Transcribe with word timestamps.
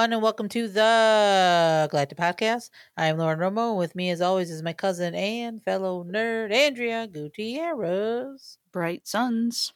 everyone, 0.00 0.14
and 0.14 0.22
welcome 0.22 0.48
to 0.48 0.66
the 0.66 1.86
Galactic 1.90 2.16
Podcast. 2.16 2.70
I 2.96 3.08
am 3.08 3.18
Lauren 3.18 3.38
Romo. 3.38 3.76
With 3.76 3.94
me, 3.94 4.08
as 4.08 4.22
always, 4.22 4.50
is 4.50 4.62
my 4.62 4.72
cousin 4.72 5.14
and 5.14 5.62
fellow 5.62 6.04
nerd, 6.04 6.54
Andrea 6.54 7.06
Gutierrez. 7.06 8.56
Bright 8.72 9.06
suns. 9.06 9.74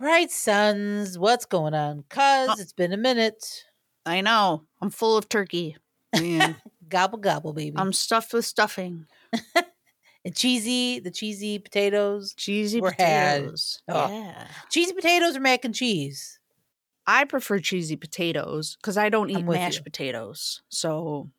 Bright 0.00 0.32
suns, 0.32 1.16
what's 1.16 1.44
going 1.44 1.74
on? 1.74 2.02
Cuz 2.08 2.48
Oh. 2.48 2.56
it's 2.58 2.72
been 2.72 2.92
a 2.92 2.96
minute. 2.96 3.62
I 4.04 4.20
know. 4.20 4.64
I'm 4.80 4.90
full 4.90 5.16
of 5.16 5.28
turkey. 5.28 5.76
Gobble 6.88 7.18
gobble, 7.18 7.52
baby. 7.52 7.76
I'm 7.76 7.92
stuffed 7.92 8.32
with 8.32 8.44
stuffing. 8.44 9.06
and 10.24 10.34
cheesy, 10.34 10.98
the 10.98 11.12
cheesy 11.12 11.60
potatoes. 11.60 12.34
Cheesy 12.36 12.80
potatoes. 12.80 13.80
Oh. 13.86 14.10
Yeah. 14.10 14.48
Cheesy 14.70 14.92
potatoes 14.92 15.36
or 15.36 15.40
mac 15.40 15.64
and 15.64 15.72
cheese? 15.74 16.40
I 17.06 17.24
prefer 17.24 17.58
cheesy 17.58 17.96
potatoes 17.96 18.76
because 18.80 18.96
I 18.96 19.08
don't 19.08 19.30
eat 19.30 19.44
mashed 19.44 19.78
you. 19.78 19.84
potatoes. 19.84 20.62
So 20.68 21.30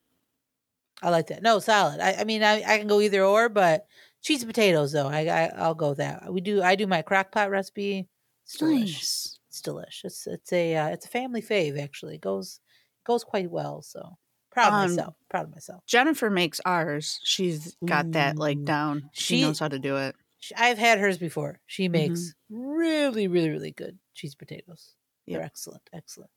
I 1.01 1.09
like 1.09 1.27
that. 1.27 1.41
No, 1.43 1.59
salad. 1.59 1.99
I, 1.99 2.13
I 2.19 2.23
mean, 2.23 2.43
I, 2.43 2.63
I 2.63 2.77
can 2.77 2.87
go 2.87 2.99
either 3.01 3.23
or, 3.23 3.49
but 3.49 3.85
cheesy 4.21 4.45
potatoes 4.45 4.91
though, 4.91 5.07
I, 5.07 5.25
I 5.27 5.45
I'll 5.57 5.75
go 5.75 5.93
that. 5.95 6.31
We 6.33 6.41
do. 6.41 6.61
I 6.61 6.75
do 6.75 6.87
my 6.87 7.01
crock 7.01 7.31
pot 7.31 7.49
recipe. 7.49 8.07
It's 8.45 8.61
nice. 8.61 9.39
It's 9.49 9.61
delish. 9.61 10.03
It's 10.03 10.27
it's 10.27 10.51
a 10.53 10.75
uh, 10.75 10.87
it's 10.89 11.05
a 11.05 11.09
family 11.09 11.41
fave 11.41 11.81
actually. 11.81 12.15
It 12.15 12.21
goes 12.21 12.59
goes 13.05 13.23
quite 13.23 13.49
well. 13.51 13.81
So 13.81 14.17
proud 14.51 14.67
of 14.67 14.73
Um, 14.73 14.89
myself. 14.95 15.15
Proud 15.29 15.45
of 15.45 15.51
myself. 15.51 15.83
Jennifer 15.85 16.29
makes 16.29 16.59
ours. 16.65 17.19
She's 17.23 17.75
got 17.85 18.11
that 18.13 18.37
like 18.37 18.63
down. 18.63 19.09
She, 19.13 19.37
She- 19.37 19.41
knows 19.41 19.59
how 19.59 19.67
to 19.69 19.79
do 19.79 19.97
it. 19.97 20.15
I've 20.57 20.77
had 20.77 20.99
hers 20.99 21.17
before. 21.17 21.59
She 21.67 21.85
Mm-hmm. 21.85 21.91
makes 21.93 22.33
really 22.49 23.27
really 23.29 23.49
really 23.49 23.71
good 23.71 23.97
cheese 24.13 24.35
potatoes. 24.35 24.93
Yep. 25.25 25.41
excellent. 25.41 25.89
Excellent. 25.93 26.31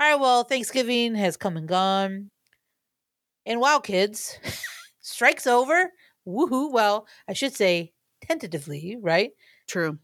All 0.00 0.10
right. 0.12 0.20
Well, 0.20 0.44
Thanksgiving 0.44 1.14
has 1.16 1.36
come 1.36 1.56
and 1.56 1.68
gone, 1.68 2.30
and 3.46 3.60
wow, 3.60 3.78
kids, 3.78 4.38
strikes 5.00 5.46
over. 5.46 5.92
Woohoo! 6.26 6.70
Well, 6.70 7.06
I 7.28 7.32
should 7.32 7.54
say 7.54 7.92
tentatively, 8.22 8.96
right? 9.00 9.32
True. 9.68 9.98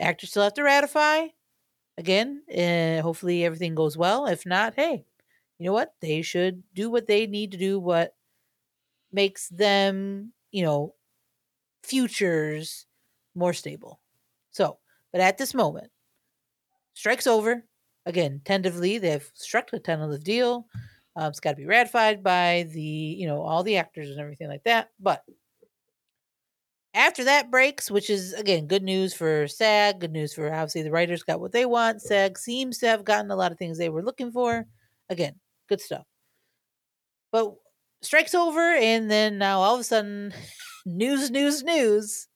actors 0.00 0.30
still 0.30 0.44
have 0.44 0.54
to 0.54 0.62
ratify 0.64 1.28
again 1.98 2.42
uh, 2.56 3.02
hopefully 3.02 3.44
everything 3.44 3.74
goes 3.74 3.96
well 3.96 4.26
if 4.26 4.46
not 4.46 4.74
hey 4.76 5.04
you 5.58 5.66
know 5.66 5.72
what 5.72 5.94
they 6.02 6.22
should 6.22 6.62
do 6.74 6.90
what 6.90 7.06
they 7.06 7.26
need 7.26 7.52
to 7.52 7.58
do 7.58 7.78
what 7.80 8.14
makes 9.12 9.48
them 9.48 10.32
you 10.52 10.62
know 10.62 10.94
futures 11.84 12.86
more 13.34 13.52
stable 13.52 14.00
so 14.50 14.78
but 15.12 15.20
at 15.20 15.38
this 15.38 15.54
moment 15.54 15.90
strikes 16.96 17.26
over 17.28 17.62
again 18.06 18.40
tentatively 18.44 18.98
they've 18.98 19.30
struck 19.34 19.72
a 19.72 19.78
tentative 19.78 20.24
deal 20.24 20.66
um, 21.14 21.28
it's 21.28 21.40
got 21.40 21.50
to 21.50 21.56
be 21.56 21.66
ratified 21.66 22.22
by 22.22 22.66
the 22.72 22.80
you 22.80 23.26
know 23.26 23.42
all 23.42 23.62
the 23.62 23.76
actors 23.76 24.10
and 24.10 24.18
everything 24.18 24.48
like 24.48 24.64
that 24.64 24.88
but 24.98 25.22
after 26.96 27.24
that 27.24 27.50
breaks, 27.50 27.90
which 27.90 28.08
is 28.08 28.32
again 28.32 28.66
good 28.66 28.82
news 28.82 29.12
for 29.12 29.46
SAG, 29.46 30.00
good 30.00 30.12
news 30.12 30.32
for 30.32 30.52
obviously 30.52 30.82
the 30.82 30.90
writers 30.90 31.22
got 31.22 31.40
what 31.40 31.52
they 31.52 31.66
want. 31.66 32.00
SAG 32.00 32.38
seems 32.38 32.78
to 32.78 32.88
have 32.88 33.04
gotten 33.04 33.30
a 33.30 33.36
lot 33.36 33.52
of 33.52 33.58
things 33.58 33.76
they 33.76 33.90
were 33.90 34.02
looking 34.02 34.32
for. 34.32 34.64
Again, 35.10 35.34
good 35.68 35.80
stuff. 35.80 36.04
But 37.30 37.54
strikes 38.00 38.34
over, 38.34 38.60
and 38.60 39.10
then 39.10 39.36
now 39.36 39.60
all 39.60 39.74
of 39.74 39.80
a 39.80 39.84
sudden, 39.84 40.32
news, 40.86 41.30
news, 41.30 41.62
news. 41.62 42.28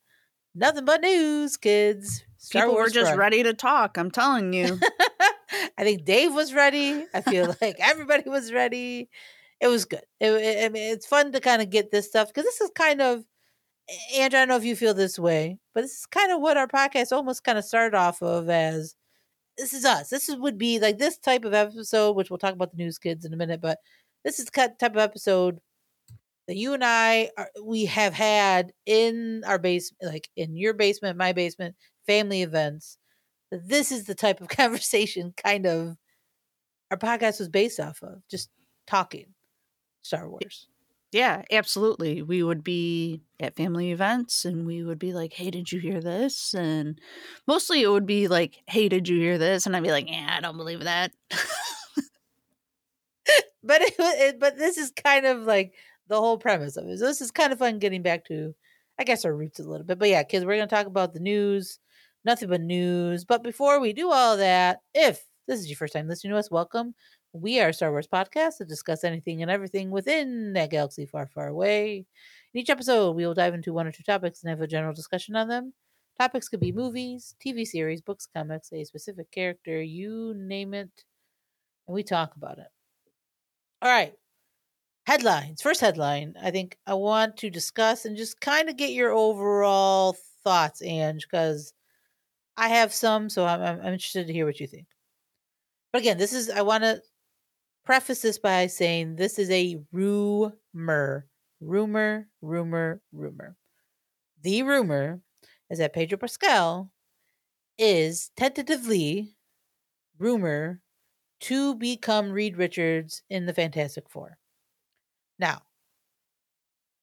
Nothing 0.55 0.84
but 0.84 1.00
news, 1.00 1.56
kids. 1.56 2.22
Star 2.42 2.62
People 2.64 2.77
were 2.77 2.88
just 2.88 3.08
front. 3.08 3.19
ready 3.19 3.42
to 3.42 3.52
talk. 3.55 3.98
I'm 3.98 4.10
telling 4.10 4.52
you. 4.52 4.78
I 5.78 5.84
think 5.84 6.04
Dave 6.04 6.32
was 6.32 6.54
ready. 6.54 7.04
I 7.12 7.20
feel 7.20 7.54
like 7.60 7.76
everybody 7.78 8.28
was 8.31 8.53
ready. 8.53 9.09
It 9.60 9.69
was 9.69 9.84
good. 9.84 10.03
It, 10.20 10.31
it- 10.32 10.65
I 10.65 10.69
mean, 10.70 10.91
it's 10.92 11.06
fun 11.06 11.32
to 11.32 11.41
kind 11.41 11.60
of 11.60 11.69
get 11.70 11.91
this 11.91 12.06
stuff 12.09 12.28
because 12.28 12.44
this 12.44 12.60
is 12.60 12.70
kind 12.75 13.03
of, 13.03 13.25
Andrea. 14.16 14.42
I 14.42 14.47
don't 14.47 14.48
know 14.48 14.56
if 14.56 14.65
you 14.65 14.75
feel 14.76 14.94
this 14.94 15.19
way, 15.19 15.59
but 15.75 15.82
this 15.82 15.98
is 15.98 16.06
kind 16.06 16.32
of 16.32 16.41
what 16.41 16.56
our 16.56 16.66
podcast 16.69 17.12
almost 17.12 17.44
kind 17.44 17.59
of 17.59 17.65
started 17.65 17.97
off 17.97 18.22
of 18.22 18.48
as. 18.48 18.94
This 19.59 19.75
is 19.75 19.84
us. 19.84 20.09
This 20.09 20.31
is, 20.31 20.36
would 20.36 20.56
be 20.56 20.78
like 20.78 20.97
this 20.97 21.19
type 21.19 21.44
of 21.44 21.53
episode, 21.53 22.16
which 22.16 22.31
we'll 22.31 22.38
talk 22.38 22.54
about 22.54 22.70
the 22.70 22.78
news 22.78 22.98
kids 22.98 23.26
in 23.26 23.34
a 23.34 23.36
minute. 23.36 23.60
But 23.60 23.78
this 24.25 24.38
is 24.38 24.47
the 24.47 24.53
type 24.81 24.92
of 24.92 24.97
episode 24.97 25.59
that 26.48 26.56
you 26.56 26.72
and 26.72 26.82
I 26.82 27.28
are, 27.36 27.50
we 27.62 27.84
have 27.84 28.15
had 28.15 28.72
in 28.86 29.42
our 29.47 29.59
base, 29.59 29.92
like 30.00 30.31
in 30.36 30.56
your 30.56 30.72
basement, 30.72 31.19
my 31.19 31.32
basement, 31.34 31.75
family 32.10 32.43
events. 32.43 32.98
This 33.53 33.93
is 33.93 34.04
the 34.04 34.15
type 34.15 34.41
of 34.41 34.48
conversation 34.62 35.32
kind 35.37 35.66
of 35.66 35.97
our 36.91 36.98
podcast 36.98 37.38
was 37.38 37.48
based 37.48 37.78
off 37.78 38.03
of, 38.03 38.22
just 38.28 38.50
talking 38.87 39.26
Star 40.03 40.28
Wars. 40.28 40.66
Yeah, 41.12 41.43
absolutely. 41.50 42.22
We 42.22 42.43
would 42.43 42.62
be 42.65 43.22
at 43.41 43.56
family 43.56 43.91
events 43.91 44.44
and 44.44 44.66
we 44.66 44.82
would 44.82 44.98
be 44.98 45.12
like, 45.12 45.32
hey, 45.32 45.50
did 45.50 45.71
you 45.71 45.81
hear 45.81 46.00
this? 46.00 46.54
And 46.54 47.00
mostly 47.47 47.82
it 47.82 47.88
would 47.88 48.06
be 48.06 48.28
like, 48.28 48.59
hey, 48.66 48.88
did 48.88 49.09
you 49.09 49.19
hear 49.21 49.38
this? 49.38 49.66
And 49.66 49.77
I'd 49.77 49.82
be 49.82 49.91
like, 49.91 50.09
yeah, 50.09 50.34
I 50.37 50.41
don't 50.41 50.56
believe 50.56 50.84
that. 50.84 51.12
But 53.62 53.82
it, 53.82 53.94
it, 53.98 54.41
but 54.41 54.56
this 54.56 54.78
is 54.78 54.91
kind 54.91 55.27
of 55.27 55.42
like 55.42 55.75
the 56.09 56.16
whole 56.16 56.38
premise 56.38 56.77
of 56.77 56.87
it. 56.88 56.98
So 56.98 57.06
this 57.06 57.21
is 57.21 57.31
kind 57.31 57.53
of 57.53 57.59
fun 57.59 57.78
getting 57.78 58.03
back 58.03 58.25
to, 58.27 58.54
I 58.98 59.04
guess, 59.04 59.25
our 59.25 59.34
roots 59.34 59.60
a 59.60 59.65
little 59.65 59.87
bit. 59.87 59.98
But 59.98 60.09
yeah, 60.09 60.22
kids, 60.22 60.44
we're 60.44 60.56
gonna 60.56 60.66
talk 60.66 60.87
about 60.87 61.12
the 61.12 61.21
news, 61.21 61.78
nothing 62.25 62.48
but 62.48 62.60
news. 62.60 63.25
But 63.25 63.42
before 63.42 63.81
we 63.81 63.92
do 63.92 64.10
all 64.10 64.36
that, 64.36 64.81
if 64.94 65.22
this 65.47 65.60
is 65.60 65.69
your 65.69 65.76
first 65.76 65.92
time 65.92 66.08
listening 66.08 66.32
to 66.32 66.38
us, 66.38 66.50
welcome. 66.50 66.94
We 67.32 67.60
are 67.60 67.72
Star 67.72 67.91
Wars 67.91 68.08
podcast 68.12 68.58
to 68.58 68.64
discuss 68.64 69.04
anything 69.04 69.42
and 69.42 69.50
everything 69.50 69.91
within 69.91 70.53
that 70.54 70.70
galaxy 70.70 71.06
far, 71.06 71.26
far 71.26 71.48
away. 71.48 72.06
In 72.54 72.60
each 72.60 72.70
episode, 72.70 73.12
we 73.12 73.25
will 73.25 73.34
dive 73.34 73.54
into 73.54 73.72
one 73.72 73.86
or 73.86 73.92
two 73.92 74.03
topics 74.03 74.42
and 74.42 74.50
have 74.50 74.60
a 74.60 74.66
general 74.66 74.92
discussion 74.92 75.36
on 75.36 75.48
them. 75.48 75.72
Topics 76.19 76.48
could 76.48 76.60
be 76.60 76.72
movies, 76.72 77.34
TV 77.41 77.64
series, 77.64 78.00
books, 78.03 78.26
comics, 78.26 78.72
a 78.72 78.84
specific 78.84 79.30
character, 79.30 79.80
you 79.80 80.34
name 80.36 80.75
it, 80.75 80.91
and 81.86 81.94
we 81.94 82.03
talk 82.03 82.34
about 82.36 82.59
it. 82.59 82.69
All 83.82 83.91
right. 83.91 84.12
Headlines. 85.06 85.62
First 85.62 85.80
headline, 85.80 86.34
I 86.41 86.50
think 86.50 86.76
I 86.86 86.94
want 86.94 87.36
to 87.38 87.50
discuss 87.50 88.04
and 88.04 88.16
just 88.16 88.41
kind 88.41 88.69
of 88.69 88.76
get 88.76 88.91
your 88.92 89.10
overall 89.12 90.16
thoughts, 90.44 90.82
Ange, 90.82 91.26
because 91.30 91.72
I 92.56 92.69
have 92.69 92.93
some, 92.93 93.28
so 93.28 93.47
I'm, 93.47 93.61
I'm 93.61 93.93
interested 93.93 94.27
to 94.27 94.33
hear 94.33 94.47
what 94.47 94.61
you 94.61 94.66
think. 94.66 94.87
But 95.93 96.03
again, 96.03 96.19
this 96.19 96.33
is, 96.33 96.50
I 96.50 96.62
want 96.62 96.84
to 96.84 97.00
preface 97.84 98.22
this 98.22 98.38
by 98.38 98.66
saying 98.66 99.16
this 99.16 99.38
is 99.38 99.50
a 99.50 99.78
rumor. 99.93 101.27
Rumor, 101.62 102.27
rumor, 102.41 103.03
rumor. 103.12 103.56
The 104.43 104.62
rumor 104.62 105.21
is 105.69 105.78
that 105.78 105.93
Pedro 105.93 106.16
Pascal 106.16 106.91
is 107.77 108.31
tentatively 108.37 109.37
rumor 110.19 110.81
to 111.41 111.75
become 111.75 112.31
Reed 112.31 112.56
Richards 112.56 113.22
in 113.28 113.44
the 113.47 113.53
Fantastic 113.53 114.09
Four. 114.09 114.39
Now, 115.39 115.62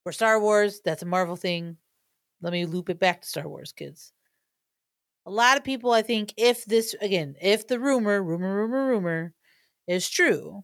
for 0.04 0.12
Star 0.12 0.40
Wars, 0.40 0.82
that's 0.84 1.02
a 1.04 1.06
Marvel 1.08 1.36
thing. 1.36 1.78
Let 2.42 2.54
me 2.54 2.66
loop 2.66 2.90
it 2.90 3.00
back 3.00 3.22
to 3.22 3.28
Star 3.28 3.48
Wars, 3.48 3.72
kids. 3.72 4.14
A 5.28 5.30
lot 5.30 5.58
of 5.58 5.66
people, 5.66 5.92
I 5.92 6.04
think, 6.04 6.34
if 6.38 6.64
this, 6.64 6.96
again, 7.02 7.36
if 7.42 7.68
the 7.68 7.82
rumor, 7.82 8.24
rumor, 8.24 8.56
rumor, 8.56 8.88
rumor 8.88 9.34
is 9.86 10.10
true, 10.10 10.64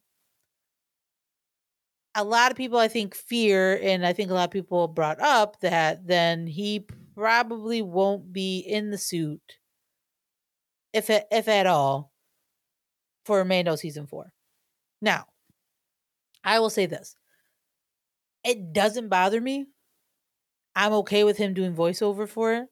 a 2.15 2.23
lot 2.23 2.49
of 2.49 2.55
people, 2.55 2.79
I 2.79 2.87
think, 2.87 3.13
fear, 3.13 3.77
and 3.83 4.05
I 4.05 4.13
think 4.13 4.31
a 4.31 4.33
lot 4.33 4.45
of 4.45 4.51
people 4.51 4.87
brought 4.87 5.19
up 5.19 5.59
that 5.59 6.07
then 6.07 6.47
he 6.47 6.87
probably 7.13 7.81
won't 7.81 8.31
be 8.31 8.59
in 8.59 8.89
the 8.89 8.97
suit, 8.97 9.41
if, 10.93 11.09
if 11.09 11.47
at 11.49 11.67
all, 11.67 12.13
for 13.25 13.43
Mando 13.43 13.75
season 13.75 14.07
four. 14.07 14.31
Now, 15.01 15.25
I 16.41 16.59
will 16.59 16.69
say 16.69 16.85
this. 16.85 17.17
It 18.45 18.71
doesn't 18.71 19.09
bother 19.09 19.41
me. 19.41 19.67
I'm 20.73 20.93
okay 20.93 21.25
with 21.25 21.35
him 21.35 21.53
doing 21.53 21.75
voiceover 21.75 22.29
for 22.29 22.53
it. 22.53 22.67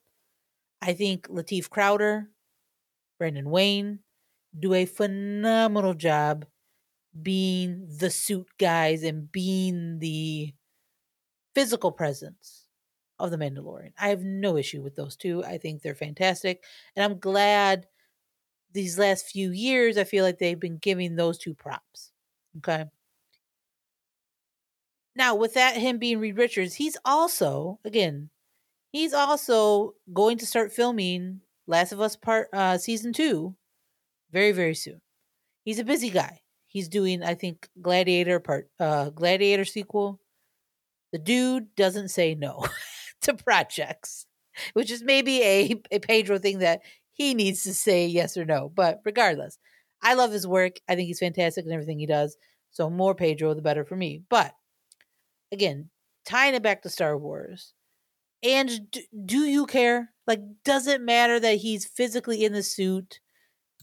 I 0.82 0.94
think 0.94 1.28
Lateef 1.28 1.70
Crowder, 1.70 2.30
Brandon 3.20 3.50
Wayne 3.50 4.00
do 4.58 4.74
a 4.74 4.86
phenomenal 4.86 5.94
job 5.94 6.46
being 7.22 7.88
the 7.98 8.10
suit 8.10 8.48
guys 8.58 9.04
and 9.04 9.32
being 9.32 10.00
the 10.00 10.54
physical 11.54 11.92
presence 11.92 12.68
of 13.20 13.32
the 13.32 13.38
Mandalorian. 13.38 13.94
I 14.00 14.10
have 14.10 14.24
no 14.24 14.58
issue 14.58 14.82
with 14.82 14.96
those 14.96 15.16
two. 15.16 15.44
I 15.44 15.58
think 15.58 15.82
they're 15.82 15.96
fantastic. 15.96 16.64
And 16.96 17.04
I'm 17.06 17.20
glad 17.20 17.88
these 18.74 18.98
last 18.98 19.28
few 19.28 19.52
years, 19.52 19.98
I 19.98 20.04
feel 20.06 20.26
like 20.26 20.40
they've 20.40 20.60
been 20.60 20.78
giving 20.80 21.16
those 21.16 21.38
two 21.38 21.54
props. 21.54 22.12
Okay. 22.58 22.86
Now, 25.16 25.36
with 25.36 25.54
that, 25.54 25.78
him 25.78 26.00
being 26.00 26.20
Reed 26.20 26.38
Richards, 26.38 26.74
he's 26.76 26.98
also, 27.06 27.80
again, 27.86 28.31
he's 28.92 29.14
also 29.14 29.96
going 30.14 30.38
to 30.40 30.46
start 30.46 30.72
filming 30.72 31.42
Last 31.68 31.92
of 31.92 32.02
Us 32.02 32.16
Part 32.16 32.50
uh, 32.54 32.78
Season 32.78 33.14
2 33.14 33.56
very, 34.32 34.52
very 34.52 34.76
soon. 34.76 35.02
He's 35.64 35.80
a 35.80 35.84
busy 35.84 36.10
guy. 36.10 36.42
He's 36.68 36.88
doing, 36.88 37.22
I 37.22 37.36
think, 37.36 37.68
Gladiator 37.82 38.40
part, 38.40 38.70
uh, 38.80 39.10
Gladiator 39.10 39.66
sequel. 39.66 40.20
The 41.12 41.20
dude 41.20 41.76
doesn't 41.76 42.10
say 42.10 42.34
no 42.34 42.66
to 43.24 43.34
projects, 43.34 44.26
which 44.74 44.90
is 44.90 45.04
maybe 45.04 45.42
a, 45.44 45.82
a 45.92 46.00
Pedro 46.00 46.38
thing 46.38 46.60
that 46.60 46.82
he 47.12 47.34
needs 47.34 47.64
to 47.64 47.74
say 47.74 48.08
yes 48.08 48.38
or 48.38 48.46
no. 48.46 48.72
But 48.74 49.02
regardless, 49.04 49.58
I 50.02 50.14
love 50.14 50.32
his 50.32 50.48
work. 50.48 50.78
I 50.88 50.96
think 50.96 51.08
he's 51.08 51.20
fantastic 51.20 51.66
in 51.66 51.72
everything 51.72 52.00
he 52.00 52.06
does. 52.06 52.38
So 52.72 52.90
more 52.90 53.14
Pedro, 53.14 53.54
the 53.54 53.62
better 53.62 53.84
for 53.84 53.98
me. 53.98 54.24
But 54.30 54.54
again, 55.52 55.90
tying 56.26 56.56
it 56.56 56.64
back 56.64 56.84
to 56.84 56.90
Star 56.90 57.18
Wars. 57.18 57.74
And 58.44 58.90
do, 58.92 59.02
do 59.26 59.40
you 59.40 59.66
care? 59.66 60.12
Like, 60.28 60.42
does 60.64 60.88
it 60.88 61.02
matter 61.02 61.40
that 61.40 61.58
he's 61.58 61.86
physically 61.86 62.44
in 62.44 62.54
the 62.54 62.64
suit 62.64 63.20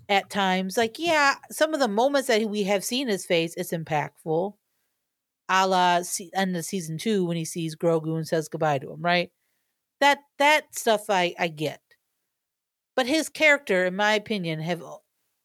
at 0.09 0.31
times? 0.31 0.77
Like, 0.77 0.99
yeah, 0.99 1.37
some 1.51 1.75
of 1.75 1.81
the 1.81 1.89
moments 1.89 2.29
that 2.29 2.43
we 2.49 2.65
have 2.65 2.85
seen 2.85 3.09
his 3.09 3.27
face, 3.27 3.55
it's 3.57 3.73
impactful. 3.73 4.55
A 5.51 5.67
la 5.67 6.03
end 6.35 6.57
of 6.57 6.65
season 6.65 6.99
two 6.99 7.25
when 7.25 7.37
he 7.37 7.45
sees 7.45 7.75
Grogu 7.75 8.17
and 8.17 8.29
says 8.29 8.49
goodbye 8.49 8.79
to 8.81 8.93
him, 8.93 9.01
right? 9.01 9.31
That 10.01 10.19
that 10.39 10.75
stuff 10.77 11.07
I 11.09 11.35
I 11.39 11.49
get. 11.49 11.81
But 12.95 13.07
his 13.07 13.29
character, 13.31 13.87
in 13.87 13.97
my 13.97 14.15
opinion, 14.15 14.61
have 14.61 14.83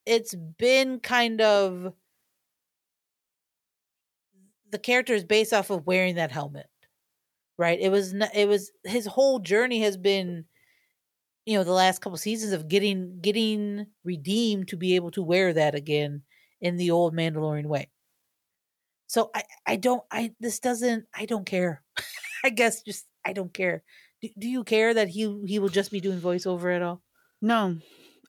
it's 0.06 0.36
been 0.36 1.00
kind 1.00 1.39
of 1.39 1.94
the 4.69 4.80
character 4.80 5.13
is 5.13 5.24
based 5.24 5.54
off 5.54 5.69
of 5.69 5.86
wearing 5.86 6.16
that 6.16 6.31
helmet 6.31 6.68
right? 7.58 7.80
It 7.80 7.90
was 7.90 8.14
it 8.14 8.48
was 8.48 8.72
his 8.84 9.06
whole 9.06 9.40
journey 9.40 9.82
has 9.82 9.98
been 9.98 10.46
you 11.46 11.58
know 11.58 11.64
the 11.64 11.72
last 11.72 12.00
couple 12.00 12.18
seasons 12.18 12.54
of 12.54 12.68
getting 12.68 13.20
getting 13.22 13.88
redeemed 14.04 14.70
to 14.70 14.78
be 14.78 14.96
able 14.96 15.12
to 15.12 15.24
wear 15.24 15.54
that 15.54 15.76
again 15.76 16.24
in 16.62 16.78
the 16.78 16.92
old 16.92 17.14
mandalorian 17.14 17.66
way. 17.66 17.90
So 19.08 19.30
i 19.36 19.44
i 19.66 19.76
don't 19.76 20.04
i 20.12 20.34
this 20.40 20.60
doesn't 20.60 21.06
i 21.14 21.26
don't 21.26 21.46
care. 21.46 21.84
I 22.46 22.50
guess 22.50 22.82
just 22.82 23.06
i 23.26 23.34
don't 23.34 23.54
care. 23.54 23.84
Do, 24.22 24.30
do 24.40 24.48
you 24.48 24.64
care 24.64 24.94
that 24.94 25.10
he 25.10 25.44
he 25.46 25.60
will 25.60 25.70
just 25.70 25.92
be 25.92 26.02
doing 26.02 26.20
voiceover 26.20 26.76
at 26.76 26.82
all? 26.82 27.02
No 27.42 27.78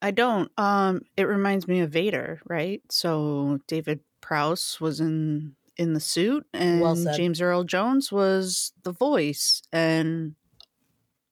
I 0.05 0.11
don't. 0.11 0.51
Um, 0.59 1.01
it 1.17 1.25
reminds 1.25 1.67
me 1.67 1.81
of 1.81 1.91
Vader, 1.91 2.43
right? 2.45 2.83
So 2.91 3.59
David 3.67 4.01
Prowse 4.21 4.79
was 4.79 5.01
in 5.01 5.57
in 5.77 5.95
the 5.95 6.01
suit, 6.01 6.47
and 6.53 6.81
well 6.81 6.97
James 7.11 7.41
Earl 7.41 7.65
Jones 7.65 8.13
was 8.13 8.73
the 8.85 8.93
voice, 8.93 9.63
and 9.73 10.37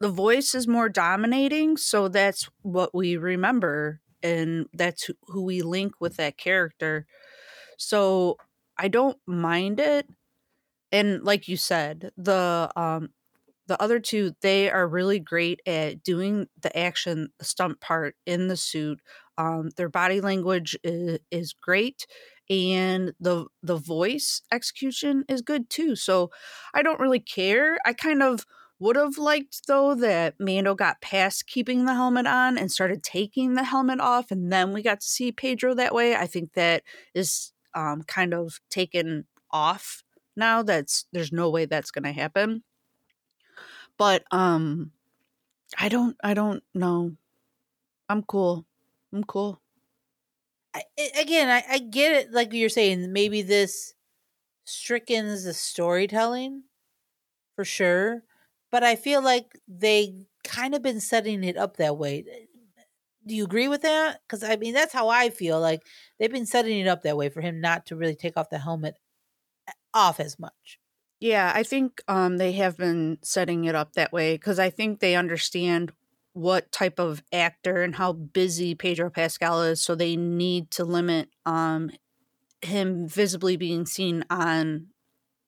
the 0.01 0.11
voice 0.11 0.55
is 0.55 0.67
more 0.69 0.89
dominating. 0.89 1.77
So 1.77 2.09
that's 2.09 2.49
what 2.63 2.95
we 2.95 3.17
remember, 3.17 4.01
and 4.23 4.67
that's 4.73 5.11
who 5.29 5.43
we 5.43 5.63
link 5.63 5.95
with 6.01 6.17
that 6.17 6.37
character. 6.37 7.07
So 7.79 8.39
I 8.79 8.89
don't 8.89 9.19
mind 9.27 9.81
it, 9.81 10.09
and 10.91 11.23
like 11.25 11.49
you 11.49 11.57
said, 11.57 12.13
the 12.17 12.71
um 12.77 13.11
the 13.69 13.81
other 13.83 14.01
two 14.01 14.35
they 14.43 14.71
are 14.71 14.89
really 14.89 15.21
great 15.21 15.61
at 15.67 16.03
doing 16.03 16.49
the 16.61 16.77
action 16.79 17.31
the 17.39 17.45
stunt 17.45 17.81
part 17.81 18.17
in 18.27 18.49
the 18.49 18.57
suit 18.57 19.01
um, 19.39 19.71
their 19.77 19.89
body 19.89 20.21
language 20.21 20.77
is, 20.85 21.19
is 21.31 21.53
great 21.55 22.07
and 22.51 23.13
the 23.21 23.47
the 23.63 23.77
voice 23.77 24.43
execution 24.53 25.25
is 25.29 25.43
good 25.43 25.71
too 25.71 25.95
so 25.97 26.31
i 26.75 26.83
don't 26.83 27.01
really 27.01 27.21
care 27.21 27.79
i 27.87 27.93
kind 27.93 28.23
of 28.23 28.45
would 28.79 28.97
have 28.97 29.17
liked 29.17 29.67
though 29.69 29.95
that 29.95 30.35
mando 30.41 30.75
got 30.75 31.01
past 31.01 31.47
keeping 31.47 31.85
the 31.85 31.95
helmet 31.95 32.27
on 32.27 32.59
and 32.59 32.71
started 32.73 33.03
taking 33.03 33.55
the 33.55 33.65
helmet 33.65 34.01
off 34.01 34.31
and 34.31 34.53
then 34.53 34.73
we 34.73 34.83
got 34.83 35.01
to 35.01 35.07
see 35.07 35.31
pedro 35.31 35.75
that 35.75 35.95
way 35.95 36.17
i 36.17 36.27
think 36.27 36.53
that 36.55 36.83
is 37.15 37.53
um, 37.75 38.03
kind 38.03 38.35
of 38.35 38.61
taken 38.71 39.25
off 39.51 40.03
now 40.37 40.63
that's 40.63 41.07
there's 41.13 41.33
no 41.33 41.49
way 41.49 41.65
that's 41.65 41.91
going 41.91 42.05
to 42.05 42.13
happen 42.13 42.63
but 43.97 44.25
um 44.31 44.93
I 45.79 45.89
don't 45.91 46.17
I 46.25 46.35
don't 46.35 46.65
know. 46.75 47.17
I'm 48.11 48.25
cool. 48.25 48.67
I'm 49.15 49.25
cool. 49.25 49.62
I, 50.75 50.83
again, 51.21 51.49
I, 51.49 51.65
I 51.69 51.79
get 51.79 52.13
it. 52.13 52.33
Like 52.33 52.53
you're 52.53 52.69
saying, 52.69 53.13
maybe 53.13 53.43
this 53.43 53.95
strickens 54.65 55.45
the 55.45 55.55
storytelling 55.55 56.65
for 57.57 57.65
sure, 57.65 58.25
but 58.71 58.85
I 58.85 58.97
feel 58.97 59.23
like 59.23 59.59
they 59.69 60.27
kind 60.45 60.75
of 60.75 60.83
been 60.83 61.01
setting 61.01 61.45
it 61.45 61.57
up 61.57 61.77
that 61.79 61.99
way. 61.99 62.25
Do 63.27 63.35
you 63.35 63.45
agree 63.45 63.69
with 63.69 63.83
that? 63.83 64.21
Because 64.27 64.43
I 64.43 64.57
mean, 64.57 64.75
that's 64.75 64.93
how 64.93 65.09
I 65.09 65.31
feel. 65.31 65.61
Like 65.61 65.83
they've 66.19 66.33
been 66.33 66.47
setting 66.47 66.79
it 66.81 66.89
up 66.89 67.03
that 67.03 67.17
way 67.17 67.29
for 67.29 67.41
him 67.41 67.61
not 67.61 67.87
to 67.87 67.97
really 67.97 68.17
take 68.17 68.37
off 68.37 68.51
the 68.51 68.59
helmet 68.59 68.97
eh, 69.69 69.73
off 69.95 70.21
as 70.21 70.39
much. 70.39 70.81
Yeah, 71.21 71.53
I 71.55 71.63
think 71.63 72.03
um, 72.09 72.39
they 72.39 72.53
have 72.53 72.77
been 72.77 73.19
setting 73.23 73.65
it 73.65 73.75
up 73.77 73.93
that 73.93 74.13
way 74.13 74.35
because 74.35 74.59
I 74.59 74.71
think 74.71 75.01
they 75.01 75.15
understand 75.15 75.93
what 76.33 76.73
type 76.73 76.99
of 76.99 77.23
actor 77.33 77.83
and 77.83 77.95
how 77.95 78.13
busy 78.13 78.75
Pedro 78.75 79.11
Pascal 79.11 79.63
is, 79.63 79.81
so 79.83 79.95
they 79.95 80.17
need 80.17 80.71
to 80.73 80.85
limit 80.85 81.29
um, 81.45 81.91
him 82.63 83.09
visibly 83.09 83.57
being 83.57 83.87
seen 83.87 84.25
on 84.31 84.89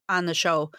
on 0.09 0.27
the 0.27 0.35
show. 0.35 0.71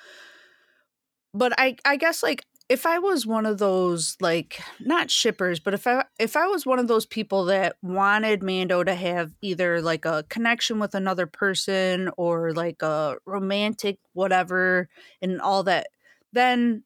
But 1.34 1.54
I 1.58 1.78
I 1.86 1.98
guess 1.98 2.24
like 2.24 2.44
if 2.68 2.86
I 2.86 2.98
was 3.00 3.28
one 3.28 3.46
of 3.46 3.58
those 3.60 4.18
like 4.20 4.60
not 4.80 5.12
shippers, 5.12 5.60
but 5.60 5.74
if 5.74 5.86
I 5.86 6.06
if 6.20 6.36
I 6.36 6.48
was 6.48 6.66
one 6.66 6.80
of 6.80 6.88
those 6.88 7.06
people 7.06 7.46
that 7.46 7.76
wanted 7.82 8.42
Mando 8.42 8.84
to 8.84 8.96
have 8.96 9.32
either 9.42 9.82
like 9.82 10.06
a 10.06 10.26
connection 10.30 10.80
with 10.80 10.96
another 10.96 11.28
person 11.28 12.10
or 12.18 12.54
like 12.54 12.82
a 12.82 13.18
romantic 13.26 14.00
whatever 14.14 14.90
and 15.22 15.42
all 15.42 15.64
that, 15.64 15.88
then 16.34 16.84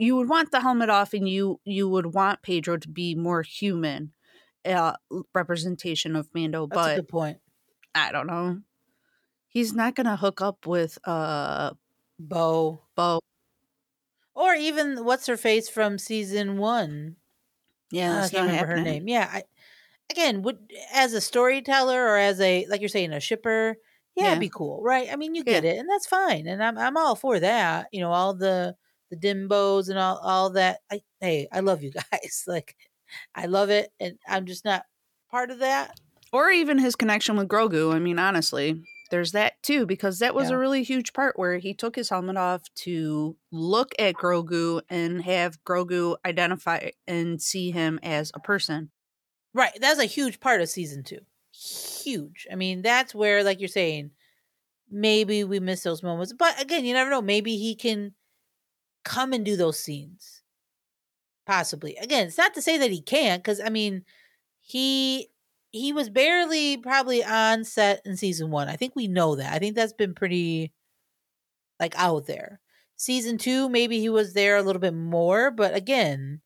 you 0.00 0.16
would 0.16 0.28
want 0.28 0.50
the 0.50 0.60
helmet 0.60 0.88
off 0.88 1.12
and 1.12 1.28
you 1.28 1.60
you 1.64 1.88
would 1.88 2.14
want 2.14 2.42
Pedro 2.42 2.78
to 2.78 2.88
be 2.88 3.14
more 3.14 3.42
human 3.42 4.12
uh, 4.64 4.94
representation 5.34 6.16
of 6.16 6.28
Mando. 6.34 6.66
That's 6.66 6.74
but 6.74 6.92
a 6.92 6.96
good 6.96 7.08
point. 7.08 7.38
I 7.94 8.10
don't 8.10 8.26
know. 8.26 8.60
He's 9.48 9.74
not 9.74 9.94
gonna 9.94 10.16
hook 10.16 10.40
up 10.40 10.66
with 10.66 10.98
uh 11.04 11.72
Bo. 12.18 12.80
Bo 12.96 13.20
or 14.34 14.54
even 14.54 15.04
what's 15.04 15.26
her 15.26 15.36
face 15.36 15.68
from 15.68 15.98
season 15.98 16.56
one. 16.56 17.16
Yeah, 17.90 18.24
I 18.24 18.28
can't 18.28 18.46
remember 18.46 18.54
happening. 18.54 18.76
her 18.78 18.90
name. 18.92 19.08
Yeah, 19.08 19.28
I, 19.30 19.42
again, 20.08 20.40
would 20.42 20.58
as 20.94 21.12
a 21.12 21.20
storyteller 21.20 22.02
or 22.02 22.16
as 22.16 22.40
a 22.40 22.64
like 22.70 22.80
you're 22.80 22.88
saying 22.88 23.12
a 23.12 23.20
shipper, 23.20 23.76
yeah, 24.14 24.24
yeah. 24.24 24.30
it'd 24.30 24.40
be 24.40 24.48
cool, 24.48 24.80
right? 24.82 25.08
I 25.12 25.16
mean, 25.16 25.34
you 25.34 25.44
get 25.44 25.64
yeah. 25.64 25.72
it, 25.72 25.78
and 25.78 25.90
that's 25.90 26.06
fine, 26.06 26.46
and 26.46 26.64
I'm 26.64 26.78
I'm 26.78 26.96
all 26.96 27.16
for 27.16 27.38
that. 27.38 27.88
You 27.92 28.00
know, 28.00 28.12
all 28.12 28.32
the 28.32 28.76
the 29.10 29.16
dimbos 29.16 29.88
and 29.88 29.98
all 29.98 30.18
all 30.18 30.50
that. 30.50 30.80
I 30.90 31.02
hey, 31.20 31.48
I 31.52 31.60
love 31.60 31.82
you 31.82 31.90
guys. 31.90 32.44
like, 32.48 32.76
I 33.34 33.46
love 33.46 33.70
it, 33.70 33.92
and 34.00 34.18
I'm 34.28 34.46
just 34.46 34.64
not 34.64 34.84
part 35.30 35.50
of 35.50 35.58
that. 35.60 35.98
Or 36.32 36.50
even 36.50 36.78
his 36.78 36.96
connection 36.96 37.36
with 37.36 37.48
Grogu. 37.48 37.92
I 37.92 37.98
mean, 37.98 38.18
honestly, 38.18 38.82
there's 39.10 39.32
that 39.32 39.60
too 39.62 39.84
because 39.84 40.20
that 40.20 40.34
was 40.34 40.48
yeah. 40.48 40.56
a 40.56 40.58
really 40.58 40.82
huge 40.82 41.12
part 41.12 41.38
where 41.38 41.58
he 41.58 41.74
took 41.74 41.96
his 41.96 42.08
helmet 42.08 42.36
off 42.36 42.62
to 42.76 43.36
look 43.50 43.92
at 43.98 44.14
Grogu 44.14 44.80
and 44.88 45.22
have 45.22 45.62
Grogu 45.64 46.16
identify 46.24 46.90
and 47.06 47.42
see 47.42 47.70
him 47.72 47.98
as 48.02 48.30
a 48.34 48.40
person. 48.40 48.90
Right, 49.52 49.76
that's 49.80 49.98
a 49.98 50.04
huge 50.04 50.38
part 50.38 50.60
of 50.60 50.68
season 50.68 51.02
2. 51.02 51.18
Huge. 51.52 52.46
I 52.50 52.54
mean, 52.54 52.82
that's 52.82 53.14
where 53.14 53.42
like 53.42 53.58
you're 53.58 53.68
saying 53.68 54.12
maybe 54.90 55.44
we 55.44 55.60
miss 55.60 55.82
those 55.82 56.02
moments. 56.02 56.32
But 56.32 56.60
again, 56.60 56.84
you 56.84 56.94
never 56.94 57.10
know, 57.10 57.22
maybe 57.22 57.56
he 57.56 57.74
can 57.74 58.14
come 59.04 59.32
and 59.32 59.44
do 59.44 59.56
those 59.56 59.78
scenes. 59.78 60.42
Possibly. 61.46 61.96
Again, 61.96 62.28
it's 62.28 62.38
not 62.38 62.54
to 62.54 62.62
say 62.62 62.78
that 62.78 62.90
he 62.90 63.00
can't 63.00 63.42
cuz 63.42 63.60
I 63.60 63.68
mean, 63.70 64.04
he 64.60 65.30
he 65.72 65.92
was 65.92 66.10
barely 66.10 66.76
probably 66.76 67.24
on 67.24 67.64
set 67.64 68.02
in 68.04 68.16
season 68.16 68.50
one. 68.50 68.68
I 68.68 68.76
think 68.76 68.94
we 68.96 69.08
know 69.08 69.36
that. 69.36 69.52
I 69.52 69.58
think 69.58 69.76
that's 69.76 69.92
been 69.92 70.14
pretty 70.14 70.72
like 71.80 71.94
out 71.96 72.26
there. 72.26 72.60
Season 72.96 73.38
two, 73.38 73.68
maybe 73.68 73.98
he 74.00 74.08
was 74.10 74.34
there 74.34 74.56
a 74.56 74.62
little 74.62 74.80
bit 74.80 74.94
more, 74.94 75.50
but 75.50 75.74
again, 75.74 76.42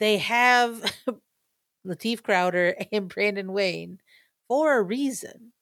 they 0.00 0.18
have 0.18 0.82
Lateef 1.86 2.22
Crowder 2.22 2.76
and 2.92 3.08
Brandon 3.08 3.52
Wayne 3.52 4.00
for 4.48 4.76
a 4.76 4.82
reason. 4.82 5.52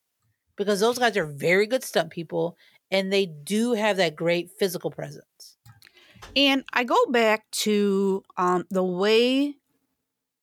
Because 0.56 0.80
those 0.80 0.98
guys 0.98 1.16
are 1.16 1.26
very 1.26 1.66
good 1.66 1.82
stunt 1.82 2.10
people 2.10 2.56
and 2.92 3.12
they 3.12 3.26
do 3.26 3.72
have 3.72 3.96
that 3.96 4.14
great 4.14 4.50
physical 4.58 4.90
presence. 4.90 5.56
And 6.36 6.62
I 6.72 6.84
go 6.84 6.96
back 7.08 7.50
to 7.50 8.22
um, 8.36 8.64
the 8.70 8.84
way 8.84 9.56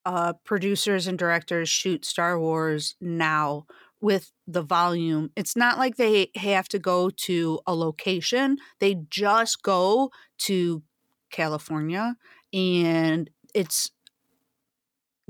uh, 0.05 0.33
producers 0.43 1.07
and 1.07 1.17
directors 1.17 1.69
shoot 1.69 2.03
Star 2.03 2.39
Wars 2.39 2.95
now 2.99 3.65
with 4.01 4.31
the 4.47 4.63
volume. 4.63 5.29
It's 5.35 5.55
not 5.55 5.77
like 5.77 5.95
they 5.95 6.31
have 6.35 6.67
to 6.69 6.79
go 6.79 7.09
to 7.09 7.59
a 7.67 7.75
location, 7.75 8.57
they 8.79 8.95
just 9.09 9.61
go 9.61 10.09
to 10.39 10.83
California 11.31 12.15
and 12.51 13.29
it's 13.53 13.91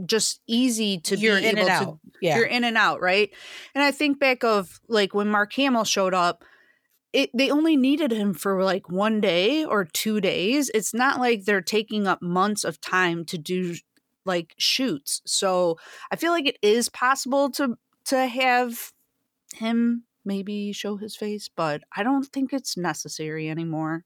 just 0.05 0.39
easy 0.47 0.97
to 0.99 1.17
you're 1.17 1.39
be 1.39 1.47
able 1.47 1.65
to 1.65 1.99
yeah. 2.21 2.37
you're 2.37 2.45
in 2.45 2.63
and 2.63 2.77
out, 2.77 3.01
right? 3.01 3.31
And 3.75 3.83
I 3.83 3.91
think 3.91 4.19
back 4.19 4.45
of 4.45 4.79
like 4.87 5.13
when 5.13 5.27
Mark 5.27 5.51
Hamill 5.53 5.83
showed 5.83 6.13
up, 6.13 6.45
it 7.11 7.29
they 7.33 7.49
only 7.49 7.75
needed 7.75 8.11
him 8.11 8.33
for 8.33 8.63
like 8.63 8.89
one 8.89 9.19
day 9.21 9.65
or 9.65 9.85
two 9.85 10.21
days. 10.21 10.69
It's 10.73 10.93
not 10.93 11.19
like 11.19 11.45
they're 11.45 11.61
taking 11.61 12.07
up 12.07 12.21
months 12.21 12.63
of 12.63 12.79
time 12.81 13.25
to 13.25 13.37
do 13.37 13.75
like 14.25 14.53
shoots. 14.57 15.21
So 15.25 15.77
I 16.11 16.15
feel 16.15 16.31
like 16.31 16.47
it 16.47 16.57
is 16.61 16.89
possible 16.89 17.49
to 17.51 17.77
to 18.05 18.27
have 18.27 18.91
him 19.55 20.03
maybe 20.25 20.71
show 20.71 20.97
his 20.97 21.15
face, 21.15 21.49
but 21.53 21.81
I 21.95 22.03
don't 22.03 22.25
think 22.25 22.53
it's 22.53 22.77
necessary 22.77 23.49
anymore. 23.49 24.05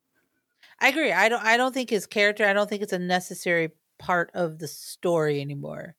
I 0.80 0.90
agree. 0.90 1.12
I 1.12 1.30
don't 1.30 1.44
I 1.44 1.58
don't 1.58 1.74
think 1.74 1.90
his 1.90 2.06
character, 2.06 2.46
I 2.46 2.54
don't 2.54 2.70
think 2.70 2.82
it's 2.82 2.94
a 2.94 3.00
necessary 3.00 3.72
part 4.00 4.32
of 4.34 4.60
the 4.60 4.68
story 4.68 5.42
anymore. 5.42 5.96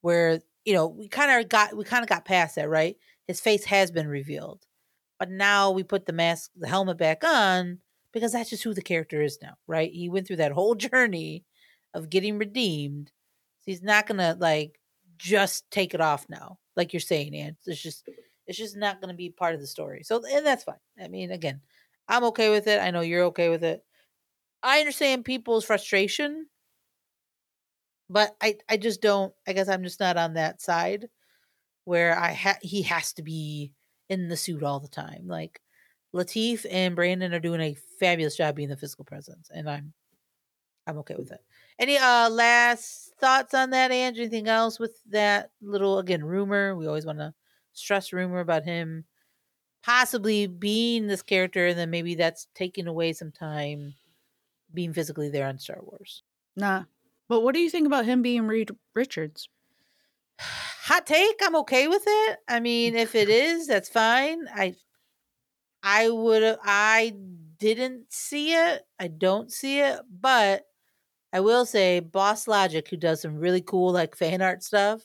Where, 0.00 0.40
you 0.64 0.74
know, 0.74 0.86
we 0.86 1.08
kind 1.08 1.40
of 1.40 1.48
got 1.48 1.76
we 1.76 1.84
kind 1.84 2.02
of 2.02 2.08
got 2.08 2.24
past 2.24 2.56
that, 2.56 2.68
right? 2.68 2.96
His 3.26 3.40
face 3.40 3.64
has 3.64 3.90
been 3.90 4.08
revealed. 4.08 4.65
But 5.18 5.30
now 5.30 5.70
we 5.70 5.82
put 5.82 6.06
the 6.06 6.12
mask, 6.12 6.50
the 6.56 6.68
helmet 6.68 6.98
back 6.98 7.24
on 7.24 7.78
because 8.12 8.32
that's 8.32 8.50
just 8.50 8.64
who 8.64 8.74
the 8.74 8.82
character 8.82 9.22
is 9.22 9.38
now, 9.42 9.54
right? 9.66 9.90
He 9.92 10.08
went 10.08 10.26
through 10.26 10.36
that 10.36 10.52
whole 10.52 10.74
journey 10.76 11.44
of 11.94 12.10
getting 12.10 12.38
redeemed. 12.38 13.08
So 13.60 13.64
he's 13.72 13.82
not 13.82 14.06
going 14.06 14.18
to 14.18 14.36
like 14.38 14.78
just 15.18 15.70
take 15.70 15.94
it 15.94 16.00
off 16.00 16.26
now, 16.28 16.58
like 16.76 16.92
you're 16.92 17.00
saying, 17.00 17.34
and 17.34 17.56
it's 17.66 17.82
just 17.82 18.08
it's 18.46 18.58
just 18.58 18.76
not 18.76 19.00
going 19.00 19.10
to 19.12 19.16
be 19.16 19.30
part 19.30 19.54
of 19.54 19.60
the 19.60 19.66
story. 19.66 20.02
So 20.04 20.22
and 20.30 20.46
that's 20.46 20.64
fine. 20.64 20.76
I 21.02 21.08
mean, 21.08 21.30
again, 21.30 21.60
I'm 22.08 22.24
okay 22.24 22.50
with 22.50 22.66
it. 22.66 22.80
I 22.80 22.90
know 22.90 23.00
you're 23.00 23.24
okay 23.24 23.48
with 23.48 23.64
it. 23.64 23.82
I 24.62 24.80
understand 24.80 25.24
people's 25.24 25.64
frustration, 25.64 26.46
but 28.08 28.36
I 28.40 28.56
I 28.68 28.76
just 28.76 29.00
don't. 29.02 29.32
I 29.46 29.52
guess 29.52 29.68
I'm 29.68 29.82
just 29.82 30.00
not 30.00 30.16
on 30.16 30.34
that 30.34 30.60
side 30.60 31.08
where 31.84 32.18
I 32.18 32.32
ha- 32.34 32.58
he 32.62 32.82
has 32.82 33.12
to 33.14 33.22
be 33.22 33.72
in 34.08 34.28
the 34.28 34.36
suit 34.36 34.62
all 34.62 34.80
the 34.80 34.88
time. 34.88 35.26
Like 35.26 35.60
Lateef 36.14 36.66
and 36.70 36.96
Brandon 36.96 37.34
are 37.34 37.40
doing 37.40 37.60
a 37.60 37.76
fabulous 37.98 38.36
job 38.36 38.56
being 38.56 38.68
the 38.68 38.76
physical 38.76 39.04
presence, 39.04 39.50
and 39.52 39.68
I'm 39.68 39.92
I'm 40.86 40.98
okay 40.98 41.16
with 41.16 41.32
it. 41.32 41.40
Any 41.78 41.98
uh 41.98 42.30
last 42.30 43.14
thoughts 43.18 43.54
on 43.54 43.70
that, 43.70 43.90
Andrea? 43.90 44.26
Anything 44.26 44.48
else 44.48 44.78
with 44.78 44.98
that 45.10 45.50
little 45.60 45.98
again 45.98 46.24
rumor? 46.24 46.74
We 46.76 46.86
always 46.86 47.06
want 47.06 47.18
to 47.18 47.34
stress 47.72 48.12
rumor 48.12 48.40
about 48.40 48.64
him 48.64 49.04
possibly 49.82 50.46
being 50.46 51.06
this 51.06 51.22
character, 51.22 51.68
and 51.68 51.78
then 51.78 51.90
maybe 51.90 52.14
that's 52.14 52.48
taking 52.54 52.86
away 52.86 53.12
some 53.12 53.32
time 53.32 53.94
being 54.74 54.92
physically 54.92 55.28
there 55.28 55.46
on 55.46 55.58
Star 55.58 55.78
Wars. 55.82 56.22
Nah. 56.56 56.84
But 57.28 57.40
what 57.42 57.54
do 57.54 57.60
you 57.60 57.70
think 57.70 57.86
about 57.86 58.04
him 58.04 58.22
being 58.22 58.46
Reed 58.46 58.70
Richards? 58.94 59.48
Hot 60.38 61.06
take, 61.06 61.40
I'm 61.42 61.56
okay 61.56 61.88
with 61.88 62.04
it. 62.06 62.38
I 62.48 62.60
mean, 62.60 62.94
if 62.94 63.14
it 63.14 63.28
is, 63.28 63.66
that's 63.66 63.88
fine. 63.88 64.46
I 64.54 64.74
I 65.82 66.10
would 66.10 66.42
uh, 66.42 66.56
I 66.62 67.14
didn't 67.58 68.12
see 68.12 68.52
it. 68.54 68.82
I 68.98 69.08
don't 69.08 69.52
see 69.52 69.80
it, 69.80 70.00
but 70.10 70.64
I 71.32 71.40
will 71.40 71.66
say 71.66 72.00
Boss 72.00 72.48
Logic, 72.48 72.88
who 72.88 72.96
does 72.96 73.22
some 73.22 73.36
really 73.38 73.62
cool 73.62 73.92
like 73.92 74.16
fan 74.16 74.42
art 74.42 74.62
stuff. 74.64 75.02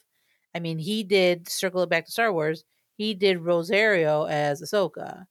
I 0.56 0.60
mean, 0.60 0.80
he 0.80 1.04
did 1.04 1.50
circle 1.50 1.84
it 1.84 1.90
back 1.90 2.06
to 2.06 2.12
Star 2.12 2.34
Wars. 2.34 2.64
He 2.98 3.14
did 3.16 3.40
Rosario 3.40 4.26
as 4.26 4.62
Ahsoka. 4.62 5.26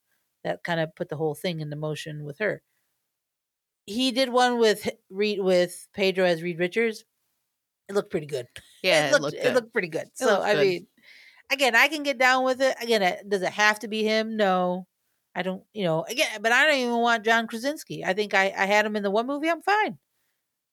That 0.45 0.65
kind 0.65 0.81
of 0.81 0.95
put 0.97 1.09
the 1.11 1.17
whole 1.17 1.35
thing 1.35 1.61
into 1.61 1.77
motion 1.77 2.25
with 2.25 2.39
her 2.39 2.63
he 3.87 4.13
did 4.13 4.29
one 4.31 4.59
with 4.59 4.89
Reed 5.11 5.41
with 5.41 5.89
Pedro 5.95 6.25
as 6.25 6.43
Reed 6.43 6.59
Richards. 6.59 7.05
It 7.89 7.95
looked 7.95 8.11
pretty 8.11 8.27
good. 8.27 8.47
Yeah, 8.83 9.15
it, 9.15 9.21
looked, 9.21 9.37
it, 9.37 9.47
it 9.47 9.55
looked 9.55 9.73
pretty 9.73 9.89
good. 9.89 10.03
It 10.09 10.19
so 10.19 10.41
I 10.41 10.55
good. 10.55 10.67
mean, 10.67 10.87
again, 11.51 11.75
I 11.75 11.89
can 11.89 12.03
get 12.03 12.19
down 12.19 12.45
with 12.45 12.61
it. 12.61 12.77
Again, 12.81 13.17
does 13.29 13.43
it 13.43 13.53
have 13.53 13.81
to 13.81 13.89
be 13.89 14.03
him? 14.03 14.37
No, 14.37 14.87
I 15.35 15.43
don't. 15.43 15.63
You 15.73 15.85
know, 15.85 16.05
again, 16.05 16.41
but 16.41 16.53
I 16.53 16.67
don't 16.67 16.79
even 16.79 16.99
want 16.99 17.25
John 17.25 17.47
Krasinski. 17.47 18.05
I 18.05 18.15
think 18.15 18.35
I 18.35 18.53
I 18.57 18.67
had 18.67 18.87
him 18.87 18.97
in 18.97 19.03
the 19.03 19.11
one 19.11 19.27
movie. 19.27 19.51
I'm 19.51 19.63
fine. 19.63 19.99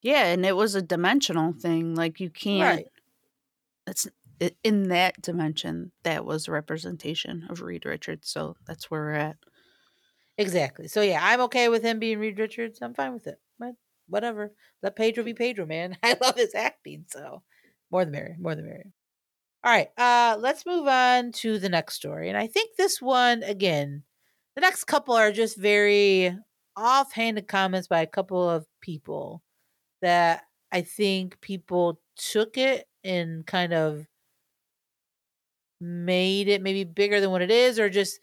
Yeah, 0.01 0.25
and 0.25 0.45
it 0.45 0.55
was 0.55 0.75
a 0.75 0.81
dimensional 0.81 1.53
thing. 1.53 1.95
Like 1.95 2.19
you 2.19 2.29
can't. 2.29 2.77
Right. 2.77 2.87
It's 3.87 4.07
in 4.63 4.89
that 4.89 5.21
dimension 5.21 5.91
that 6.03 6.25
was 6.25 6.47
a 6.47 6.51
representation 6.51 7.47
of 7.49 7.61
Reed 7.61 7.85
Richards. 7.85 8.29
So 8.29 8.55
that's 8.65 8.91
where 8.91 9.01
we're 9.01 9.13
at. 9.13 9.37
Exactly. 10.37 10.87
So 10.87 11.01
yeah, 11.01 11.19
I'm 11.21 11.41
okay 11.41 11.69
with 11.69 11.83
him 11.83 11.99
being 11.99 12.19
Reed 12.19 12.37
Richards. 12.37 12.79
I'm 12.81 12.93
fine 12.93 13.13
with 13.13 13.27
it. 13.27 13.39
But 13.57 13.73
whatever. 14.07 14.53
Let 14.83 14.95
Pedro 14.95 15.23
be 15.23 15.33
Pedro, 15.33 15.65
man. 15.65 15.97
I 16.03 16.15
love 16.21 16.35
his 16.35 16.53
acting, 16.53 17.05
so 17.07 17.41
more 17.91 18.05
the 18.05 18.11
merrier. 18.11 18.35
More 18.39 18.55
the 18.55 18.63
merrier. 18.63 18.91
All 19.63 19.71
right. 19.71 19.89
Uh 19.97 20.37
let's 20.39 20.65
move 20.65 20.87
on 20.87 21.31
to 21.33 21.59
the 21.59 21.69
next 21.69 21.95
story. 21.95 22.29
And 22.29 22.37
I 22.37 22.47
think 22.47 22.75
this 22.77 23.01
one 23.01 23.43
again, 23.43 24.03
the 24.55 24.61
next 24.61 24.85
couple 24.85 25.15
are 25.15 25.31
just 25.31 25.57
very 25.57 26.37
offhanded 26.75 27.47
comments 27.47 27.87
by 27.87 28.01
a 28.01 28.07
couple 28.07 28.49
of 28.49 28.65
people 28.81 29.41
that 30.01 30.43
I 30.71 30.81
think 30.81 31.41
people 31.41 32.01
took 32.17 32.57
it 32.57 32.87
and 33.03 33.45
kind 33.45 33.73
of 33.73 34.07
made 35.79 36.47
it 36.47 36.61
maybe 36.61 36.83
bigger 36.83 37.19
than 37.21 37.31
what 37.31 37.41
it 37.41 37.51
is 37.51 37.79
or 37.79 37.89
just 37.89 38.19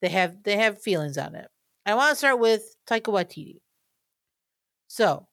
they 0.00 0.08
have 0.08 0.42
they 0.42 0.56
have 0.56 0.80
feelings 0.80 1.18
on 1.18 1.34
it. 1.34 1.48
I 1.86 1.94
want 1.94 2.10
to 2.12 2.16
start 2.16 2.38
with 2.38 2.76
Taika 2.86 3.12
Waititi. 3.12 3.60
So, 4.88 5.28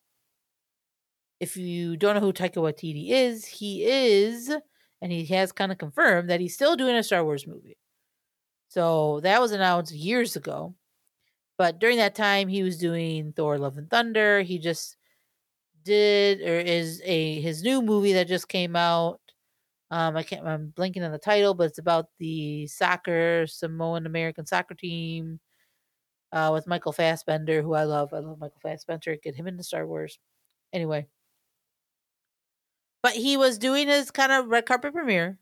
if 1.39 1.57
you 1.57 1.97
don't 1.97 2.15
know 2.15 2.21
who 2.21 2.33
Taika 2.33 2.55
Waititi 2.55 3.09
is, 3.11 3.45
he 3.45 3.85
is, 3.85 4.55
and 5.01 5.11
he 5.11 5.25
has 5.25 5.51
kind 5.51 5.71
of 5.71 5.77
confirmed 5.77 6.29
that 6.29 6.39
he's 6.39 6.53
still 6.53 6.75
doing 6.75 6.95
a 6.95 7.03
Star 7.03 7.23
Wars 7.23 7.47
movie. 7.47 7.77
So 8.69 9.19
that 9.21 9.41
was 9.41 9.51
announced 9.51 9.93
years 9.93 10.35
ago. 10.35 10.75
But 11.57 11.79
during 11.79 11.97
that 11.97 12.15
time, 12.15 12.47
he 12.49 12.63
was 12.63 12.77
doing 12.77 13.33
Thor: 13.33 13.57
Love 13.57 13.77
and 13.77 13.89
Thunder. 13.89 14.41
He 14.41 14.59
just 14.59 14.97
did 15.83 16.41
or 16.41 16.59
is 16.59 17.01
a 17.05 17.41
his 17.41 17.63
new 17.63 17.81
movie 17.81 18.13
that 18.13 18.27
just 18.27 18.47
came 18.49 18.75
out. 18.75 19.21
Um, 19.91 20.17
I 20.17 20.23
can't. 20.23 20.45
I'm 20.47 20.73
blanking 20.75 21.05
on 21.05 21.11
the 21.11 21.19
title, 21.19 21.53
but 21.53 21.65
it's 21.67 21.79
about 21.79 22.07
the 22.19 22.67
soccer 22.67 23.45
Samoan 23.47 24.05
American 24.05 24.45
soccer 24.45 24.75
team 24.75 25.39
uh, 26.31 26.51
with 26.53 26.67
Michael 26.67 26.93
Fassbender, 26.93 27.61
who 27.61 27.73
I 27.75 27.83
love. 27.85 28.13
I 28.13 28.19
love 28.19 28.39
Michael 28.39 28.59
Fassbender. 28.61 29.17
Get 29.23 29.35
him 29.35 29.47
into 29.47 29.63
Star 29.63 29.87
Wars. 29.87 30.19
Anyway. 30.73 31.07
But 33.05 33.13
he 33.13 33.37
was 33.37 33.59
doing 33.59 33.87
his 33.87 34.09
kind 34.09 34.31
of 34.31 34.47
red 34.47 34.65
carpet 34.65 34.91
premiere. 34.91 35.37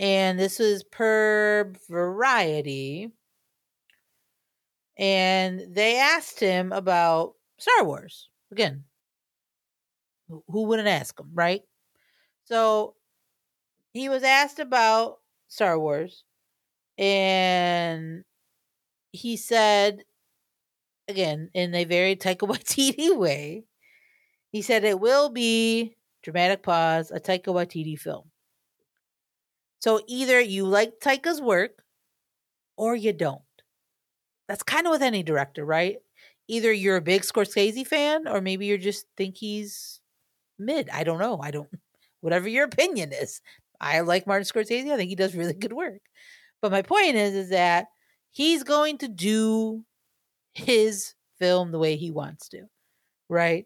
And 0.00 0.36
this 0.36 0.58
was 0.58 0.82
per 0.82 1.72
Variety. 1.88 3.12
And 4.98 5.72
they 5.72 6.00
asked 6.00 6.40
him 6.40 6.72
about 6.72 7.34
Star 7.56 7.84
Wars. 7.84 8.30
Again, 8.50 8.82
who 10.26 10.64
wouldn't 10.64 10.88
ask 10.88 11.20
him, 11.20 11.30
right? 11.34 11.62
So 12.46 12.96
he 13.92 14.08
was 14.08 14.24
asked 14.24 14.58
about 14.58 15.18
Star 15.46 15.78
Wars. 15.78 16.24
And 16.98 18.24
he 19.12 19.36
said, 19.36 20.02
again, 21.06 21.50
in 21.54 21.76
a 21.76 21.84
very 21.84 22.16
Taika 22.16 22.48
Waititi 22.48 23.16
way, 23.16 23.66
he 24.50 24.62
said 24.62 24.82
it 24.82 24.98
will 24.98 25.28
be 25.28 25.94
dramatic 26.22 26.62
pause, 26.62 27.10
a 27.10 27.20
Taika 27.20 27.46
Waititi 27.46 27.98
film. 27.98 28.30
So 29.80 30.00
either 30.06 30.40
you 30.40 30.66
like 30.66 31.00
Taika's 31.02 31.40
work 31.40 31.82
or 32.76 32.94
you 32.94 33.12
don't. 33.12 33.40
That's 34.48 34.62
kind 34.62 34.86
of 34.86 34.90
with 34.90 35.02
any 35.02 35.22
director, 35.22 35.64
right? 35.64 35.96
Either 36.48 36.72
you're 36.72 36.96
a 36.96 37.02
big 37.02 37.22
Scorsese 37.22 37.86
fan 37.86 38.26
or 38.28 38.40
maybe 38.40 38.66
you 38.66 38.76
just 38.76 39.06
think 39.16 39.36
he's 39.36 40.00
mid. 40.58 40.90
I 40.90 41.04
don't 41.04 41.18
know. 41.18 41.40
I 41.40 41.50
don't 41.50 41.68
whatever 42.20 42.48
your 42.48 42.64
opinion 42.64 43.12
is. 43.12 43.40
I 43.80 44.00
like 44.00 44.26
Martin 44.26 44.44
Scorsese. 44.46 44.90
I 44.90 44.96
think 44.96 45.08
he 45.08 45.16
does 45.16 45.34
really 45.34 45.54
good 45.58 45.72
work. 45.72 46.00
But 46.60 46.72
my 46.72 46.82
point 46.82 47.16
is 47.16 47.34
is 47.34 47.48
that 47.50 47.86
he's 48.30 48.62
going 48.62 48.98
to 48.98 49.08
do 49.08 49.84
his 50.52 51.14
film 51.38 51.72
the 51.72 51.78
way 51.78 51.96
he 51.96 52.10
wants 52.10 52.48
to, 52.50 52.64
right? 53.28 53.64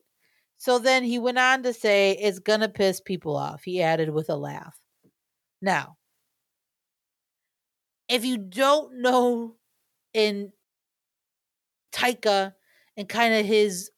So 0.65 0.79
then 0.79 1.05
he 1.05 1.19
went 1.19 1.39
on 1.39 1.63
to 1.65 1.75
say 1.75 2.13
it's 2.13 2.39
going 2.39 2.61
to 2.61 2.71
piss 2.71 2.99
people 2.99 3.37
off. 3.37 3.65
He 3.65 3.83
added 3.83 4.09
with 4.09 4.31
a 4.31 4.35
laugh. 4.35 4.75
Now, 5.61 5.99
if 8.09 8.25
you 8.25 8.39
don't 8.39 9.03
know 9.03 9.57
in 10.15 10.53
Taika 11.93 12.55
and 12.97 13.07
kind 13.07 13.35
of 13.35 13.45
his 13.45 13.91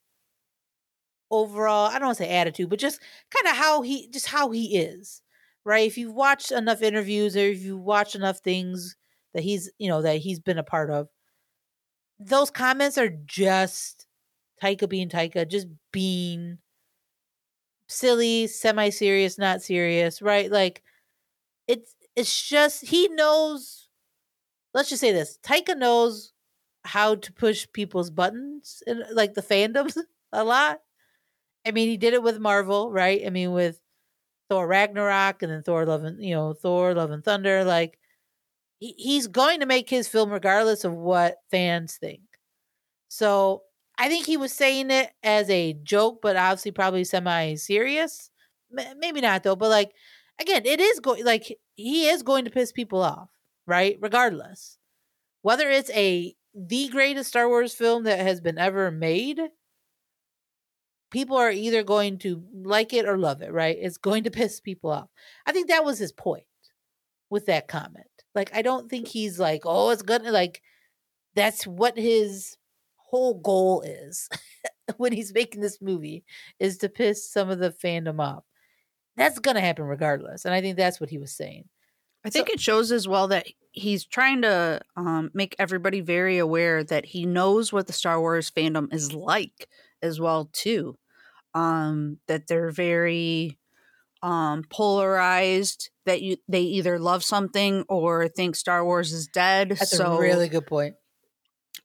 overall, 1.30 1.86
I 1.86 2.00
don't 2.00 2.06
want 2.06 2.18
to 2.18 2.24
say 2.24 2.30
attitude, 2.30 2.68
but 2.68 2.80
just 2.80 3.00
kind 3.30 3.48
of 3.48 3.56
how 3.56 3.82
he 3.82 4.08
just 4.08 4.26
how 4.26 4.50
he 4.50 4.76
is, 4.76 5.22
right? 5.64 5.86
If 5.86 5.96
you've 5.96 6.14
watched 6.16 6.50
enough 6.50 6.82
interviews 6.82 7.36
or 7.36 7.46
if 7.46 7.62
you 7.62 7.78
watch 7.78 8.16
enough 8.16 8.40
things 8.40 8.96
that 9.34 9.44
he's 9.44 9.70
you 9.78 9.88
know 9.88 10.02
that 10.02 10.16
he's 10.16 10.40
been 10.40 10.58
a 10.58 10.64
part 10.64 10.90
of 10.90 11.06
those 12.18 12.50
comments 12.50 12.98
are 12.98 13.12
just 13.24 14.05
Taika 14.62 14.88
being 14.88 15.08
Taika, 15.08 15.48
just 15.48 15.68
being 15.92 16.58
silly, 17.88 18.46
semi 18.46 18.90
serious, 18.90 19.38
not 19.38 19.62
serious, 19.62 20.22
right? 20.22 20.50
Like 20.50 20.82
it's 21.68 21.94
it's 22.16 22.48
just 22.48 22.84
he 22.86 23.08
knows 23.08 23.88
let's 24.74 24.90
just 24.90 25.00
say 25.00 25.12
this. 25.12 25.38
Taika 25.42 25.76
knows 25.76 26.32
how 26.84 27.16
to 27.16 27.32
push 27.32 27.66
people's 27.72 28.10
buttons 28.10 28.82
and 28.86 29.04
like 29.12 29.34
the 29.34 29.42
fandoms 29.42 29.96
a 30.32 30.44
lot. 30.44 30.80
I 31.66 31.72
mean, 31.72 31.88
he 31.88 31.96
did 31.96 32.14
it 32.14 32.22
with 32.22 32.38
Marvel, 32.40 32.92
right? 32.92 33.22
I 33.26 33.30
mean, 33.30 33.52
with 33.52 33.80
Thor 34.50 34.66
Ragnarok 34.66 35.42
and 35.42 35.52
then 35.52 35.62
Thor 35.62 35.86
Love 35.86 36.04
and 36.04 36.24
you 36.24 36.34
know, 36.34 36.52
Thor 36.54 36.94
Love 36.94 37.10
and 37.10 37.24
Thunder, 37.24 37.64
like 37.64 37.98
he, 38.80 38.94
he's 38.98 39.26
going 39.26 39.60
to 39.60 39.66
make 39.66 39.90
his 39.90 40.08
film 40.08 40.30
regardless 40.30 40.84
of 40.84 40.94
what 40.94 41.36
fans 41.50 41.96
think. 41.96 42.20
So 43.08 43.62
I 43.98 44.08
think 44.08 44.26
he 44.26 44.36
was 44.36 44.52
saying 44.52 44.90
it 44.90 45.10
as 45.22 45.48
a 45.48 45.72
joke, 45.82 46.20
but 46.22 46.36
obviously 46.36 46.70
probably 46.70 47.04
semi 47.04 47.54
serious. 47.54 48.30
Maybe 48.70 49.20
not 49.20 49.42
though, 49.42 49.56
but 49.56 49.70
like 49.70 49.92
again, 50.40 50.62
it 50.66 50.80
is 50.80 51.00
going 51.00 51.24
like 51.24 51.56
he 51.74 52.08
is 52.08 52.22
going 52.22 52.44
to 52.44 52.50
piss 52.50 52.72
people 52.72 53.02
off, 53.02 53.30
right? 53.66 53.96
Regardless. 54.00 54.78
Whether 55.42 55.70
it's 55.70 55.90
a 55.90 56.34
the 56.54 56.88
greatest 56.88 57.28
Star 57.28 57.48
Wars 57.48 57.74
film 57.74 58.04
that 58.04 58.18
has 58.20 58.40
been 58.40 58.58
ever 58.58 58.90
made, 58.90 59.40
people 61.10 61.36
are 61.36 61.50
either 61.50 61.82
going 61.82 62.18
to 62.18 62.42
like 62.52 62.92
it 62.92 63.06
or 63.06 63.16
love 63.16 63.42
it, 63.42 63.52
right? 63.52 63.76
It's 63.80 63.98
going 63.98 64.24
to 64.24 64.30
piss 64.32 64.60
people 64.60 64.90
off. 64.90 65.08
I 65.46 65.52
think 65.52 65.68
that 65.68 65.84
was 65.84 65.98
his 65.98 66.12
point 66.12 66.44
with 67.30 67.46
that 67.46 67.68
comment. 67.68 68.06
Like 68.34 68.50
I 68.54 68.62
don't 68.62 68.90
think 68.90 69.08
he's 69.08 69.38
like, 69.38 69.62
"Oh, 69.64 69.90
it's 69.90 70.02
gonna 70.02 70.30
Like 70.30 70.62
that's 71.34 71.66
what 71.66 71.98
his 71.98 72.56
whole 73.10 73.40
goal 73.40 73.82
is 73.82 74.28
when 74.96 75.12
he's 75.12 75.32
making 75.34 75.60
this 75.60 75.80
movie 75.80 76.24
is 76.58 76.78
to 76.78 76.88
piss 76.88 77.30
some 77.30 77.50
of 77.50 77.58
the 77.58 77.70
fandom 77.70 78.20
off. 78.20 78.44
That's 79.16 79.38
going 79.38 79.54
to 79.54 79.60
happen 79.60 79.84
regardless. 79.84 80.44
And 80.44 80.54
I 80.54 80.60
think 80.60 80.76
that's 80.76 81.00
what 81.00 81.10
he 81.10 81.18
was 81.18 81.32
saying. 81.32 81.64
I 82.24 82.30
think 82.30 82.48
so, 82.48 82.54
it 82.54 82.60
shows 82.60 82.92
as 82.92 83.06
well 83.06 83.28
that 83.28 83.46
he's 83.72 84.04
trying 84.04 84.42
to 84.42 84.80
um, 84.96 85.30
make 85.32 85.54
everybody 85.58 86.00
very 86.00 86.38
aware 86.38 86.82
that 86.84 87.06
he 87.06 87.24
knows 87.24 87.72
what 87.72 87.86
the 87.86 87.92
Star 87.92 88.20
Wars 88.20 88.50
fandom 88.50 88.92
is 88.92 89.12
like 89.14 89.68
as 90.02 90.20
well 90.20 90.50
too. 90.52 90.98
Um, 91.54 92.18
that 92.26 92.48
they're 92.48 92.70
very 92.70 93.58
um, 94.22 94.64
polarized. 94.68 95.90
That 96.04 96.20
you 96.20 96.36
they 96.48 96.62
either 96.62 96.98
love 96.98 97.24
something 97.24 97.84
or 97.88 98.28
think 98.28 98.56
Star 98.56 98.84
Wars 98.84 99.12
is 99.12 99.26
dead. 99.28 99.70
That's 99.70 99.96
so, 99.96 100.16
a 100.16 100.20
really 100.20 100.48
good 100.48 100.66
point. 100.66 100.96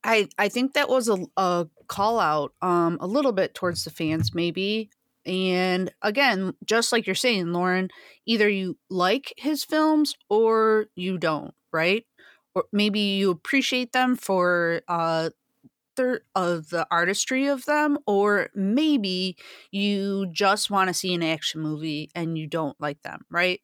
I 0.03 0.27
I 0.37 0.49
think 0.49 0.73
that 0.73 0.89
was 0.89 1.09
a, 1.09 1.25
a 1.37 1.67
call 1.87 2.19
out 2.19 2.53
um 2.61 2.97
a 3.01 3.07
little 3.07 3.31
bit 3.31 3.53
towards 3.53 3.83
the 3.83 3.91
fans 3.91 4.33
maybe 4.33 4.89
and 5.25 5.91
again 6.01 6.53
just 6.65 6.91
like 6.91 7.05
you're 7.05 7.15
saying 7.15 7.53
Lauren 7.53 7.89
either 8.25 8.49
you 8.49 8.77
like 8.89 9.33
his 9.37 9.63
films 9.63 10.15
or 10.29 10.87
you 10.95 11.17
don't 11.17 11.53
right? 11.73 12.05
Or 12.55 12.65
maybe 12.73 12.99
you 12.99 13.31
appreciate 13.31 13.93
them 13.93 14.15
for 14.15 14.81
uh 14.87 15.29
of 16.35 16.69
the 16.69 16.87
artistry 16.89 17.47
of 17.47 17.65
them 17.65 17.97
or 18.07 18.49
maybe 18.55 19.37
you 19.71 20.27
just 20.31 20.69
want 20.71 20.87
to 20.87 20.93
see 20.93 21.13
an 21.13 21.23
action 21.23 21.61
movie 21.61 22.09
and 22.15 22.37
you 22.37 22.47
don't 22.47 22.79
like 22.79 23.01
them 23.03 23.21
right? 23.29 23.61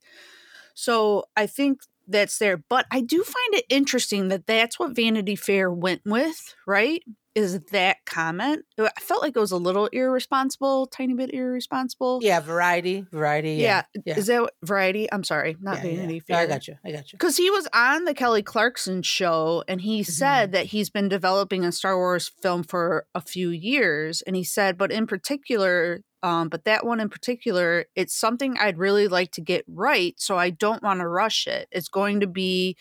So 0.75 1.25
I 1.35 1.47
think 1.47 1.81
that's 2.07 2.37
there. 2.37 2.57
But 2.69 2.85
I 2.91 3.01
do 3.01 3.23
find 3.23 3.53
it 3.53 3.65
interesting 3.69 4.29
that 4.29 4.47
that's 4.47 4.79
what 4.79 4.95
Vanity 4.95 5.35
Fair 5.35 5.71
went 5.71 6.01
with, 6.05 6.55
right? 6.65 7.03
Is 7.37 7.59
that 7.71 7.97
comment? 8.03 8.65
I 8.79 8.89
felt 8.99 9.21
like 9.21 9.35
it 9.35 9.39
was 9.39 9.51
a 9.51 9.57
little 9.57 9.85
irresponsible, 9.85 10.87
tiny 10.87 11.13
bit 11.13 11.31
irresponsible. 11.31 12.17
Yeah, 12.23 12.39
variety, 12.39 13.05
variety. 13.11 13.57
Yeah, 13.57 13.83
yeah. 13.93 14.01
yeah. 14.07 14.17
is 14.17 14.25
that 14.25 14.49
variety? 14.65 15.07
I'm 15.11 15.23
sorry, 15.23 15.55
not 15.61 15.75
yeah, 15.77 15.83
Vanity 15.83 16.19
Fair. 16.21 16.37
No, 16.37 16.41
I 16.41 16.47
got 16.47 16.67
you. 16.67 16.77
I 16.83 16.91
got 16.91 17.13
you. 17.13 17.17
Because 17.17 17.37
he 17.37 17.51
was 17.51 17.67
on 17.75 18.05
the 18.05 18.15
Kelly 18.15 18.41
Clarkson 18.41 19.03
show, 19.03 19.63
and 19.67 19.79
he 19.79 20.01
mm-hmm. 20.01 20.11
said 20.11 20.51
that 20.53 20.65
he's 20.65 20.89
been 20.89 21.09
developing 21.09 21.63
a 21.63 21.71
Star 21.71 21.95
Wars 21.95 22.31
film 22.41 22.63
for 22.63 23.05
a 23.13 23.21
few 23.21 23.51
years, 23.51 24.23
and 24.23 24.35
he 24.35 24.43
said, 24.43 24.75
but 24.75 24.91
in 24.91 25.05
particular, 25.05 26.01
um, 26.23 26.49
but 26.49 26.65
that 26.65 26.87
one 26.87 26.99
in 26.99 27.09
particular, 27.09 27.85
it's 27.95 28.19
something 28.19 28.57
I'd 28.57 28.79
really 28.79 29.07
like 29.07 29.31
to 29.33 29.41
get 29.41 29.63
right. 29.67 30.15
So 30.17 30.39
I 30.39 30.49
don't 30.49 30.81
want 30.81 31.01
to 31.01 31.07
rush 31.07 31.45
it. 31.45 31.67
It's 31.71 31.87
going 31.87 32.21
to 32.21 32.27
be, 32.27 32.77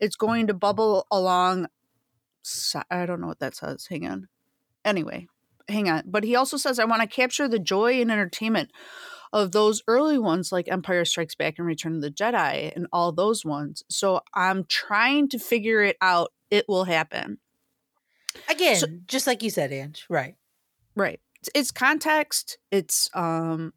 it's 0.00 0.16
going 0.16 0.46
to 0.46 0.54
bubble 0.54 1.06
along. 1.10 1.66
I 2.90 3.06
don't 3.06 3.20
know 3.20 3.26
what 3.26 3.40
that 3.40 3.56
says. 3.56 3.86
Hang 3.86 4.06
on. 4.06 4.28
Anyway, 4.84 5.28
hang 5.68 5.88
on. 5.88 6.04
But 6.06 6.24
he 6.24 6.36
also 6.36 6.56
says, 6.56 6.78
I 6.78 6.84
want 6.84 7.02
to 7.02 7.08
capture 7.08 7.48
the 7.48 7.58
joy 7.58 8.00
and 8.00 8.10
entertainment 8.10 8.70
of 9.32 9.52
those 9.52 9.82
early 9.86 10.18
ones 10.18 10.52
like 10.52 10.68
Empire 10.68 11.04
Strikes 11.04 11.34
Back 11.34 11.54
and 11.58 11.66
Return 11.66 11.96
of 11.96 12.00
the 12.00 12.10
Jedi 12.10 12.74
and 12.74 12.86
all 12.92 13.12
those 13.12 13.44
ones. 13.44 13.82
So 13.90 14.20
I'm 14.34 14.64
trying 14.64 15.28
to 15.30 15.38
figure 15.38 15.82
it 15.82 15.96
out. 16.00 16.32
It 16.50 16.64
will 16.68 16.84
happen. 16.84 17.38
Again, 18.48 18.76
so, 18.76 18.86
just 19.06 19.26
like 19.26 19.42
you 19.42 19.50
said, 19.50 19.72
Ange. 19.72 20.06
Right. 20.08 20.36
Right 20.94 21.20
it's 21.54 21.70
context 21.70 22.58
it's 22.70 23.10
um 23.14 23.72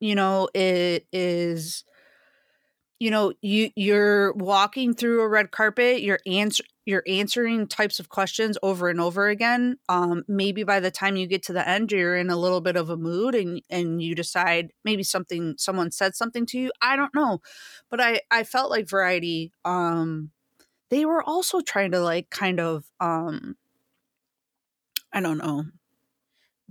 you 0.00 0.14
know 0.14 0.48
it 0.54 1.06
is 1.12 1.84
you 3.04 3.10
know 3.10 3.34
you 3.42 3.68
you're 3.76 4.32
walking 4.32 4.94
through 4.94 5.20
a 5.20 5.28
red 5.28 5.50
carpet 5.50 6.00
you're 6.00 6.20
answer 6.26 6.64
you're 6.86 7.02
answering 7.06 7.66
types 7.66 8.00
of 8.00 8.08
questions 8.08 8.56
over 8.62 8.88
and 8.88 8.98
over 8.98 9.28
again 9.28 9.76
um 9.90 10.24
maybe 10.26 10.64
by 10.64 10.80
the 10.80 10.90
time 10.90 11.14
you 11.14 11.26
get 11.26 11.42
to 11.42 11.52
the 11.52 11.68
end 11.68 11.92
you're 11.92 12.16
in 12.16 12.30
a 12.30 12.36
little 12.36 12.62
bit 12.62 12.76
of 12.76 12.88
a 12.88 12.96
mood 12.96 13.34
and 13.34 13.60
and 13.68 14.00
you 14.00 14.14
decide 14.14 14.72
maybe 14.86 15.02
something 15.02 15.54
someone 15.58 15.90
said 15.90 16.14
something 16.14 16.46
to 16.46 16.58
you 16.58 16.72
i 16.80 16.96
don't 16.96 17.14
know 17.14 17.42
but 17.90 18.00
i 18.00 18.18
i 18.30 18.42
felt 18.42 18.70
like 18.70 18.88
variety 18.88 19.52
um 19.66 20.30
they 20.88 21.04
were 21.04 21.22
also 21.22 21.60
trying 21.60 21.90
to 21.90 22.00
like 22.00 22.30
kind 22.30 22.58
of 22.58 22.86
um 23.00 23.54
i 25.12 25.20
don't 25.20 25.36
know 25.36 25.66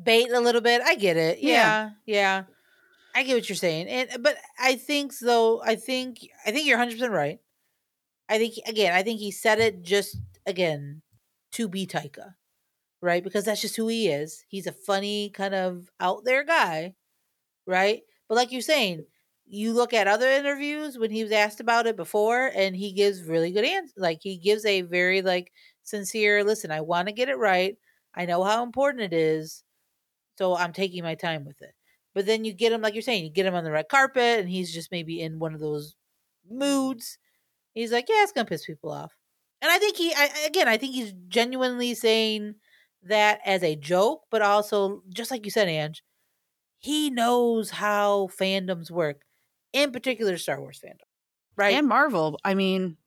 bait 0.02 0.32
a 0.32 0.40
little 0.40 0.62
bit. 0.62 0.82
I 0.82 0.96
get 0.96 1.18
it. 1.18 1.40
Yeah, 1.40 1.92
yeah. 2.06 2.44
yeah. 2.44 2.44
I 3.16 3.24
get 3.24 3.36
what 3.36 3.50
you're 3.50 3.56
saying. 3.56 3.88
And 3.88 4.10
uh, 4.14 4.18
but 4.20 4.38
I 4.60 4.76
think 4.76 5.18
though, 5.20 5.62
I 5.62 5.76
think 5.76 6.20
I 6.46 6.52
think 6.52 6.68
you're 6.68 6.78
100% 6.78 7.12
right. 7.12 7.40
I 8.30 8.38
think 8.40 8.56
again, 8.68 8.94
I 8.94 9.04
think 9.04 9.20
he 9.20 9.32
said 9.32 9.60
it 9.60 9.84
just 9.84 10.18
again 10.46 11.02
to 11.54 11.68
be 11.70 11.88
Taika. 11.88 12.36
Right? 13.02 13.24
Because 13.24 13.46
that's 13.46 13.62
just 13.62 13.78
who 13.78 13.88
he 13.90 14.10
is. 14.10 14.46
He's 14.50 14.68
a 14.68 14.74
funny 14.74 15.30
kind 15.32 15.56
of 15.56 15.90
out 16.00 16.26
there 16.26 16.44
guy, 16.44 16.96
right? 17.68 18.02
But 18.30 18.36
like 18.36 18.52
you're 18.52 18.62
saying, 18.62 19.06
you 19.48 19.74
look 19.74 19.94
at 19.94 20.08
other 20.08 20.30
interviews 20.30 20.98
when 20.98 21.12
he 21.12 21.24
was 21.24 21.32
asked 21.34 21.60
about 21.62 21.88
it 21.88 21.96
before 21.98 22.52
and 22.56 22.76
he 22.76 22.94
gives 22.94 23.24
really 23.24 23.52
good 23.52 23.66
answers. 23.66 23.94
Like 23.98 24.20
he 24.24 24.38
gives 24.38 24.66
a 24.66 24.82
very 24.82 25.22
like 25.22 25.52
sincere, 25.84 26.44
listen, 26.44 26.72
I 26.72 26.82
want 26.82 27.08
to 27.10 27.14
get 27.14 27.30
it 27.30 27.38
right. 27.38 27.78
I 28.16 28.26
know 28.26 28.44
how 28.44 28.64
important 28.64 29.04
it 29.04 29.14
is 29.14 29.64
so 30.38 30.56
I'm 30.56 30.74
taking 30.74 31.04
my 31.04 31.16
time 31.16 31.46
with 31.46 31.62
it. 31.62 31.74
But 32.14 32.26
then 32.26 32.46
you 32.46 32.54
get 32.54 32.72
him, 32.72 32.82
like 32.82 32.94
you're 32.94 33.02
saying, 33.02 33.24
you 33.24 33.32
get 33.32 33.46
him 33.46 33.56
on 33.56 33.64
the 33.64 33.72
red 33.72 33.90
carpet, 33.90 34.40
and 34.40 34.50
he's 34.50 34.74
just 34.74 34.92
maybe 34.92 35.22
in 35.22 35.40
one 35.40 35.54
of 35.54 35.60
those 35.60 35.96
moods. 36.50 37.18
He's 37.74 37.92
like, 37.92 38.08
yeah, 38.08 38.24
it's 38.24 38.32
gonna 38.32 38.46
piss 38.46 38.66
people 38.66 38.92
off. 38.92 39.14
And 39.62 39.72
I 39.72 39.80
think 39.80 39.98
he, 39.98 40.14
I, 40.14 40.30
again, 40.46 40.68
I 40.68 40.78
think 40.78 40.94
he's 40.94 41.14
genuinely 41.28 41.94
saying 41.94 42.56
that 43.04 43.40
as 43.46 43.64
a 43.64 43.76
joke, 43.76 44.24
but 44.30 44.42
also 44.42 45.02
just 45.14 45.32
like 45.32 45.46
you 45.46 45.52
said, 45.52 45.68
Ange, 45.68 46.04
he 46.78 47.10
knows 47.10 47.72
how 47.72 48.30
fandoms 48.40 48.92
work, 48.92 49.22
in 49.72 49.92
particular 49.92 50.38
Star 50.38 50.60
Wars 50.60 50.82
fandom, 50.84 51.08
right? 51.56 51.76
And 51.76 51.88
Marvel. 51.88 52.40
I 52.44 52.54
mean, 52.54 52.98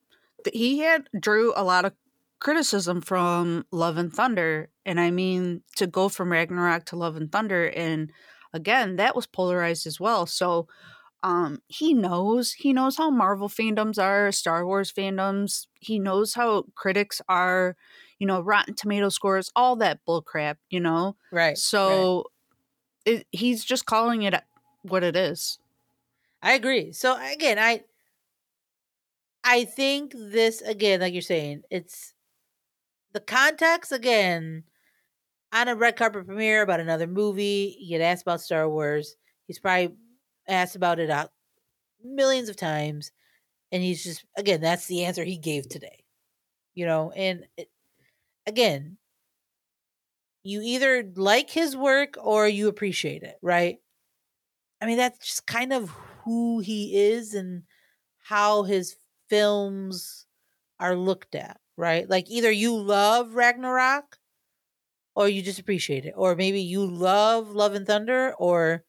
he 0.52 0.78
had 0.78 1.08
drew 1.18 1.52
a 1.54 1.62
lot 1.62 1.84
of 1.84 1.92
criticism 2.40 3.00
from 3.00 3.66
Love 3.70 3.96
and 3.96 4.12
Thunder. 4.12 4.70
And 4.84 5.00
I 5.00 5.10
mean, 5.10 5.62
to 5.76 5.86
go 5.86 6.08
from 6.08 6.32
Ragnarok 6.32 6.86
to 6.86 6.96
Love 6.96 7.16
and 7.16 7.30
Thunder, 7.30 7.66
and 7.66 8.10
again, 8.56 8.96
that 8.96 9.14
was 9.14 9.26
polarized 9.26 9.86
as 9.86 10.00
well. 10.00 10.26
So 10.26 10.66
um, 11.22 11.62
he 11.68 11.94
knows 11.94 12.52
he 12.52 12.72
knows 12.72 12.96
how 12.96 13.10
Marvel 13.10 13.48
fandoms 13.48 14.02
are, 14.02 14.32
Star 14.32 14.66
Wars 14.66 14.92
fandoms. 14.92 15.66
He 15.80 15.98
knows 15.98 16.34
how 16.34 16.64
critics 16.74 17.20
are, 17.28 17.76
you 18.18 18.26
know, 18.26 18.40
Rotten 18.40 18.74
Tomato 18.74 19.08
scores, 19.08 19.50
all 19.56 19.76
that 19.76 20.00
bullcrap, 20.06 20.56
you 20.70 20.80
know. 20.80 21.16
Right. 21.30 21.58
So 21.58 22.16
right. 23.06 23.16
It, 23.18 23.26
he's 23.30 23.64
just 23.64 23.86
calling 23.86 24.22
it 24.22 24.34
what 24.82 25.04
it 25.04 25.16
is. 25.16 25.58
I 26.42 26.52
agree. 26.52 26.92
So 26.92 27.16
again, 27.20 27.58
I 27.58 27.84
I 29.44 29.64
think 29.64 30.12
this 30.14 30.60
again, 30.60 31.00
like 31.00 31.12
you're 31.12 31.22
saying, 31.22 31.62
it's 31.70 32.14
the 33.12 33.20
context 33.20 33.92
again 33.92 34.64
on 35.52 35.68
a 35.68 35.74
red 35.74 35.96
carpet 35.96 36.26
premiere 36.26 36.62
about 36.62 36.80
another 36.80 37.06
movie. 37.06 37.76
You 37.80 37.98
get 37.98 38.04
asked 38.04 38.22
about 38.22 38.40
Star 38.40 38.68
Wars. 38.68 39.16
He's 39.46 39.58
probably 39.58 39.94
asked 40.48 40.76
about 40.76 40.98
it 40.98 41.10
out 41.10 41.30
millions 42.02 42.48
of 42.48 42.56
times, 42.56 43.12
and 43.72 43.82
he's 43.82 44.04
just 44.04 44.24
again 44.36 44.60
that's 44.60 44.86
the 44.86 45.04
answer 45.04 45.24
he 45.24 45.38
gave 45.38 45.68
today. 45.68 46.04
You 46.74 46.86
know, 46.86 47.10
and 47.12 47.46
it, 47.56 47.70
again, 48.46 48.98
you 50.42 50.60
either 50.62 51.04
like 51.16 51.50
his 51.50 51.76
work 51.76 52.16
or 52.22 52.46
you 52.46 52.68
appreciate 52.68 53.22
it, 53.22 53.36
right? 53.42 53.78
I 54.80 54.86
mean, 54.86 54.98
that's 54.98 55.18
just 55.18 55.46
kind 55.46 55.72
of 55.72 55.90
who 56.24 56.60
he 56.60 56.96
is 57.10 57.34
and 57.34 57.62
how 58.22 58.62
his 58.64 58.96
films 59.28 60.26
are 60.78 60.94
looked 60.94 61.34
at, 61.34 61.58
right? 61.76 62.08
Like 62.08 62.30
either 62.30 62.50
you 62.50 62.76
love 62.76 63.34
Ragnarok 63.34 64.18
or 65.16 65.28
you 65.28 65.42
just 65.42 65.60
appreciate 65.60 66.06
it, 66.06 66.14
or 66.16 66.36
maybe 66.36 66.62
you 66.62 66.86
love 66.86 67.50
Love 67.50 67.74
and 67.74 67.86
Thunder, 67.86 68.34
or 68.38 68.84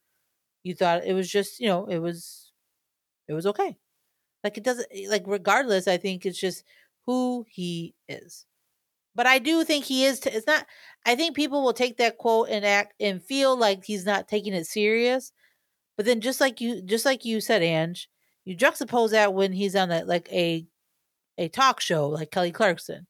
you 0.64 0.74
thought 0.74 1.04
it 1.06 1.14
was 1.14 1.30
just, 1.30 1.60
you 1.60 1.68
know, 1.68 1.86
it 1.86 1.98
was, 1.98 2.52
it 3.28 3.34
was 3.34 3.46
okay. 3.46 3.76
Like 4.44 4.58
it 4.58 4.64
doesn't, 4.64 4.88
eh, 4.94 5.06
like 5.10 5.24
regardless, 5.26 5.88
I 5.88 5.96
think 5.98 6.26
it's 6.26 6.40
just 6.40 6.64
who 7.06 7.46
he 7.48 7.94
is. 8.08 8.46
But 9.14 9.26
I 9.26 9.38
do 9.38 9.64
think 9.64 9.84
he 9.84 10.04
is. 10.04 10.20
T- 10.20 10.30
it's 10.30 10.46
not. 10.46 10.66
I 11.06 11.16
think 11.16 11.34
people 11.36 11.62
will 11.64 11.72
take 11.72 11.96
that 11.98 12.18
quote 12.18 12.48
and 12.50 12.64
act 12.64 12.94
and 13.00 13.22
feel 13.22 13.56
like 13.56 13.84
he's 13.84 14.06
not 14.06 14.28
taking 14.28 14.54
it 14.54 14.66
serious. 14.66 15.32
But 15.96 16.06
then, 16.06 16.20
just 16.22 16.40
like 16.40 16.60
you, 16.60 16.82
just 16.82 17.04
like 17.06 17.24
you 17.26 17.40
said, 17.42 17.62
Ange, 17.62 18.08
you 18.46 18.56
juxtapose 18.56 19.12
that 19.12 19.34
when 19.34 19.52
he's 19.52 19.76
on 19.76 19.90
that 19.90 20.08
like 20.08 20.30
a 20.32 20.66
a 21.38 21.48
talk 21.50 21.80
show 21.80 22.08
like 22.10 22.32
Kelly 22.32 22.52
Clarkson, 22.52 23.07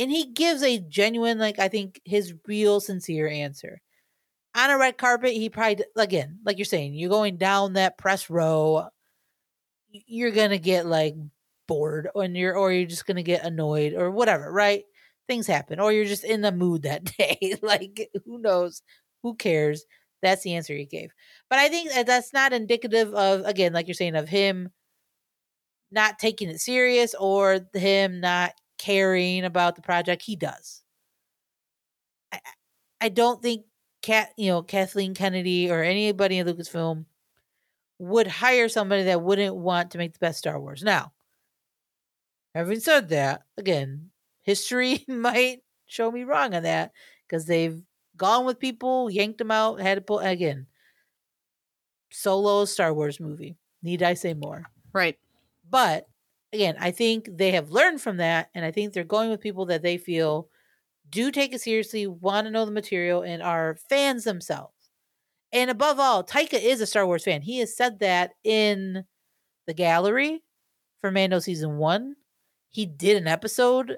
and 0.00 0.10
he 0.10 0.26
gives 0.26 0.62
a 0.62 0.78
genuine, 0.78 1.38
like 1.38 1.58
I 1.58 1.68
think 1.68 2.00
his 2.04 2.34
real 2.46 2.80
sincere 2.80 3.28
answer. 3.28 3.80
On 4.56 4.70
a 4.70 4.78
red 4.78 4.98
carpet, 4.98 5.32
he 5.32 5.48
probably 5.48 5.84
again, 5.96 6.40
like 6.44 6.58
you're 6.58 6.64
saying, 6.64 6.94
you're 6.94 7.10
going 7.10 7.36
down 7.36 7.74
that 7.74 7.98
press 7.98 8.28
row. 8.30 8.88
You're 9.90 10.32
gonna 10.32 10.58
get 10.58 10.86
like 10.86 11.14
bored, 11.68 12.08
and 12.14 12.36
you're 12.36 12.56
or 12.56 12.72
you're 12.72 12.86
just 12.88 13.06
gonna 13.06 13.22
get 13.22 13.44
annoyed 13.44 13.94
or 13.94 14.10
whatever, 14.10 14.50
right? 14.52 14.84
things 15.30 15.46
happen 15.46 15.78
or 15.78 15.92
you're 15.92 16.04
just 16.04 16.24
in 16.24 16.40
the 16.40 16.50
mood 16.50 16.82
that 16.82 17.04
day 17.18 17.54
like 17.62 18.10
who 18.24 18.38
knows 18.38 18.82
who 19.22 19.32
cares 19.36 19.84
that's 20.22 20.42
the 20.42 20.54
answer 20.54 20.74
he 20.74 20.84
gave 20.84 21.12
but 21.48 21.58
i 21.60 21.68
think 21.68 21.88
that 21.88 22.04
that's 22.04 22.32
not 22.32 22.52
indicative 22.52 23.14
of 23.14 23.46
again 23.46 23.72
like 23.72 23.86
you're 23.86 23.94
saying 23.94 24.16
of 24.16 24.28
him 24.28 24.70
not 25.92 26.18
taking 26.18 26.48
it 26.48 26.58
serious 26.58 27.14
or 27.14 27.60
him 27.74 28.20
not 28.20 28.52
caring 28.80 29.44
about 29.44 29.76
the 29.76 29.82
project 29.82 30.22
he 30.22 30.36
does 30.36 30.82
i, 32.32 32.40
I 33.00 33.08
don't 33.08 33.42
think 33.42 33.64
cat 34.02 34.30
you 34.36 34.50
know 34.50 34.62
kathleen 34.62 35.14
kennedy 35.14 35.70
or 35.70 35.82
anybody 35.82 36.38
in 36.38 36.46
lucasfilm 36.46 37.04
would 37.98 38.26
hire 38.26 38.68
somebody 38.68 39.02
that 39.04 39.22
wouldn't 39.22 39.54
want 39.54 39.90
to 39.90 39.98
make 39.98 40.14
the 40.14 40.18
best 40.18 40.38
star 40.38 40.58
wars 40.58 40.82
now 40.82 41.12
having 42.54 42.80
said 42.80 43.10
that 43.10 43.42
again 43.58 44.10
history 44.42 45.04
might 45.08 45.62
show 45.86 46.10
me 46.10 46.24
wrong 46.24 46.54
on 46.54 46.62
that 46.62 46.92
because 47.26 47.46
they've 47.46 47.82
gone 48.20 48.44
with 48.44 48.60
people, 48.60 49.10
yanked 49.10 49.38
them 49.38 49.50
out, 49.50 49.80
had 49.80 49.96
to 49.96 50.02
pull 50.02 50.18
again. 50.18 50.66
Solo 52.12 52.66
Star 52.66 52.92
Wars 52.92 53.18
movie. 53.18 53.56
Need 53.82 54.02
I 54.02 54.14
say 54.14 54.34
more? 54.34 54.64
Right. 54.92 55.18
But 55.68 56.06
again, 56.52 56.76
I 56.78 56.90
think 56.90 57.28
they 57.32 57.52
have 57.52 57.70
learned 57.70 58.00
from 58.00 58.18
that, 58.18 58.50
and 58.54 58.64
I 58.64 58.70
think 58.70 58.92
they're 58.92 59.04
going 59.04 59.30
with 59.30 59.40
people 59.40 59.66
that 59.66 59.82
they 59.82 59.96
feel 59.98 60.48
do 61.08 61.30
take 61.32 61.52
it 61.52 61.60
seriously, 61.60 62.06
want 62.06 62.46
to 62.46 62.50
know 62.50 62.64
the 62.64 62.70
material, 62.70 63.22
and 63.22 63.42
are 63.42 63.76
fans 63.88 64.24
themselves. 64.24 64.74
And 65.52 65.70
above 65.70 65.98
all, 65.98 66.22
Taika 66.22 66.62
is 66.62 66.80
a 66.80 66.86
Star 66.86 67.06
Wars 67.06 67.24
fan. 67.24 67.42
He 67.42 67.58
has 67.58 67.76
said 67.76 67.98
that 67.98 68.32
in 68.44 69.04
the 69.66 69.74
gallery 69.74 70.42
for 71.00 71.10
Mando 71.10 71.40
season 71.40 71.76
one. 71.76 72.14
He 72.70 72.86
did 72.86 73.16
an 73.16 73.26
episode 73.26 73.96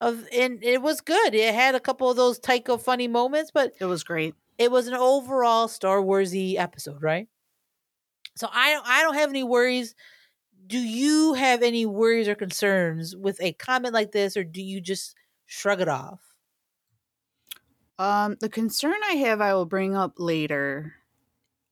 of 0.00 0.26
and 0.32 0.62
it 0.62 0.82
was 0.82 1.00
good. 1.00 1.34
It 1.34 1.54
had 1.54 1.74
a 1.74 1.80
couple 1.80 2.10
of 2.10 2.16
those 2.16 2.38
Taika 2.38 2.80
funny 2.80 3.08
moments, 3.08 3.50
but 3.52 3.72
it 3.80 3.86
was 3.86 4.04
great. 4.04 4.34
It 4.58 4.70
was 4.70 4.88
an 4.88 4.94
overall 4.94 5.68
Star 5.68 6.00
Warsy 6.02 6.56
episode, 6.56 7.02
right? 7.02 7.28
So 8.36 8.48
I 8.52 8.72
don't 8.72 8.86
I 8.86 9.02
don't 9.02 9.14
have 9.14 9.30
any 9.30 9.42
worries. 9.42 9.94
Do 10.68 10.78
you 10.78 11.34
have 11.34 11.62
any 11.64 11.84
worries 11.84 12.28
or 12.28 12.36
concerns 12.36 13.16
with 13.16 13.40
a 13.40 13.54
comment 13.54 13.92
like 13.94 14.12
this, 14.12 14.36
or 14.36 14.44
do 14.44 14.62
you 14.62 14.80
just 14.80 15.16
shrug 15.46 15.80
it 15.80 15.88
off? 15.88 16.36
Um, 17.98 18.36
the 18.40 18.48
concern 18.48 18.96
I 19.04 19.14
have, 19.14 19.40
I 19.40 19.54
will 19.54 19.66
bring 19.66 19.96
up 19.96 20.14
later. 20.18 20.94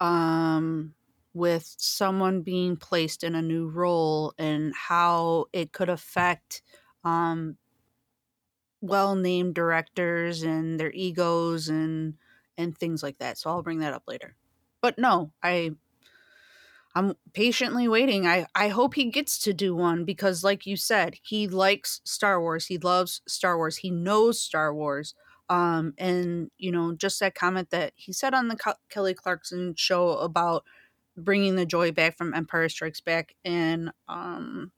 Um, 0.01 0.95
with 1.35 1.77
someone 1.79 2.43
being 2.43 2.77
placed 2.77 3.25
in 3.25 3.35
a 3.37 3.43
new 3.43 3.69
role 3.69 4.35
and 4.39 4.75
how 4.75 5.47
it 5.53 5.73
could 5.73 5.89
affect 5.91 6.63
um 7.05 7.59
well 8.81 9.15
named 9.17 9.55
directors 9.55 10.43
and 10.43 10.79
their 10.79 10.93
egos 10.93 11.69
and 11.69 12.17
and 12.59 12.77
things 12.77 13.03
like 13.03 13.19
that. 13.19 13.39
So 13.39 13.51
I'll 13.51 13.63
bring 13.63 13.81
that 13.81 13.93
up 13.93 14.05
later. 14.07 14.37
But 14.81 14.99
no, 14.99 15.33
I 15.43 15.73
I'm 16.97 17.13
patiently 17.35 17.87
waiting. 17.89 18.27
I 18.27 18.47
I 18.55 18.69
hope 18.69 18.95
he 18.95 19.11
gets 19.11 19.39
to 19.41 19.53
do 19.53 19.75
one 19.77 20.07
because 20.07 20.43
like 20.43 20.65
you 20.65 20.77
said, 20.79 21.17
he 21.23 21.47
likes 21.47 22.01
Star 22.05 22.41
Wars. 22.41 22.67
He 22.67 22.79
loves 22.79 23.21
Star 23.29 23.59
Wars. 23.59 23.77
He 23.77 23.91
knows 23.91 24.41
Star 24.41 24.75
Wars. 24.75 25.15
Um 25.51 25.93
and 25.99 26.51
you 26.57 26.73
know, 26.73 26.95
just 26.95 27.21
that 27.21 27.35
comment 27.35 27.69
that 27.71 27.93
he 27.97 28.15
said 28.15 28.33
on 28.33 28.49
the 28.49 28.75
Kelly 28.89 29.13
Clarkson 29.13 29.75
show 29.77 30.17
about 30.17 30.65
bringing 31.19 31.57
the 31.57 31.67
joy 31.67 31.93
back 31.93 32.17
from 32.17 32.33
Empire 32.33 32.71
Strikes 32.71 33.03
Back 33.03 33.35
and 33.45 33.93
um 34.09 34.73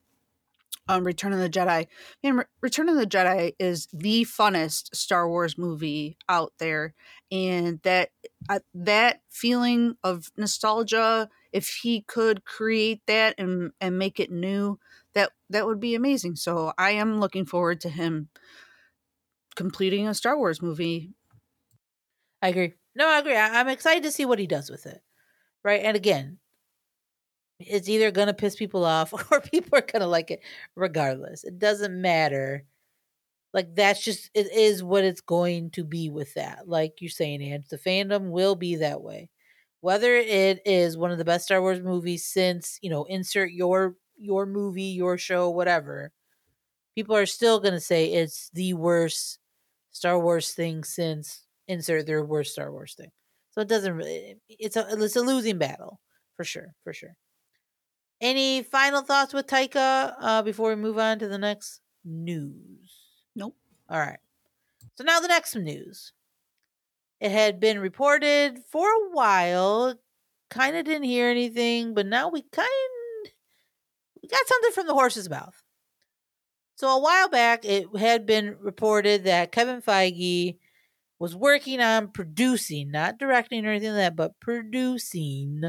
um, 0.89 1.05
Return 1.05 1.33
of 1.33 1.39
the 1.39 1.51
Jedi. 1.51 1.87
Man, 2.25 2.39
Re- 2.39 2.45
Return 2.63 2.89
of 2.89 2.97
the 2.97 3.07
Jedi 3.07 3.53
is 3.59 3.89
the 3.93 4.25
funnest 4.25 4.95
Star 4.97 5.29
Wars 5.29 5.59
movie 5.59 6.17
out 6.29 6.55
there, 6.59 6.95
and 7.31 7.81
that 7.83 8.11
uh, 8.49 8.61
that 8.75 9.21
feeling 9.29 9.97
of 10.03 10.33
nostalgia, 10.37 11.29
if 11.53 11.69
he 11.83 12.03
could 12.03 12.45
create 12.45 13.03
that 13.07 13.35
and 13.39 13.73
and 13.81 13.99
make 13.99 14.21
it 14.21 14.31
new, 14.31 14.79
that 15.15 15.31
that 15.51 15.67
would 15.67 15.81
be 15.81 15.95
amazing. 15.95 16.37
So 16.37 16.73
I 16.79 16.93
am 16.93 17.21
looking 17.21 17.47
forward 17.47 17.81
to 17.83 17.89
him 17.89 18.29
completing 19.57 20.07
a 20.07 20.15
Star 20.15 20.37
Wars 20.39 20.63
movie. 20.63 21.13
I 22.43 22.49
agree. 22.49 22.75
No, 22.95 23.09
I 23.09 23.19
agree. 23.19 23.37
I, 23.37 23.61
I'm 23.61 23.69
excited 23.69 24.03
to 24.05 24.11
see 24.13 24.25
what 24.25 24.39
he 24.39 24.47
does 24.47 24.71
with 24.71 24.87
it. 24.87 25.03
Right, 25.65 25.83
and 25.83 25.97
again, 25.97 26.39
it's 27.61 27.89
either 27.89 28.11
gonna 28.11 28.35
piss 28.35 28.57
people 28.57 28.85
off 28.85 29.13
or 29.33 29.41
people 29.41 29.79
are 29.79 29.83
gonna 29.83 30.07
like 30.07 30.31
it 30.31 30.41
regardless. 30.77 31.45
It 31.45 31.59
doesn't 31.59 32.01
matter. 32.01 32.65
Like 33.55 33.75
that's 33.75 34.05
just 34.05 34.31
it 34.35 34.53
is 34.53 34.83
what 34.83 35.05
it's 35.05 35.21
going 35.23 35.71
to 35.73 35.85
be 35.85 36.11
with 36.11 36.35
that. 36.35 36.69
Like 36.69 37.01
you're 37.01 37.11
saying, 37.11 37.43
and 37.43 37.65
the 37.71 37.79
fandom 37.79 38.31
will 38.31 38.55
be 38.57 38.77
that 38.77 39.03
way. 39.03 39.31
Whether 39.81 40.17
it 40.17 40.61
is 40.67 40.97
one 40.97 41.13
of 41.13 41.19
the 41.19 41.25
best 41.25 41.47
Star 41.47 41.61
Wars 41.61 41.81
movies 41.81 42.27
since, 42.27 42.79
you 42.83 42.91
know, 42.91 43.05
insert 43.05 43.53
your 43.53 43.97
your 44.17 44.47
movie, 44.47 44.83
your 44.85 45.19
show, 45.19 45.51
whatever, 45.51 46.13
people 46.95 47.17
are 47.17 47.27
still 47.27 47.61
gonna 47.61 47.81
say 47.81 48.07
it's 48.13 48.51
the 48.55 48.75
worst 48.75 49.39
Star 49.93 50.19
Wars 50.21 50.53
thing 50.55 50.85
since 50.85 51.45
insert 51.69 52.07
their 52.07 52.25
worst 52.25 52.53
Star 52.53 52.73
Wars 52.73 52.95
thing. 52.95 53.11
So 53.53 53.61
it 53.63 53.69
doesn't 53.69 53.95
really 53.97 54.37
it's 54.49 54.77
a 54.77 54.87
it's 54.91 55.17
a 55.17 55.21
losing 55.23 55.59
battle 55.59 56.01
for 56.37 56.45
sure, 56.45 56.75
for 56.85 56.93
sure. 56.93 57.17
Any 58.21 58.63
final 58.63 59.03
thoughts 59.03 59.33
with 59.33 59.47
Taika 59.47 60.15
uh, 60.21 60.43
before 60.43 60.71
we 60.71 60.77
move 60.77 60.99
on 60.99 61.19
to 61.21 61.29
the 61.29 61.39
next 61.39 61.81
news? 62.05 63.01
Nope. 63.37 63.57
All 63.89 63.99
right. 64.01 64.19
So 64.97 65.05
now 65.05 65.21
the 65.21 65.29
next 65.29 65.55
news. 65.55 66.13
It 67.21 67.31
had 67.31 67.61
been 67.61 67.81
reported 67.81 68.61
for 68.71 68.89
a 68.89 69.11
while. 69.11 69.95
Kind 70.51 70.77
of 70.77 70.85
didn't 70.85 71.05
hear 71.05 71.29
anything, 71.29 71.95
but 71.95 72.07
now 72.07 72.29
we 72.29 72.43
kind 72.53 72.69
we 74.23 74.29
got 74.29 74.47
something 74.47 74.73
from 74.73 74.87
the 74.87 74.95
horse's 74.95 75.29
mouth. 75.29 75.63
So 76.77 76.89
a 76.89 77.01
while 77.01 77.29
back, 77.29 77.65
it 77.65 77.87
had 77.99 78.25
been 78.25 78.57
reported 78.61 79.25
that 79.25 79.53
Kevin 79.53 79.83
Feige 79.83 80.59
was 81.19 81.35
working 81.35 81.81
on 81.81 82.13
producing, 82.13 82.91
not 82.93 83.19
directing 83.19 83.67
or 83.67 83.71
anything 83.71 83.91
like 83.91 83.99
that, 83.99 84.17
but 84.17 84.39
producing 84.41 85.63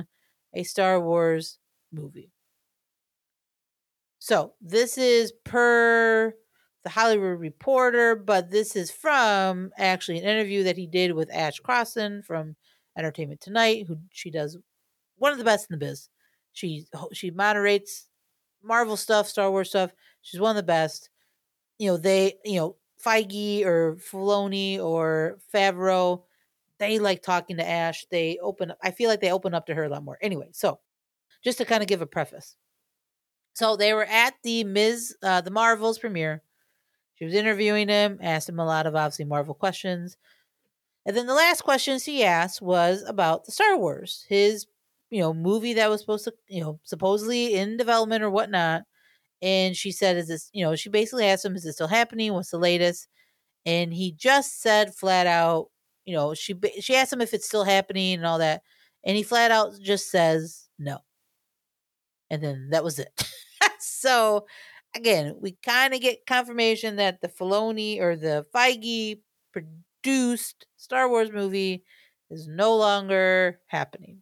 a 0.53 0.63
Star 0.63 1.01
Wars 1.01 1.57
movie. 1.91 2.31
So 4.19 4.53
this 4.61 4.97
is 4.97 5.33
per 5.43 6.35
the 6.83 6.89
Hollywood 6.89 7.39
Reporter, 7.39 8.15
but 8.15 8.51
this 8.51 8.75
is 8.75 8.91
from 8.91 9.71
actually 9.77 10.19
an 10.19 10.25
interview 10.25 10.63
that 10.63 10.77
he 10.77 10.87
did 10.87 11.13
with 11.13 11.33
Ash 11.33 11.59
Crossan 11.59 12.23
from 12.23 12.55
Entertainment 12.97 13.41
Tonight, 13.41 13.85
who 13.87 13.97
she 14.11 14.31
does 14.31 14.57
one 15.17 15.31
of 15.31 15.37
the 15.37 15.43
best 15.43 15.69
in 15.69 15.77
the 15.77 15.85
biz. 15.85 16.09
She 16.53 16.85
she 17.13 17.31
moderates 17.31 18.07
Marvel 18.63 18.97
stuff, 18.97 19.27
Star 19.27 19.51
Wars 19.51 19.69
stuff. 19.69 19.91
She's 20.21 20.39
one 20.39 20.51
of 20.51 20.55
the 20.55 20.63
best. 20.63 21.09
You 21.77 21.91
know, 21.91 21.97
they 21.97 22.35
you 22.45 22.59
know 22.59 22.75
Feige 23.03 23.65
or 23.65 23.97
Filoni 23.97 24.79
or 24.79 25.39
Favreau, 25.53 26.23
they 26.79 26.97
like 26.99 27.21
talking 27.21 27.57
to 27.57 27.67
Ash. 27.67 28.05
They 28.09 28.37
open 28.41 28.71
up. 28.71 28.77
I 28.81 28.91
feel 28.91 29.09
like 29.09 29.21
they 29.21 29.31
open 29.31 29.53
up 29.53 29.65
to 29.67 29.75
her 29.75 29.83
a 29.83 29.89
lot 29.89 30.03
more. 30.03 30.17
Anyway, 30.21 30.49
so 30.53 30.79
just 31.43 31.57
to 31.59 31.65
kind 31.65 31.83
of 31.83 31.87
give 31.87 32.01
a 32.01 32.05
preface. 32.07 32.55
So 33.53 33.75
they 33.75 33.93
were 33.93 34.05
at 34.05 34.35
the 34.43 34.63
Ms. 34.63 35.15
Uh, 35.21 35.41
the 35.41 35.51
Marvels 35.51 35.99
premiere. 35.99 36.41
She 37.19 37.25
was 37.25 37.35
interviewing 37.35 37.89
him, 37.89 38.17
asked 38.21 38.49
him 38.49 38.59
a 38.59 38.65
lot 38.65 38.87
of 38.87 38.95
obviously 38.95 39.25
Marvel 39.25 39.53
questions. 39.53 40.17
And 41.05 41.15
then 41.15 41.27
the 41.27 41.33
last 41.33 41.61
questions 41.61 42.05
he 42.05 42.23
asked 42.23 42.61
was 42.61 43.03
about 43.03 43.45
the 43.45 43.51
Star 43.51 43.77
Wars, 43.77 44.25
his 44.29 44.65
you 45.09 45.21
know, 45.21 45.33
movie 45.33 45.73
that 45.73 45.89
was 45.89 46.01
supposed 46.01 46.25
to, 46.25 46.33
you 46.47 46.61
know, 46.61 46.79
supposedly 46.83 47.55
in 47.55 47.77
development 47.77 48.23
or 48.23 48.29
whatnot. 48.29 48.83
And 49.41 49.75
she 49.75 49.91
said, 49.91 50.17
Is 50.17 50.27
this, 50.27 50.49
you 50.53 50.63
know, 50.63 50.75
she 50.75 50.89
basically 50.89 51.25
asked 51.25 51.45
him, 51.45 51.55
Is 51.55 51.63
this 51.63 51.75
still 51.75 51.87
happening? 51.87 52.33
What's 52.33 52.51
the 52.51 52.57
latest? 52.57 53.07
And 53.65 53.93
he 53.93 54.11
just 54.11 54.61
said 54.61 54.95
flat 54.95 55.27
out, 55.27 55.67
you 56.05 56.15
know, 56.15 56.33
she 56.33 56.55
she 56.79 56.95
asked 56.95 57.13
him 57.13 57.21
if 57.21 57.33
it's 57.33 57.47
still 57.47 57.63
happening 57.63 58.15
and 58.15 58.25
all 58.25 58.39
that. 58.39 58.61
And 59.03 59.15
he 59.15 59.23
flat 59.23 59.51
out 59.51 59.73
just 59.81 60.11
says 60.11 60.67
no. 60.77 60.99
And 62.29 62.43
then 62.43 62.69
that 62.71 62.83
was 62.83 62.99
it. 62.99 63.11
so 63.79 64.45
again, 64.95 65.35
we 65.39 65.57
kind 65.63 65.93
of 65.93 66.01
get 66.01 66.25
confirmation 66.25 66.95
that 66.97 67.21
the 67.21 67.27
Filoni 67.29 67.99
or 67.99 68.15
the 68.15 68.45
Feige 68.53 69.21
produced 69.53 70.65
Star 70.77 71.09
Wars 71.09 71.31
movie 71.31 71.83
is 72.29 72.47
no 72.47 72.75
longer 72.75 73.59
happening. 73.67 74.21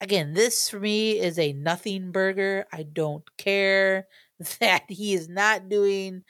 Again, 0.00 0.34
this 0.34 0.68
for 0.68 0.78
me 0.78 1.18
is 1.18 1.38
a 1.38 1.52
nothing 1.54 2.12
burger. 2.12 2.66
I 2.72 2.82
don't 2.82 3.24
care 3.38 4.06
that 4.60 4.84
he 4.88 5.14
is 5.14 5.28
not 5.28 5.68
doing 5.68 6.22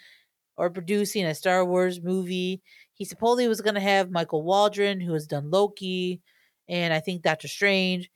or 0.57 0.71
producing 0.71 1.27
a 1.27 1.35
Star 1.35 1.65
Wars 1.65 2.01
movie. 2.03 2.63
He 2.95 3.05
supposedly 3.05 3.49
was 3.49 3.63
going 3.63 3.75
to 3.77 3.81
have 3.81 4.11
Michael 4.11 4.45
Waldron, 4.45 5.01
who 5.01 5.15
has 5.15 5.27
done 5.27 5.51
Loki, 5.51 6.23
and 6.69 6.95
I 6.95 7.01
think 7.01 7.23
Doctor 7.23 7.49
Strange 7.49 8.11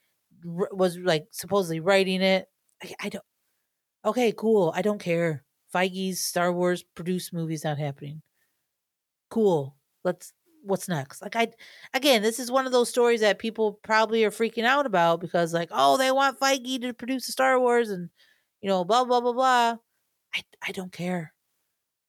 was 0.45 0.99
like 0.99 1.27
supposedly 1.33 1.81
writing 1.81 2.23
it. 2.23 2.49
I, 2.83 2.95
I 3.05 3.09
don't. 3.11 3.25
Okay, 4.05 4.33
cool. 4.33 4.73
I 4.75 4.83
don't 4.83 4.99
care. 5.01 5.45
Feige's 5.75 6.21
Star 6.21 6.53
Wars 6.53 6.83
produced 6.83 7.33
movies 7.33 7.65
not 7.65 7.79
happening. 7.79 8.23
Cool. 9.31 9.77
Let's 10.05 10.33
what's 10.63 10.89
next? 10.89 11.23
Like 11.23 11.37
I 11.37 11.49
again, 11.95 12.23
this 12.23 12.39
is 12.39 12.51
one 12.51 12.67
of 12.67 12.73
those 12.73 12.89
stories 12.89 13.21
that 13.21 13.39
people 13.39 13.75
probably 13.83 14.25
are 14.25 14.31
freaking 14.31 14.65
out 14.65 14.87
about 14.87 15.21
because 15.21 15.55
like, 15.55 15.69
oh, 15.73 15.97
they 15.97 16.11
want 16.11 16.41
Feige 16.41 16.81
to 16.83 16.93
produce 16.95 17.29
a 17.29 17.33
Star 17.33 17.59
Wars 17.61 17.91
and 17.91 18.11
you 18.61 18.69
know, 18.69 18.85
blah 18.85 19.05
blah 19.05 19.21
blah 19.21 19.33
blah. 19.33 19.77
I 20.35 20.43
I 20.67 20.73
don't 20.73 20.93
care. 20.93 21.33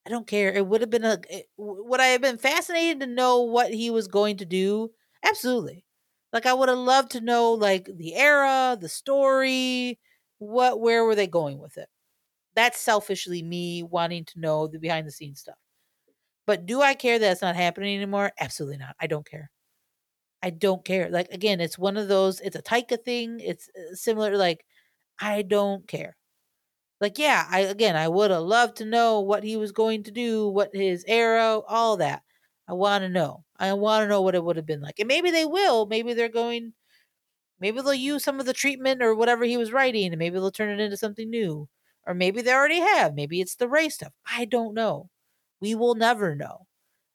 I 0.06 0.10
don't 0.10 0.28
care. 0.28 0.52
It 0.54 0.68
would 0.68 0.82
have 0.82 0.90
been 0.90 1.06
a 1.06 1.20
it, 1.30 1.48
would 1.58 2.02
I 2.02 2.08
have 2.08 2.22
been 2.22 2.38
fascinated 2.38 3.02
to 3.02 3.08
know 3.08 3.42
what 3.44 3.74
he 3.74 3.92
was 3.92 4.08
going 4.08 4.38
to 4.38 4.46
do? 4.46 4.92
Absolutely. 5.24 5.86
Like 6.34 6.46
I 6.46 6.54
would 6.54 6.70
have 6.70 6.78
loved 6.78 7.12
to 7.14 7.22
know 7.22 7.54
like 7.54 7.90
the 7.94 8.16
era, 8.16 8.78
the 8.80 8.90
story, 8.90 10.00
what 10.42 10.80
where 10.82 11.06
were 11.06 11.16
they 11.16 11.28
going 11.28 11.60
with 11.60 11.78
it? 11.78 11.90
That's 12.56 12.80
selfishly 12.80 13.44
me 13.44 13.84
wanting 13.84 14.26
to 14.26 14.40
know 14.40 14.68
the 14.68 14.80
behind 14.80 15.08
the 15.08 15.12
scenes 15.12 15.42
stuff. 15.42 15.58
But 16.48 16.66
do 16.68 16.82
I 16.82 16.94
care 16.96 17.20
that 17.20 17.32
it's 17.32 17.42
not 17.42 17.56
happening 17.56 17.96
anymore? 17.98 18.32
Absolutely 18.40 18.78
not. 18.78 18.96
I 19.02 19.08
don't 19.08 19.26
care. 19.30 19.52
I 20.44 20.50
don't 20.52 20.86
care. 20.86 21.10
Like 21.10 21.30
again, 21.32 21.60
it's 21.62 21.78
one 21.80 21.98
of 21.98 22.08
those. 22.08 22.40
It's 22.42 22.56
a 22.56 22.62
Taika 22.62 23.04
thing. 23.04 23.40
It's 23.40 23.70
uh, 23.70 23.96
similar. 23.96 24.38
Like 24.38 24.66
I 25.20 25.44
don't 25.44 25.88
care. 25.88 26.18
Like 27.02 27.18
yeah, 27.20 27.48
I 27.50 27.62
again, 27.62 27.96
I 27.98 28.08
would 28.10 28.32
have 28.32 28.44
loved 28.44 28.78
to 28.78 28.86
know 28.86 29.20
what 29.22 29.44
he 29.44 29.58
was 29.58 29.72
going 29.74 30.04
to 30.04 30.12
do, 30.12 30.48
what 30.50 30.72
his 30.76 31.04
arrow, 31.08 31.64
all 31.68 31.98
that. 31.98 32.24
I 32.68 32.74
want 32.74 33.04
to 33.04 33.10
know. 33.10 33.44
I 33.60 33.74
want 33.74 34.04
to 34.04 34.08
know 34.10 34.22
what 34.22 34.36
it 34.36 34.44
would 34.44 34.56
have 34.58 34.66
been 34.66 34.82
like. 34.82 35.00
And 35.00 35.08
maybe 35.08 35.32
they 35.32 35.46
will. 35.46 35.86
Maybe 35.88 36.14
they're 36.14 36.30
going. 36.30 36.74
Maybe 37.62 37.80
they'll 37.80 37.94
use 37.94 38.24
some 38.24 38.40
of 38.40 38.48
the 38.48 38.54
treatment 38.54 39.04
or 39.04 39.16
whatever 39.16 39.46
he 39.46 39.56
was 39.56 39.72
writing, 39.72 40.08
and 40.08 40.18
maybe 40.18 40.34
they'll 40.34 40.52
turn 40.52 40.70
it 40.70 40.84
into 40.84 40.98
something 40.98 41.30
new. 41.30 41.70
Or 42.08 42.16
maybe 42.16 42.42
they 42.42 42.52
already 42.52 42.80
have. 42.80 43.14
Maybe 43.14 43.40
it's 43.40 43.56
the 43.56 43.68
Ray 43.68 43.90
stuff. 43.90 44.12
I 44.26 44.46
don't 44.46 44.74
know. 44.74 45.10
We 45.60 45.76
will 45.76 45.94
never 45.94 46.36
know. 46.36 46.66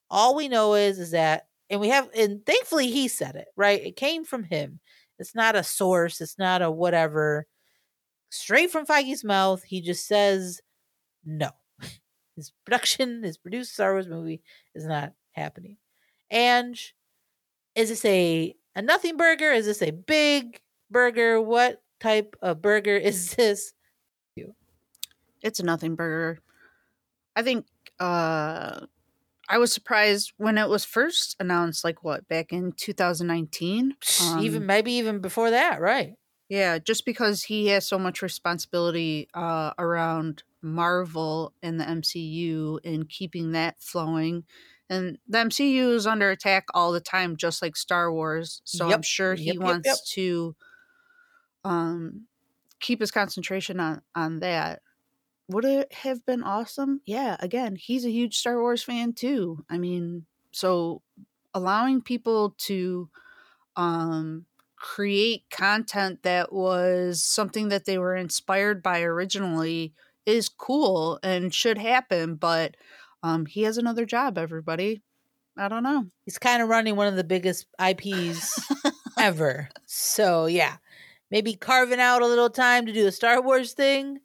All 0.08 0.36
we 0.36 0.46
know 0.46 0.74
is 0.74 1.00
is 1.00 1.10
that 1.10 1.48
and 1.68 1.80
we 1.80 1.88
have 1.88 2.08
and 2.16 2.46
thankfully 2.46 2.88
he 2.88 3.08
said 3.08 3.34
it, 3.34 3.48
right? 3.56 3.84
It 3.84 3.96
came 3.96 4.24
from 4.24 4.44
him. 4.44 4.78
It's 5.18 5.34
not 5.34 5.56
a 5.56 5.64
source, 5.64 6.20
it's 6.20 6.38
not 6.38 6.62
a 6.62 6.70
whatever. 6.70 7.46
Straight 8.30 8.70
from 8.70 8.86
Feige's 8.86 9.24
mouth, 9.24 9.64
he 9.64 9.80
just 9.80 10.06
says 10.06 10.60
no. 11.24 11.50
His 12.36 12.52
production, 12.64 13.22
his 13.24 13.38
produced 13.38 13.74
Star 13.74 13.92
Wars 13.92 14.08
movie 14.08 14.42
is 14.74 14.84
not 14.84 15.12
happening. 15.32 15.78
And 16.30 16.78
is 17.74 17.88
this 17.88 18.04
a 18.04 18.54
a 18.76 18.82
nothing 18.82 19.16
burger? 19.16 19.50
Is 19.50 19.66
this 19.66 19.82
a 19.82 19.90
big 19.90 20.60
burger? 20.90 21.40
What 21.40 21.82
type 21.98 22.36
of 22.40 22.62
burger 22.62 22.96
is 22.96 23.34
this? 23.34 23.74
It's 25.42 25.60
a 25.60 25.64
nothing 25.64 25.96
burger. 25.96 26.40
I 27.34 27.42
think 27.42 27.66
uh 27.98 28.86
I 29.48 29.58
was 29.58 29.72
surprised 29.72 30.32
when 30.38 30.58
it 30.58 30.68
was 30.68 30.84
first 30.84 31.36
announced, 31.38 31.84
like 31.84 32.02
what, 32.02 32.28
back 32.28 32.52
in 32.52 32.72
2019? 32.72 33.94
Um, 34.22 34.40
even 34.42 34.66
maybe 34.66 34.92
even 34.94 35.20
before 35.20 35.50
that, 35.50 35.80
right? 35.80 36.14
Yeah, 36.48 36.78
just 36.78 37.04
because 37.04 37.44
he 37.44 37.68
has 37.68 37.86
so 37.86 37.98
much 37.98 38.22
responsibility 38.22 39.28
uh, 39.34 39.72
around 39.78 40.42
Marvel 40.62 41.52
and 41.62 41.80
the 41.80 41.88
MCU 41.88 42.80
and 42.84 43.08
keeping 43.08 43.52
that 43.52 43.80
flowing. 43.80 44.44
And 44.88 45.18
the 45.28 45.38
MCU 45.38 45.94
is 45.94 46.06
under 46.06 46.30
attack 46.30 46.66
all 46.74 46.92
the 46.92 47.00
time, 47.00 47.36
just 47.36 47.60
like 47.60 47.76
Star 47.76 48.12
Wars. 48.12 48.62
So 48.64 48.88
yep. 48.88 48.96
I'm 48.96 49.02
sure 49.02 49.34
he 49.34 49.46
yep, 49.46 49.56
wants 49.56 49.86
yep, 49.86 49.96
to 50.12 50.56
um, 51.64 52.26
keep 52.80 53.00
his 53.00 53.10
concentration 53.10 53.80
on 53.80 54.02
on 54.14 54.40
that 54.40 54.82
would 55.48 55.64
it 55.64 55.92
have 55.92 56.24
been 56.26 56.42
awesome? 56.42 57.00
Yeah, 57.06 57.36
again, 57.40 57.76
he's 57.76 58.04
a 58.04 58.10
huge 58.10 58.36
Star 58.36 58.60
Wars 58.60 58.82
fan 58.82 59.12
too. 59.12 59.64
I 59.70 59.78
mean, 59.78 60.26
so 60.50 61.02
allowing 61.54 62.02
people 62.02 62.54
to 62.58 63.08
um 63.76 64.46
create 64.76 65.44
content 65.50 66.22
that 66.22 66.52
was 66.52 67.22
something 67.22 67.68
that 67.68 67.84
they 67.86 67.98
were 67.98 68.16
inspired 68.16 68.82
by 68.82 69.02
originally 69.02 69.94
is 70.26 70.48
cool 70.48 71.18
and 71.22 71.54
should 71.54 71.78
happen, 71.78 72.34
but 72.34 72.76
um 73.22 73.46
he 73.46 73.62
has 73.62 73.78
another 73.78 74.06
job 74.06 74.38
everybody. 74.38 75.02
I 75.58 75.68
don't 75.68 75.82
know. 75.82 76.06
He's 76.24 76.38
kind 76.38 76.62
of 76.62 76.68
running 76.68 76.96
one 76.96 77.06
of 77.06 77.16
the 77.16 77.24
biggest 77.24 77.66
IPs 77.78 78.60
ever. 79.18 79.68
So, 79.88 80.46
yeah. 80.46 80.76
Maybe 81.30 81.54
carving 81.54 82.00
out 82.00 82.22
a 82.22 82.26
little 82.26 82.50
time 82.50 82.86
to 82.86 82.92
do 82.92 83.06
a 83.06 83.12
Star 83.12 83.40
Wars 83.42 83.72
thing 83.72 84.20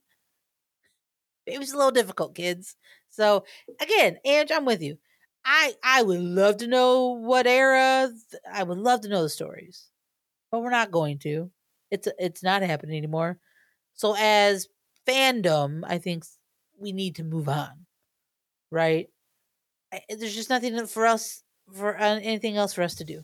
it 1.46 1.60
was 1.60 1.72
a 1.72 1.78
little 1.78 1.92
difficult, 1.92 2.36
kids. 2.36 2.76
So 3.10 3.44
again, 3.80 4.18
Ange, 4.26 4.52
I'm 4.52 4.66
with 4.66 4.82
you. 4.82 4.98
I 5.44 5.74
I 5.84 6.04
would 6.04 6.20
love 6.20 6.58
to 6.58 6.68
know 6.68 7.10
what 7.20 7.48
era. 7.48 8.10
I 8.52 8.64
would 8.64 8.78
love 8.78 9.02
to 9.02 9.10
know 9.10 9.24
the 9.24 9.30
stories, 9.30 9.88
but 10.52 10.62
we're 10.62 10.70
not 10.70 10.92
going 10.92 11.20
to. 11.20 11.52
It's 11.90 12.08
it's 12.20 12.44
not 12.44 12.62
happening 12.62 12.98
anymore. 12.98 13.40
So 13.96 14.16
as 14.18 14.68
fandom, 15.08 15.82
I 15.86 15.98
think 15.98 16.26
we 16.78 16.92
need 16.92 17.16
to 17.16 17.24
move 17.24 17.50
on. 17.50 17.86
Right? 18.72 19.10
There's 20.10 20.36
just 20.36 20.50
nothing 20.50 20.86
for 20.88 21.06
us 21.06 21.44
for 21.74 22.00
uh, 22.00 22.20
anything 22.22 22.58
else 22.58 22.74
for 22.74 22.82
us 22.82 22.96
to 22.96 23.04
do. 23.04 23.24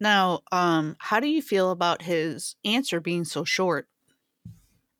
Now, 0.00 0.40
um, 0.52 0.96
how 0.98 1.20
do 1.20 1.28
you 1.28 1.40
feel 1.40 1.70
about 1.70 2.02
his 2.02 2.56
answer 2.64 3.00
being 3.00 3.24
so 3.24 3.44
short? 3.44 3.88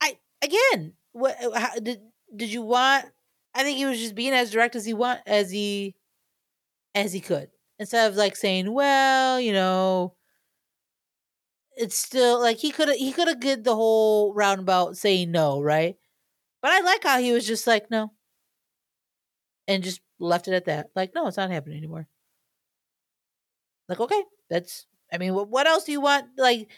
I 0.01 0.18
again, 0.42 0.94
what 1.12 1.37
how, 1.55 1.79
did 1.79 2.01
did 2.35 2.53
you 2.53 2.62
want? 2.62 3.07
I 3.55 3.62
think 3.62 3.79
he 3.79 3.87
was 3.87 3.99
just 3.99 4.14
being 4.14 4.33
as 4.33 4.51
direct 4.51 4.77
as 4.77 4.85
he 4.85 4.94
want 4.94 5.20
as 5.27 5.51
he 5.51 5.94
as 6.94 7.12
he 7.12 7.20
could 7.20 7.51
instead 7.79 8.11
of 8.11 8.16
like 8.16 8.37
saying, 8.37 8.72
"Well, 8.72 9.40
you 9.40 9.53
know." 9.53 10.14
It's 11.79 11.96
still 11.96 12.40
like 12.40 12.57
he 12.57 12.70
could 12.70 12.88
have 12.88 12.96
he 12.96 13.12
could 13.12 13.29
have 13.29 13.38
did 13.38 13.62
the 13.62 13.75
whole 13.75 14.33
roundabout 14.33 14.96
saying 14.96 15.31
no, 15.31 15.61
right? 15.61 15.96
But 16.62 16.70
I 16.70 16.81
like 16.81 17.05
how 17.05 17.18
he 17.18 17.33
was 17.33 17.46
just 17.46 17.66
like 17.66 17.90
no, 17.90 18.12
and 19.68 19.83
just 19.83 20.00
left 20.18 20.48
it 20.48 20.55
at 20.55 20.66
that. 20.66 20.90
Like, 20.94 21.14
no, 21.14 21.26
it's 21.26 21.37
not 21.37 21.50
happening 21.50 21.79
anymore. 21.79 22.07
Like, 23.88 24.00
okay, 24.00 24.22
that's. 24.50 24.87
I 25.12 25.18
mean, 25.18 25.35
what, 25.35 25.48
what 25.48 25.66
else 25.66 25.85
do 25.85 25.92
you 25.92 26.00
want? 26.00 26.26
Like, 26.37 26.68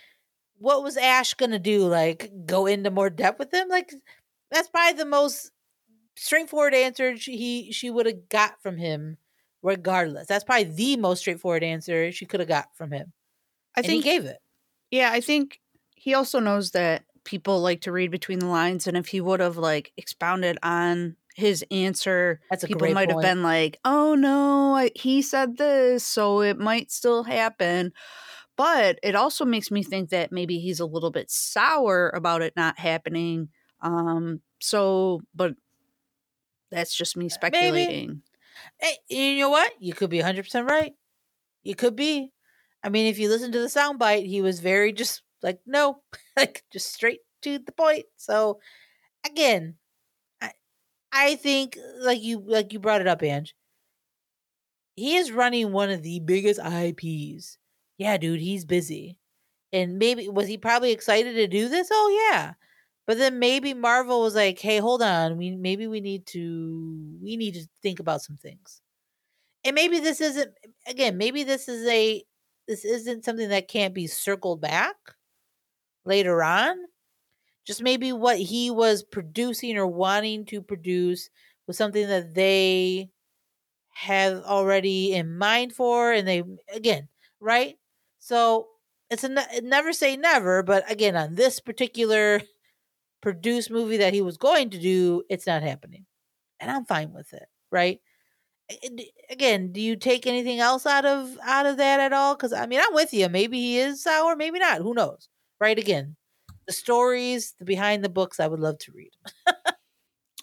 what 0.58 0.82
was 0.82 0.96
Ash 0.96 1.34
gonna 1.34 1.58
do? 1.58 1.86
Like, 1.86 2.30
go 2.46 2.66
into 2.66 2.90
more 2.90 3.10
depth 3.10 3.38
with 3.38 3.52
him? 3.52 3.68
Like, 3.68 3.92
that's 4.50 4.68
probably 4.68 4.98
the 4.98 5.06
most 5.06 5.50
straightforward 6.16 6.74
answer 6.74 7.12
he 7.12 7.70
she 7.70 7.90
would 7.90 8.06
have 8.06 8.28
got 8.28 8.60
from 8.60 8.76
him 8.76 9.16
regardless. 9.62 10.26
That's 10.26 10.44
probably 10.44 10.64
the 10.64 10.96
most 10.96 11.20
straightforward 11.20 11.62
answer 11.62 12.12
she 12.12 12.26
could 12.26 12.40
have 12.40 12.48
got 12.48 12.76
from 12.76 12.92
him. 12.92 13.12
I 13.76 13.80
and 13.80 13.86
think 13.86 14.04
he 14.04 14.10
gave 14.10 14.24
it. 14.24 14.38
Yeah, 14.90 15.10
I 15.12 15.20
think 15.20 15.60
he 15.94 16.14
also 16.14 16.40
knows 16.40 16.72
that 16.72 17.04
people 17.24 17.60
like 17.60 17.82
to 17.82 17.92
read 17.92 18.10
between 18.10 18.38
the 18.38 18.46
lines 18.46 18.86
and 18.86 18.96
if 18.96 19.08
he 19.08 19.20
would 19.20 19.40
have 19.40 19.56
like 19.56 19.92
expounded 19.96 20.58
on 20.62 21.16
his 21.38 21.64
answer 21.70 22.40
That's 22.50 22.64
people 22.64 22.90
might 22.92 23.10
have 23.10 23.22
been 23.22 23.42
like 23.42 23.78
oh 23.84 24.14
no 24.14 24.74
I, 24.74 24.90
he 24.94 25.22
said 25.22 25.56
this 25.56 26.04
so 26.04 26.40
it 26.40 26.58
might 26.58 26.90
still 26.90 27.22
happen 27.22 27.92
but 28.56 28.98
it 29.02 29.14
also 29.14 29.44
makes 29.44 29.70
me 29.70 29.82
think 29.82 30.10
that 30.10 30.32
maybe 30.32 30.58
he's 30.58 30.80
a 30.80 30.86
little 30.86 31.10
bit 31.10 31.30
sour 31.30 32.10
about 32.14 32.42
it 32.42 32.54
not 32.56 32.78
happening 32.78 33.48
um, 33.80 34.40
so, 34.60 35.20
but 35.34 35.54
that's 36.70 36.94
just 36.94 37.16
me 37.16 37.28
speculating. 37.28 38.22
Maybe. 38.80 38.98
Hey, 39.08 39.34
you 39.34 39.40
know 39.40 39.50
what? 39.50 39.72
You 39.78 39.94
could 39.94 40.10
be 40.10 40.20
100% 40.20 40.68
right. 40.68 40.92
You 41.62 41.74
could 41.74 41.96
be. 41.96 42.32
I 42.82 42.88
mean, 42.88 43.06
if 43.06 43.18
you 43.18 43.28
listen 43.28 43.52
to 43.52 43.60
the 43.60 43.66
soundbite, 43.66 44.26
he 44.26 44.40
was 44.40 44.60
very 44.60 44.92
just 44.92 45.22
like 45.42 45.60
no, 45.66 46.02
like 46.36 46.64
just 46.72 46.92
straight 46.92 47.20
to 47.42 47.58
the 47.58 47.72
point. 47.72 48.06
So 48.16 48.60
again, 49.26 49.76
I 51.12 51.36
think 51.36 51.78
like 51.98 52.22
you 52.22 52.40
like 52.40 52.72
you 52.72 52.78
brought 52.78 53.00
it 53.02 53.06
up, 53.06 53.22
Ange. 53.22 53.54
He 54.96 55.16
is 55.16 55.32
running 55.32 55.72
one 55.72 55.90
of 55.90 56.02
the 56.02 56.20
biggest 56.20 56.60
IPs. 56.60 57.58
Yeah, 57.98 58.16
dude, 58.16 58.40
he's 58.40 58.64
busy. 58.64 59.18
And 59.72 59.98
maybe 59.98 60.28
was 60.28 60.48
he 60.48 60.58
probably 60.58 60.92
excited 60.92 61.34
to 61.34 61.46
do 61.46 61.68
this? 61.68 61.88
Oh 61.92 62.30
yeah. 62.32 62.54
But 63.06 63.18
then 63.18 63.38
maybe 63.38 63.74
Marvel 63.74 64.22
was 64.22 64.34
like, 64.36 64.58
"Hey, 64.60 64.78
hold 64.78 65.02
on. 65.02 65.38
We 65.38 65.52
maybe 65.56 65.86
we 65.88 66.00
need 66.00 66.26
to 66.28 67.18
we 67.22 67.36
need 67.36 67.54
to 67.54 67.66
think 67.82 68.00
about 68.00 68.22
some 68.22 68.36
things." 68.38 68.82
And 69.64 69.74
maybe 69.74 70.00
this 70.00 70.20
isn't 70.20 70.52
again, 70.86 71.18
maybe 71.18 71.44
this 71.44 71.68
is 71.68 71.86
a 71.88 72.24
this 72.68 72.84
isn't 72.84 73.24
something 73.24 73.48
that 73.50 73.68
can't 73.68 73.94
be 73.94 74.06
circled 74.08 74.60
back 74.62 74.96
later 76.04 76.42
on. 76.42 76.76
Just 77.68 77.82
maybe 77.84 78.12
what 78.12 78.38
he 78.38 78.72
was 78.72 79.04
producing 79.04 79.78
or 79.78 79.86
wanting 79.86 80.46
to 80.46 80.62
produce 80.62 81.30
was 81.68 81.78
something 81.78 82.08
that 82.08 82.34
they 82.34 83.10
have 83.94 84.42
already 84.44 85.12
in 85.14 85.36
mind 85.36 85.74
for 85.74 86.12
and 86.12 86.26
they 86.26 86.42
again, 86.74 87.08
right? 87.40 87.76
So 88.20 88.68
it's 89.10 89.24
a 89.24 89.30
never 89.62 89.92
say 89.92 90.16
never, 90.16 90.62
but 90.62 90.90
again, 90.90 91.16
on 91.16 91.34
this 91.36 91.60
particular 91.60 92.40
produced 93.22 93.70
movie 93.70 93.98
that 93.98 94.14
he 94.14 94.22
was 94.22 94.38
going 94.38 94.70
to 94.70 94.80
do, 94.80 95.24
it's 95.30 95.46
not 95.46 95.62
happening. 95.62 96.06
And 96.60 96.70
I'm 96.70 96.86
fine 96.86 97.12
with 97.12 97.32
it, 97.34 97.48
right? 97.70 98.00
Again, 99.30 99.72
do 99.72 99.80
you 99.80 99.96
take 99.96 100.26
anything 100.26 100.60
else 100.60 100.86
out 100.86 101.06
of 101.06 101.38
out 101.42 101.66
of 101.66 101.78
that 101.78 102.00
at 102.00 102.12
all? 102.12 102.34
Because 102.34 102.52
I 102.52 102.66
mean, 102.66 102.80
I'm 102.80 102.94
with 102.94 103.14
you. 103.14 103.28
Maybe 103.28 103.58
he 103.60 103.78
is 103.78 104.02
sour, 104.02 104.36
maybe 104.36 104.58
not. 104.58 104.82
Who 104.82 104.94
knows? 104.94 105.28
Right? 105.60 105.78
Again, 105.78 106.16
the 106.68 106.72
stories, 106.72 107.54
the 107.58 107.64
behind 107.64 108.04
the 108.04 108.08
books, 108.08 108.38
I 108.38 108.46
would 108.46 108.60
love 108.60 108.78
to 108.78 108.92
read. 108.92 109.10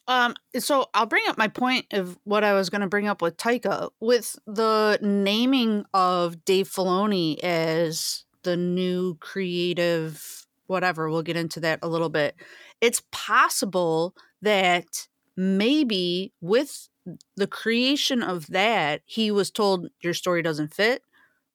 um, 0.07 0.35
so 0.59 0.87
I'll 0.93 1.05
bring 1.05 1.23
up 1.29 1.37
my 1.37 1.47
point 1.47 1.85
of 1.93 2.19
what 2.25 2.43
I 2.43 2.53
was 2.53 2.69
going 2.69 2.81
to 2.81 2.87
bring 2.87 3.07
up 3.07 3.21
with 3.21 3.37
Taika 3.37 3.91
with 4.01 4.35
the 4.45 4.99
naming 5.01 5.85
of 5.93 6.43
Dave 6.43 6.67
Filoni 6.67 7.39
as 7.39 8.25
the 8.43 8.57
new 8.57 9.15
creative 9.21 10.45
whatever. 10.67 11.09
We'll 11.09 11.21
get 11.21 11.37
into 11.37 11.59
that 11.61 11.79
a 11.83 11.87
little 11.87 12.09
bit. 12.09 12.35
It's 12.81 13.03
possible 13.11 14.15
that 14.41 15.07
maybe 15.37 16.33
with 16.41 16.89
the 17.35 17.47
creation 17.47 18.23
of 18.23 18.47
that, 18.47 19.01
he 19.05 19.31
was 19.31 19.51
told 19.51 19.89
your 20.01 20.13
story 20.13 20.41
doesn't 20.41 20.73
fit. 20.73 21.03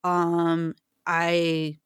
Um, 0.04 0.74
I 1.06 1.78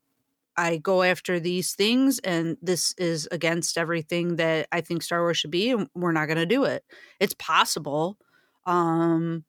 I 0.57 0.77
go 0.77 1.03
after 1.03 1.41
these 1.41 1.75
things 1.75 2.19
and 2.21 2.57
this 2.63 2.95
is 2.99 3.29
against 3.31 3.77
everything 3.77 4.37
that 4.37 4.69
I 4.73 4.81
think 4.81 5.03
Star 5.03 5.21
Wars 5.21 5.37
should 5.37 5.51
be 5.51 5.71
and 5.71 5.89
we're 5.95 6.13
not 6.13 6.27
going 6.27 6.39
to 6.39 6.47
do 6.47 6.65
it. 6.65 6.85
It's 7.21 7.35
possible. 7.39 8.19
Um 8.67 9.45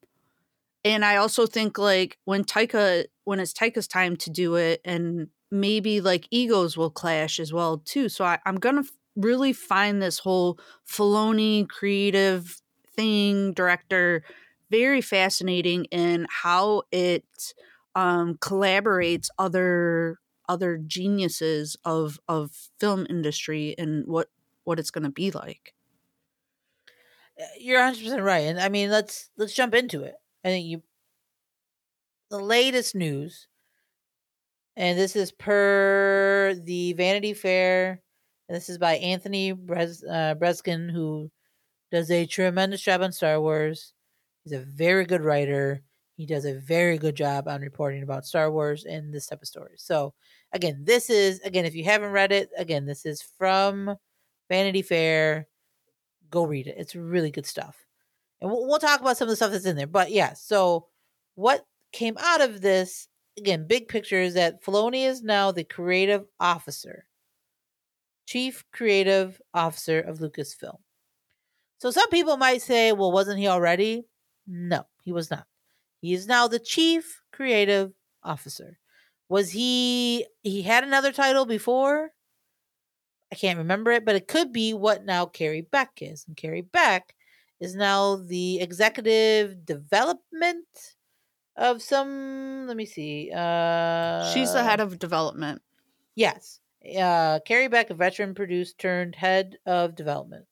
and 0.83 1.03
I 1.03 1.15
also 1.15 1.47
think 1.47 1.77
like 1.77 2.17
when 2.25 2.43
Taika 2.43 3.05
when 3.23 3.39
it's 3.39 3.53
Taika's 3.53 3.87
time 3.87 4.15
to 4.17 4.29
do 4.29 4.55
it 4.55 4.81
and 4.85 5.29
maybe 5.51 6.01
like 6.01 6.27
egos 6.31 6.77
will 6.77 6.91
clash 6.91 7.39
as 7.39 7.51
well 7.51 7.79
too. 7.79 8.09
So 8.09 8.25
I, 8.25 8.39
am 8.45 8.57
gonna 8.57 8.83
really 9.15 9.53
find 9.53 10.01
this 10.01 10.19
whole 10.19 10.59
Filoni 10.87 11.67
creative 11.67 12.61
thing 12.95 13.53
director 13.53 14.23
very 14.69 15.01
fascinating 15.01 15.85
in 15.85 16.27
how 16.29 16.83
it 16.91 17.25
um, 17.95 18.35
collaborates 18.35 19.27
other 19.39 20.19
other 20.47 20.77
geniuses 20.77 21.77
of 21.85 22.19
of 22.27 22.69
film 22.79 23.05
industry 23.09 23.75
and 23.77 24.05
what 24.07 24.29
what 24.63 24.79
it's 24.79 24.91
going 24.91 25.03
to 25.03 25.09
be 25.11 25.31
like. 25.31 25.73
Uh, 27.39 27.43
you're 27.59 27.79
100 27.79 28.03
percent 28.03 28.21
right, 28.23 28.39
and 28.45 28.59
I 28.59 28.69
mean 28.69 28.89
let's 28.89 29.29
let's 29.37 29.53
jump 29.53 29.73
into 29.73 30.03
it. 30.03 30.15
I 30.43 30.49
think 30.49 30.67
you 30.67 30.83
the 32.29 32.39
latest 32.39 32.93
news 32.95 33.47
and 34.75 34.97
this 34.97 35.15
is 35.15 35.31
per 35.31 36.53
the 36.63 36.93
Vanity 36.93 37.33
Fair. 37.33 38.01
And 38.47 38.55
this 38.55 38.69
is 38.69 38.77
by 38.77 38.97
Anthony 38.97 39.53
Bres- 39.53 40.03
uh, 40.03 40.35
Breznican, 40.35 40.91
who 40.91 41.31
does 41.91 42.11
a 42.11 42.27
tremendous 42.27 42.81
job 42.81 43.01
on 43.03 43.13
Star 43.13 43.41
Wars. 43.41 43.93
He's 44.43 44.53
a 44.53 44.59
very 44.61 45.05
good 45.05 45.21
writer. 45.23 45.84
He 46.15 46.25
does 46.25 46.45
a 46.45 46.59
very 46.59 46.97
good 46.97 47.15
job 47.15 47.47
on 47.47 47.61
reporting 47.61 48.03
about 48.03 48.25
Star 48.25 48.51
Wars 48.51 48.85
and 48.85 49.13
this 49.13 49.27
type 49.27 49.41
of 49.41 49.47
story. 49.47 49.75
So, 49.77 50.13
again, 50.53 50.81
this 50.83 51.09
is, 51.09 51.39
again, 51.41 51.65
if 51.65 51.75
you 51.75 51.83
haven't 51.83 52.11
read 52.11 52.31
it, 52.31 52.49
again, 52.57 52.85
this 52.85 53.05
is 53.05 53.21
from 53.21 53.95
Vanity 54.49 54.81
Fair. 54.81 55.47
Go 56.29 56.45
read 56.45 56.67
it. 56.67 56.75
It's 56.77 56.95
really 56.95 57.31
good 57.31 57.45
stuff. 57.45 57.85
And 58.39 58.49
we'll, 58.49 58.65
we'll 58.67 58.79
talk 58.79 59.01
about 59.01 59.17
some 59.17 59.27
of 59.27 59.29
the 59.29 59.35
stuff 59.35 59.51
that's 59.51 59.65
in 59.65 59.75
there. 59.75 59.87
But 59.87 60.11
yeah, 60.11 60.33
so 60.33 60.87
what 61.35 61.65
came 61.91 62.17
out 62.17 62.41
of 62.41 62.61
this 62.61 63.09
again, 63.37 63.67
big 63.67 63.87
picture 63.87 64.21
is 64.21 64.33
that 64.35 64.63
Filoni 64.63 65.07
is 65.07 65.21
now 65.21 65.51
the 65.51 65.63
creative 65.63 66.25
officer, 66.39 67.05
chief 68.25 68.63
creative 68.71 69.41
officer 69.53 69.99
of 69.99 70.19
Lucasfilm. 70.19 70.77
So 71.79 71.91
some 71.91 72.09
people 72.09 72.37
might 72.37 72.61
say, 72.61 72.91
well, 72.93 73.11
wasn't 73.11 73.39
he 73.39 73.47
already? 73.47 74.05
No, 74.47 74.85
he 75.03 75.11
was 75.11 75.29
not. 75.29 75.45
He 76.05 76.13
is 76.13 76.27
now 76.27 76.47
the 76.47 76.59
chief 76.59 77.23
creative 77.31 77.91
officer. 78.21 78.77
Was 79.27 79.49
he, 79.49 80.27
he 80.43 80.61
had 80.61 80.83
another 80.83 81.11
title 81.11 81.47
before? 81.47 82.11
I 83.31 83.35
can't 83.35 83.57
remember 83.57 83.89
it, 83.89 84.05
but 84.05 84.13
it 84.13 84.27
could 84.27 84.53
be 84.53 84.71
what 84.71 85.03
now 85.03 85.25
Carrie 85.25 85.67
Beck 85.71 85.93
is. 86.01 86.23
And 86.27 86.37
Carrie 86.37 86.61
Beck 86.61 87.15
is 87.59 87.73
now 87.73 88.17
the 88.17 88.59
executive 88.59 89.65
development 89.65 90.67
of 91.57 91.81
some 91.81 92.67
let 92.67 92.77
me 92.77 92.85
see 92.85 93.31
uh 93.33 94.31
she's 94.31 94.51
the 94.51 94.61
head 94.61 94.81
of 94.81 94.99
development 94.99 95.61
yes 96.13 96.59
uh 96.99 97.39
carrie 97.45 97.69
beck 97.69 97.89
a 97.89 97.93
veteran 97.93 98.35
produced 98.35 98.77
turned 98.77 99.15
head 99.15 99.55
of 99.65 99.95
development 99.95 100.45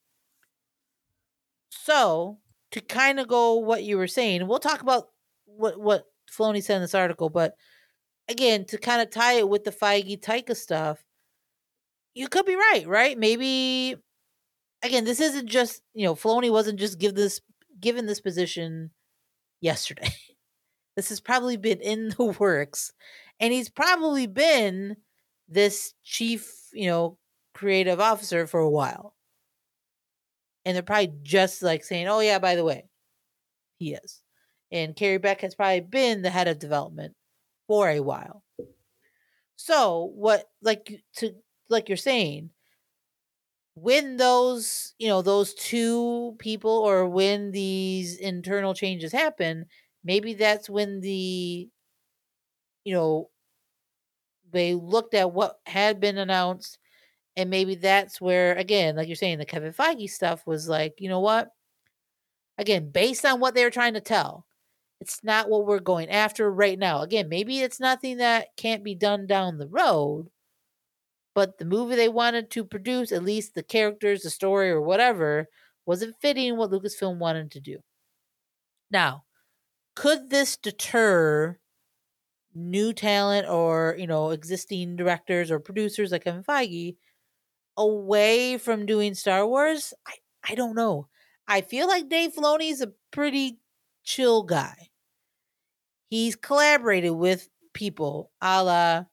so 1.69 2.37
to 2.71 2.79
kind 2.79 3.19
of 3.19 3.27
go 3.27 3.55
what 3.55 3.83
you 3.83 3.97
were 3.97 4.07
saying 4.07 4.47
we'll 4.47 4.59
talk 4.59 4.81
about 4.81 5.09
what 5.55 5.79
what 5.79 6.05
Filoni 6.31 6.63
said 6.63 6.77
in 6.77 6.81
this 6.81 6.95
article 6.95 7.29
but 7.29 7.55
again 8.29 8.65
to 8.65 8.77
kind 8.77 9.01
of 9.01 9.09
tie 9.09 9.33
it 9.33 9.49
with 9.49 9.63
the 9.63 9.71
feige 9.71 10.19
taika 10.19 10.55
stuff 10.55 11.03
you 12.13 12.27
could 12.27 12.45
be 12.45 12.55
right 12.55 12.85
right 12.87 13.17
maybe 13.17 13.95
again 14.81 15.03
this 15.05 15.19
isn't 15.19 15.47
just 15.47 15.81
you 15.93 16.05
know 16.05 16.15
Filoni 16.15 16.51
wasn't 16.51 16.79
just 16.79 16.99
give 16.99 17.15
this 17.15 17.41
given 17.79 18.05
this 18.05 18.21
position 18.21 18.91
yesterday 19.61 20.09
This 20.95 21.09
has 21.09 21.19
probably 21.19 21.57
been 21.57 21.81
in 21.81 22.09
the 22.09 22.23
works. 22.39 22.91
And 23.39 23.51
he's 23.51 23.69
probably 23.69 24.27
been 24.27 24.97
this 25.47 25.93
chief, 26.03 26.51
you 26.73 26.87
know, 26.87 27.17
creative 27.53 27.99
officer 27.99 28.47
for 28.47 28.59
a 28.59 28.69
while. 28.69 29.15
And 30.65 30.75
they're 30.75 30.83
probably 30.83 31.13
just 31.23 31.61
like 31.61 31.83
saying, 31.83 32.07
oh, 32.07 32.19
yeah, 32.19 32.39
by 32.39 32.55
the 32.55 32.63
way, 32.63 32.85
he 33.79 33.93
is. 33.93 34.21
And 34.73 34.95
Carrie 34.95 35.19
Beck 35.19 35.39
has 35.41 35.55
probably 35.55 35.81
been 35.81 36.21
the 36.21 36.29
head 36.29 36.49
of 36.49 36.59
development 36.59 37.13
for 37.67 37.89
a 37.89 38.01
while. 38.01 38.43
So, 39.55 40.11
what, 40.15 40.49
like, 40.61 41.03
to, 41.17 41.33
like 41.69 41.87
you're 41.87 41.95
saying, 41.95 42.49
when 43.75 44.17
those, 44.17 44.93
you 44.97 45.07
know, 45.07 45.21
those 45.21 45.53
two 45.53 46.35
people 46.39 46.71
or 46.71 47.07
when 47.07 47.51
these 47.51 48.17
internal 48.17 48.73
changes 48.73 49.11
happen, 49.13 49.67
maybe 50.03 50.33
that's 50.33 50.69
when 50.69 51.01
the 51.01 51.69
you 52.83 52.93
know 52.93 53.29
they 54.51 54.73
looked 54.73 55.13
at 55.13 55.31
what 55.31 55.59
had 55.65 55.99
been 55.99 56.17
announced 56.17 56.77
and 57.35 57.49
maybe 57.49 57.75
that's 57.75 58.19
where 58.21 58.55
again 58.55 58.95
like 58.95 59.07
you're 59.07 59.15
saying 59.15 59.37
the 59.37 59.45
kevin 59.45 59.73
feige 59.73 60.09
stuff 60.09 60.45
was 60.45 60.67
like 60.67 60.95
you 60.99 61.09
know 61.09 61.19
what 61.19 61.49
again 62.57 62.89
based 62.89 63.25
on 63.25 63.39
what 63.39 63.55
they 63.55 63.63
were 63.63 63.71
trying 63.71 63.93
to 63.93 64.01
tell 64.01 64.45
it's 65.03 65.23
not 65.23 65.49
what 65.49 65.65
we're 65.65 65.79
going 65.79 66.09
after 66.09 66.49
right 66.49 66.79
now 66.79 67.01
again 67.01 67.27
maybe 67.27 67.59
it's 67.59 67.79
nothing 67.79 68.17
that 68.17 68.47
can't 68.57 68.83
be 68.83 68.95
done 68.95 69.27
down 69.27 69.57
the 69.57 69.67
road 69.67 70.29
but 71.35 71.57
the 71.57 71.65
movie 71.65 71.95
they 71.95 72.09
wanted 72.09 72.49
to 72.49 72.63
produce 72.63 73.11
at 73.11 73.23
least 73.23 73.53
the 73.53 73.63
characters 73.63 74.21
the 74.21 74.29
story 74.29 74.69
or 74.69 74.81
whatever 74.81 75.47
wasn't 75.85 76.15
fitting 76.21 76.55
what 76.55 76.71
lucasfilm 76.71 77.17
wanted 77.17 77.51
to 77.51 77.59
do 77.59 77.79
now 78.89 79.23
could 79.95 80.29
this 80.29 80.55
deter 80.57 81.57
new 82.55 82.93
talent 82.93 83.47
or 83.47 83.95
you 83.97 84.07
know 84.07 84.29
existing 84.31 84.95
directors 84.95 85.51
or 85.51 85.59
producers 85.59 86.11
like 86.11 86.23
Kevin 86.23 86.43
Feige 86.43 86.95
away 87.77 88.57
from 88.57 88.85
doing 88.85 89.13
Star 89.15 89.47
Wars? 89.47 89.93
I 90.07 90.13
I 90.49 90.55
don't 90.55 90.75
know. 90.75 91.07
I 91.47 91.61
feel 91.61 91.87
like 91.87 92.09
Dave 92.09 92.33
Filoni 92.33 92.71
is 92.71 92.81
a 92.81 92.93
pretty 93.11 93.59
chill 94.03 94.43
guy. 94.43 94.89
He's 96.13 96.35
collaborated 96.35 97.13
with 97.13 97.49
people 97.73 98.31
a 98.41 98.63
la, 98.63 99.05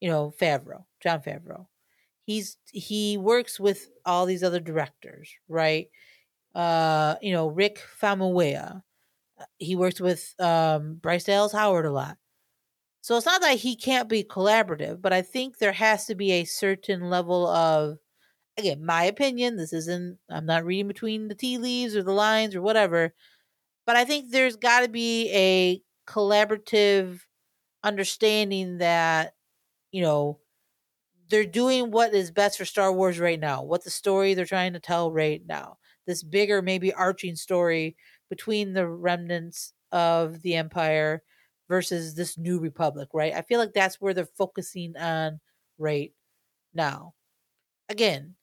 you 0.00 0.10
know, 0.10 0.32
Favreau, 0.40 0.84
Jon 1.02 1.20
Favreau. 1.20 1.66
he's 2.26 2.58
he 2.72 3.18
works 3.18 3.60
with 3.60 3.90
all 4.06 4.26
these 4.26 4.42
other 4.44 4.60
directors, 4.60 5.30
right? 5.48 5.88
Uh, 6.54 7.16
you 7.22 7.32
know, 7.32 7.48
Rick 7.48 7.82
Famuyiwa. 8.00 8.82
He 9.58 9.76
works 9.76 10.00
with 10.00 10.34
um, 10.40 10.96
Bryce 10.96 11.24
Dallas 11.24 11.52
Howard 11.52 11.86
a 11.86 11.92
lot. 11.92 12.18
So 13.02 13.16
it's 13.16 13.26
not 13.26 13.40
that 13.42 13.58
he 13.58 13.76
can't 13.76 14.08
be 14.08 14.24
collaborative, 14.24 15.00
but 15.02 15.12
I 15.12 15.22
think 15.22 15.58
there 15.58 15.72
has 15.72 16.06
to 16.06 16.14
be 16.14 16.32
a 16.32 16.44
certain 16.44 17.10
level 17.10 17.46
of 17.48 17.98
again, 18.58 18.84
my 18.84 19.04
opinion, 19.04 19.56
this 19.56 19.72
isn't 19.72 20.18
I'm 20.30 20.46
not 20.46 20.64
reading 20.64 20.88
between 20.88 21.28
the 21.28 21.34
tea 21.36 21.58
leaves 21.58 21.96
or 21.96 22.02
the 22.02 22.12
lines 22.12 22.54
or 22.56 22.62
whatever, 22.62 23.14
but 23.86 23.96
I 23.96 24.04
think 24.04 24.30
there's 24.30 24.56
got 24.56 24.80
to 24.82 24.88
be 24.88 25.30
a 25.32 25.82
collaborative 26.06 27.20
understanding 27.84 28.78
that 28.78 29.34
you 29.92 30.02
know 30.02 30.40
they're 31.28 31.44
doing 31.44 31.90
what 31.90 32.14
is 32.14 32.30
best 32.30 32.58
for 32.58 32.64
Star 32.64 32.92
Wars 32.92 33.18
right 33.18 33.40
now, 33.40 33.62
what 33.62 33.84
the 33.84 33.90
story 33.90 34.34
they're 34.34 34.44
trying 34.46 34.72
to 34.74 34.80
tell 34.80 35.10
right 35.10 35.42
now. 35.46 35.78
This 36.06 36.22
bigger, 36.22 36.62
maybe 36.62 36.92
arching 36.92 37.34
story 37.34 37.96
between 38.30 38.74
the 38.74 38.86
remnants 38.86 39.72
of 39.90 40.42
the 40.42 40.54
Empire 40.54 41.22
versus 41.68 42.14
this 42.14 42.38
new 42.38 42.60
Republic, 42.60 43.08
right? 43.12 43.34
I 43.34 43.42
feel 43.42 43.58
like 43.58 43.72
that's 43.72 44.00
where 44.00 44.14
they're 44.14 44.28
focusing 44.38 44.96
on 44.96 45.40
right 45.78 46.12
now. 46.74 47.14
Again, 47.88 48.34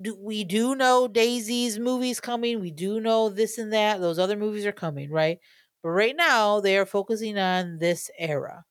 do, 0.00 0.16
we 0.16 0.44
do 0.44 0.74
know 0.76 1.08
Daisy's 1.08 1.78
movies 1.78 2.20
coming. 2.20 2.60
We 2.60 2.70
do 2.70 3.00
know 3.00 3.28
this 3.30 3.58
and 3.58 3.72
that. 3.72 4.00
Those 4.00 4.18
other 4.18 4.36
movies 4.36 4.66
are 4.66 4.72
coming, 4.72 5.10
right? 5.10 5.38
But 5.82 5.90
right 5.90 6.16
now, 6.16 6.60
they 6.60 6.76
are 6.76 6.86
focusing 6.86 7.38
on 7.38 7.78
this 7.78 8.10
era. 8.18 8.64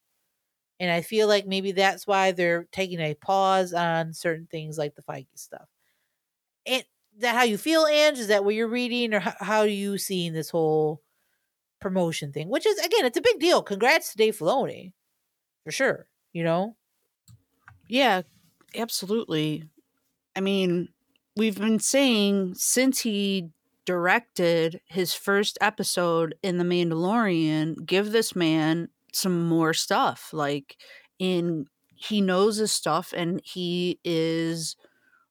And 0.79 0.91
I 0.91 1.01
feel 1.01 1.27
like 1.27 1.47
maybe 1.47 1.71
that's 1.71 2.05
why 2.05 2.31
they're 2.31 2.67
taking 2.71 2.99
a 2.99 3.15
pause 3.15 3.73
on 3.73 4.13
certain 4.13 4.47
things 4.51 4.77
like 4.77 4.95
the 4.95 5.01
Feige 5.01 5.27
stuff. 5.35 5.67
And 6.65 6.83
that 7.19 7.33
how 7.33 7.43
you 7.43 7.57
feel, 7.57 7.87
Ange? 7.87 8.19
Is 8.19 8.27
that 8.27 8.45
what 8.45 8.53
you're 8.53 8.67
reading, 8.67 9.13
or 9.13 9.19
how, 9.19 9.33
how 9.39 9.59
are 9.61 9.67
you 9.67 9.97
seeing 9.97 10.33
this 10.33 10.49
whole 10.49 11.01
promotion 11.79 12.31
thing? 12.31 12.49
Which 12.49 12.67
is 12.67 12.77
again, 12.79 13.05
it's 13.05 13.17
a 13.17 13.21
big 13.21 13.39
deal. 13.39 13.63
Congrats 13.63 14.11
to 14.11 14.17
Dave 14.17 14.37
Filoni, 14.37 14.93
for 15.63 15.71
sure. 15.71 16.07
You 16.33 16.43
know. 16.43 16.75
Yeah, 17.87 18.23
absolutely. 18.75 19.63
I 20.35 20.41
mean, 20.41 20.89
we've 21.35 21.57
been 21.57 21.79
saying 21.79 22.55
since 22.55 22.99
he 22.99 23.49
directed 23.87 24.81
his 24.87 25.15
first 25.15 25.57
episode 25.61 26.35
in 26.43 26.59
The 26.59 26.65
Mandalorian, 26.65 27.87
give 27.87 28.11
this 28.11 28.35
man 28.35 28.89
some 29.13 29.47
more 29.47 29.73
stuff. 29.73 30.31
Like 30.33 30.77
in 31.19 31.67
he 31.95 32.21
knows 32.21 32.57
his 32.57 32.73
stuff 32.73 33.13
and 33.17 33.41
he 33.45 33.99
is 34.05 34.75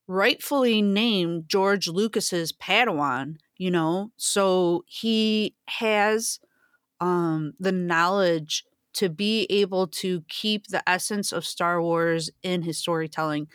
rightfully 0.09 0.83
named 0.83 1.49
George 1.49 1.89
Lucas's 1.89 2.53
Padawan, 2.53 3.39
you 3.59 3.71
know? 3.71 4.13
So 4.17 4.85
he 4.89 5.55
has 5.69 6.41
um 7.01 7.53
the 7.61 7.73
knowledge 7.73 8.65
to 8.95 9.11
be 9.11 9.47
able 9.51 9.87
to 9.87 10.23
keep 10.29 10.69
the 10.69 10.87
essence 10.89 11.33
of 11.33 11.45
Star 11.45 11.83
Wars 11.83 12.31
in 12.43 12.63
his 12.63 12.79
storytelling. 12.79 13.49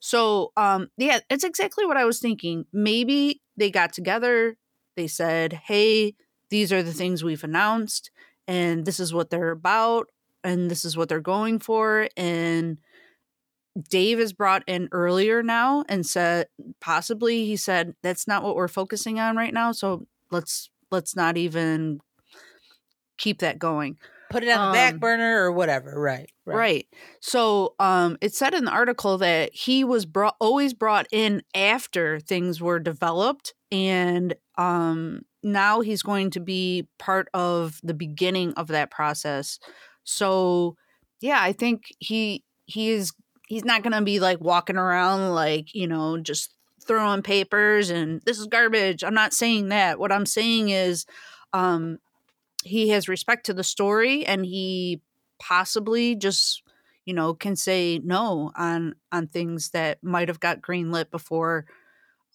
So, 0.00 0.52
um 0.56 0.88
yeah, 0.96 1.20
it's 1.30 1.44
exactly 1.44 1.86
what 1.86 1.96
I 1.96 2.04
was 2.04 2.20
thinking. 2.20 2.66
Maybe 2.72 3.40
they 3.58 3.70
got 3.70 3.92
together, 3.92 4.56
they 4.96 5.06
said, 5.06 5.52
"Hey, 5.52 6.14
these 6.50 6.72
are 6.72 6.82
the 6.82 6.92
things 6.92 7.22
we've 7.22 7.44
announced 7.44 8.10
and 8.46 8.84
this 8.84 8.98
is 8.98 9.12
what 9.12 9.30
they're 9.30 9.50
about 9.50 10.08
and 10.42 10.70
this 10.70 10.84
is 10.84 10.96
what 10.96 11.08
they're 11.08 11.20
going 11.20 11.58
for 11.58 12.08
and 12.16 12.78
Dave 13.90 14.18
is 14.18 14.32
brought 14.32 14.64
in 14.66 14.88
earlier 14.90 15.42
now 15.42 15.84
and 15.88 16.04
said 16.04 16.48
possibly 16.80 17.44
he 17.44 17.56
said 17.56 17.94
that's 18.02 18.26
not 18.26 18.42
what 18.42 18.56
we're 18.56 18.66
focusing 18.66 19.20
on 19.20 19.36
right 19.36 19.54
now 19.54 19.72
so 19.72 20.06
let's 20.30 20.70
let's 20.90 21.14
not 21.14 21.36
even 21.36 22.00
keep 23.18 23.38
that 23.40 23.58
going 23.58 23.98
put 24.30 24.42
it 24.42 24.48
on 24.50 24.60
um, 24.60 24.68
the 24.68 24.72
back 24.72 24.94
um, 24.94 25.00
burner 25.00 25.42
or 25.42 25.52
whatever 25.52 25.98
right, 25.98 26.30
right 26.44 26.56
right 26.56 26.86
so 27.20 27.74
um 27.78 28.16
it 28.20 28.34
said 28.34 28.54
in 28.54 28.64
the 28.64 28.70
article 28.70 29.18
that 29.18 29.54
he 29.54 29.84
was 29.84 30.06
brought 30.06 30.36
always 30.40 30.74
brought 30.74 31.06
in 31.12 31.42
after 31.54 32.20
things 32.20 32.60
were 32.60 32.78
developed 32.78 33.54
and 33.70 34.34
um 34.56 35.22
now 35.42 35.80
he's 35.80 36.02
going 36.02 36.30
to 36.30 36.40
be 36.40 36.88
part 36.98 37.28
of 37.34 37.80
the 37.82 37.94
beginning 37.94 38.52
of 38.54 38.68
that 38.68 38.90
process. 38.90 39.58
So, 40.04 40.76
yeah, 41.20 41.38
I 41.40 41.52
think 41.52 41.84
he 41.98 42.44
he 42.66 42.90
is 42.90 43.12
he's 43.48 43.64
not 43.64 43.82
going 43.82 43.92
to 43.92 44.02
be 44.02 44.20
like 44.20 44.40
walking 44.40 44.76
around 44.76 45.34
like, 45.34 45.74
you 45.74 45.86
know, 45.86 46.18
just 46.18 46.54
throwing 46.84 47.22
papers 47.22 47.90
and 47.90 48.20
this 48.24 48.38
is 48.38 48.46
garbage. 48.46 49.04
I'm 49.04 49.14
not 49.14 49.32
saying 49.32 49.68
that. 49.68 49.98
What 49.98 50.12
I'm 50.12 50.26
saying 50.26 50.70
is 50.70 51.06
um 51.52 51.98
he 52.64 52.88
has 52.90 53.08
respect 53.08 53.46
to 53.46 53.54
the 53.54 53.64
story 53.64 54.26
and 54.26 54.44
he 54.44 55.00
possibly 55.38 56.16
just 56.16 56.62
you 57.04 57.14
know 57.14 57.32
can 57.32 57.54
say 57.56 58.00
no 58.02 58.50
on 58.56 58.94
on 59.12 59.26
things 59.26 59.70
that 59.70 60.02
might 60.02 60.28
have 60.28 60.40
got 60.40 60.60
greenlit 60.60 61.10
before 61.10 61.66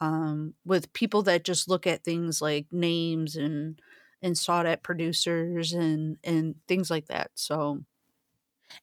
um, 0.04 0.54
with 0.66 0.92
people 0.92 1.24
that 1.24 1.46
just 1.46 1.70
look 1.70 1.88
at 1.88 2.04
things 2.04 2.42
like 2.42 2.66
names 2.72 3.36
and 3.38 3.80
and 4.22 4.38
sought 4.38 4.66
at 4.66 4.84
producers 4.84 5.74
and 5.74 6.18
and 6.24 6.56
things 6.68 6.92
like 6.92 7.08
that. 7.08 7.32
So, 7.36 7.84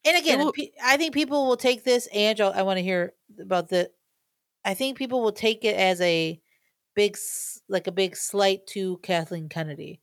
and 0.05 0.17
again, 0.17 0.39
will, 0.39 0.53
I 0.83 0.97
think 0.97 1.13
people 1.13 1.47
will 1.47 1.57
take 1.57 1.85
this. 1.85 2.09
Angel, 2.13 2.53
I 2.55 2.63
want 2.63 2.79
to 2.79 2.83
hear 2.83 3.13
about 3.39 3.69
the. 3.69 3.91
I 4.65 4.75
think 4.75 4.97
people 4.97 5.23
will 5.23 5.33
take 5.33 5.65
it 5.65 5.77
as 5.77 6.01
a 6.01 6.41
big, 6.95 7.17
like 7.69 7.87
a 7.87 7.93
big 7.93 8.17
slight 8.17 8.67
to 8.69 8.99
Kathleen 8.99 9.49
Kennedy, 9.49 10.01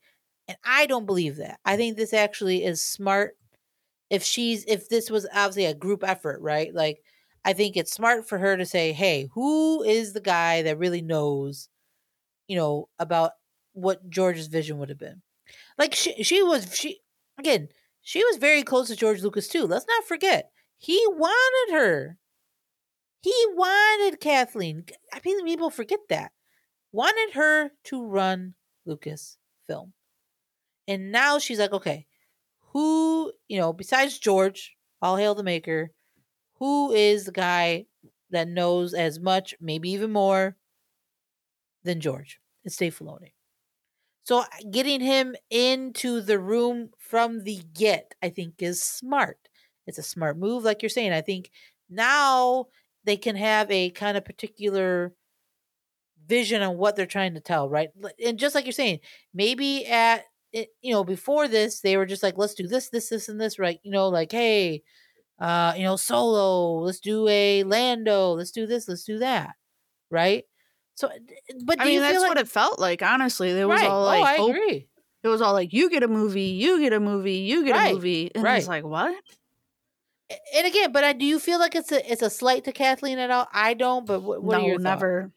and 0.48 0.56
I 0.64 0.86
don't 0.86 1.06
believe 1.06 1.36
that. 1.36 1.60
I 1.64 1.76
think 1.76 1.96
this 1.96 2.14
actually 2.14 2.64
is 2.64 2.82
smart. 2.82 3.36
If 4.10 4.22
she's, 4.24 4.64
if 4.66 4.88
this 4.88 5.10
was 5.10 5.26
obviously 5.32 5.66
a 5.66 5.74
group 5.74 6.02
effort, 6.02 6.40
right? 6.40 6.74
Like 6.74 7.02
I 7.44 7.52
think 7.52 7.76
it's 7.76 7.92
smart 7.92 8.28
for 8.28 8.38
her 8.38 8.56
to 8.56 8.66
say, 8.66 8.92
"Hey, 8.92 9.28
who 9.34 9.82
is 9.82 10.12
the 10.12 10.20
guy 10.20 10.62
that 10.62 10.78
really 10.78 11.02
knows, 11.02 11.68
you 12.48 12.56
know, 12.56 12.88
about 12.98 13.32
what 13.74 14.08
George's 14.10 14.48
vision 14.48 14.78
would 14.78 14.88
have 14.90 14.98
been?" 14.98 15.22
Like 15.78 15.94
she 15.94 16.22
she 16.24 16.42
was 16.42 16.74
she 16.76 17.00
again, 17.38 17.68
she 18.02 18.24
was 18.24 18.36
very 18.38 18.62
close 18.62 18.88
to 18.88 18.96
George 18.96 19.22
Lucas 19.22 19.48
too. 19.48 19.66
Let's 19.66 19.86
not 19.88 20.04
forget. 20.04 20.50
He 20.78 21.04
wanted 21.08 21.74
her. 21.74 22.18
He 23.22 23.34
wanted 23.54 24.20
Kathleen. 24.20 24.84
I 25.12 25.20
mean, 25.24 25.44
people 25.44 25.70
forget 25.70 26.00
that. 26.08 26.32
Wanted 26.92 27.34
her 27.34 27.70
to 27.84 28.04
run 28.06 28.54
Lucas 28.86 29.38
film. 29.66 29.92
And 30.88 31.12
now 31.12 31.38
she's 31.38 31.58
like, 31.58 31.72
okay, 31.72 32.06
who, 32.72 33.32
you 33.46 33.58
know, 33.58 33.72
besides 33.72 34.18
George, 34.18 34.74
all 35.02 35.16
hail 35.16 35.34
the 35.34 35.42
maker, 35.44 35.92
who 36.54 36.90
is 36.92 37.26
the 37.26 37.32
guy 37.32 37.84
that 38.30 38.48
knows 38.48 38.94
as 38.94 39.20
much, 39.20 39.54
maybe 39.60 39.90
even 39.90 40.10
more, 40.10 40.56
than 41.84 42.00
George? 42.00 42.40
It's 42.64 42.76
Dave 42.76 42.98
Filoni. 42.98 43.32
So 44.24 44.40
uh, 44.40 44.44
getting 44.70 45.00
him 45.00 45.36
into 45.50 46.20
the 46.20 46.38
room 46.38 46.90
from 46.98 47.44
the 47.44 47.60
get, 47.74 48.14
I 48.22 48.30
think, 48.30 48.54
is 48.58 48.82
smart. 48.82 49.38
It's 49.86 49.98
a 49.98 50.02
smart 50.02 50.38
move, 50.38 50.64
like 50.64 50.82
you're 50.82 50.90
saying. 50.90 51.12
I 51.12 51.20
think 51.20 51.50
now 51.88 52.66
they 53.04 53.16
can 53.16 53.36
have 53.36 53.70
a 53.70 53.90
kind 53.90 54.16
of 54.16 54.24
particular 54.24 55.14
vision 56.26 56.60
on 56.60 56.76
what 56.76 56.96
they're 56.96 57.06
trying 57.06 57.34
to 57.34 57.40
tell, 57.40 57.68
right? 57.68 57.88
And 58.22 58.38
just 58.38 58.54
like 58.54 58.64
you're 58.64 58.72
saying, 58.72 59.00
maybe 59.32 59.86
at 59.86 60.24
you 60.52 60.92
know 60.92 61.04
before 61.04 61.48
this 61.48 61.80
they 61.80 61.96
were 61.96 62.06
just 62.06 62.22
like, 62.22 62.38
let's 62.38 62.54
do 62.54 62.66
this, 62.66 62.88
this, 62.90 63.08
this, 63.08 63.28
and 63.28 63.40
this, 63.40 63.58
right? 63.58 63.80
You 63.82 63.90
know, 63.90 64.08
like 64.08 64.32
hey, 64.32 64.82
uh, 65.38 65.74
you 65.76 65.84
know, 65.84 65.96
solo, 65.96 66.80
let's 66.80 67.00
do 67.00 67.28
a 67.28 67.62
Lando, 67.64 68.32
let's 68.32 68.50
do 68.50 68.66
this, 68.66 68.88
let's 68.88 69.04
do 69.04 69.18
that. 69.18 69.54
Right? 70.10 70.44
So 70.94 71.06
uh, 71.08 71.10
uh, 71.10 71.54
but 71.64 71.80
I 71.80 71.84
mean 71.84 72.00
that's 72.00 72.18
like... 72.18 72.28
what 72.28 72.38
it 72.38 72.48
felt 72.48 72.78
like, 72.78 73.02
honestly. 73.02 73.52
There 73.52 73.68
was 73.68 73.80
right. 73.80 73.88
all 73.88 74.02
oh, 74.02 74.06
like 74.06 74.38
oh, 74.38 74.46
I 74.46 74.50
agree. 74.50 74.88
It 75.22 75.28
was 75.28 75.42
all 75.42 75.52
like, 75.52 75.72
you 75.72 75.90
get 75.90 76.02
a 76.02 76.08
movie, 76.08 76.42
you 76.42 76.80
get 76.80 76.92
a 76.92 77.00
movie, 77.00 77.38
you 77.38 77.64
get 77.64 77.72
right. 77.72 77.90
a 77.90 77.94
movie. 77.94 78.30
And 78.34 78.44
right. 78.44 78.58
it's 78.58 78.68
like, 78.68 78.84
what? 78.84 79.14
And 80.54 80.66
again, 80.66 80.92
but 80.92 81.04
I 81.04 81.12
do 81.12 81.24
you 81.24 81.38
feel 81.38 81.58
like 81.58 81.74
it's 81.74 81.90
a 81.90 82.10
it's 82.10 82.22
a 82.22 82.28
slight 82.28 82.64
to 82.64 82.72
Kathleen 82.72 83.18
at 83.18 83.30
all? 83.30 83.48
I 83.52 83.74
don't, 83.74 84.06
but 84.06 84.22
what, 84.22 84.42
what 84.42 84.60
no, 84.60 84.76
never. 84.76 85.32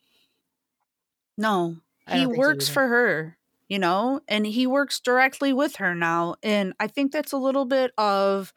No, 1.38 1.78
he 2.10 2.26
works 2.26 2.68
so 2.68 2.74
for 2.74 2.88
her, 2.88 3.38
you 3.72 3.80
know, 3.80 4.20
and 4.28 4.46
he 4.46 4.68
works 4.68 5.00
directly 5.00 5.54
with 5.54 5.78
her 5.78 5.96
now, 5.96 6.36
and 6.44 6.74
I 6.78 6.88
think 6.88 7.14
that's 7.14 7.32
a 7.32 7.38
little 7.38 7.64
bit 7.64 7.94
of 7.98 8.52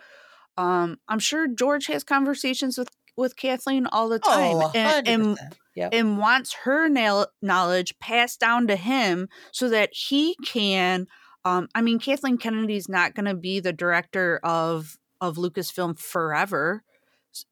um, 0.58 0.98
I'm 1.08 1.20
sure 1.20 1.46
George 1.46 1.86
has 1.86 2.02
conversations 2.02 2.76
with 2.76 2.88
with 3.16 3.36
Kathleen 3.36 3.86
all 3.86 4.08
the 4.08 4.18
time 4.18 4.56
oh, 4.56 4.72
and, 4.74 5.06
and, 5.06 5.38
yep. 5.76 5.90
and, 5.94 6.18
wants 6.18 6.52
her 6.64 6.88
nail 6.88 7.28
knowledge 7.40 7.96
passed 8.00 8.40
down 8.40 8.66
to 8.66 8.74
him 8.74 9.28
so 9.52 9.68
that 9.68 9.90
he 9.92 10.34
can 10.44 11.06
um, 11.44 11.68
I 11.76 11.80
mean 11.80 12.00
Kathleen 12.00 12.36
Kennedy's 12.36 12.88
not 12.88 13.14
going 13.14 13.26
to 13.26 13.36
be 13.36 13.60
the 13.60 13.72
director 13.72 14.40
of 14.42 14.98
of 15.20 15.36
Lucasfilm 15.36 15.96
forever. 15.96 16.82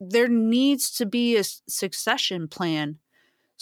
there 0.00 0.26
needs 0.26 0.90
to 0.96 1.06
be 1.06 1.36
a 1.36 1.44
succession 1.44 2.48
plan. 2.48 2.98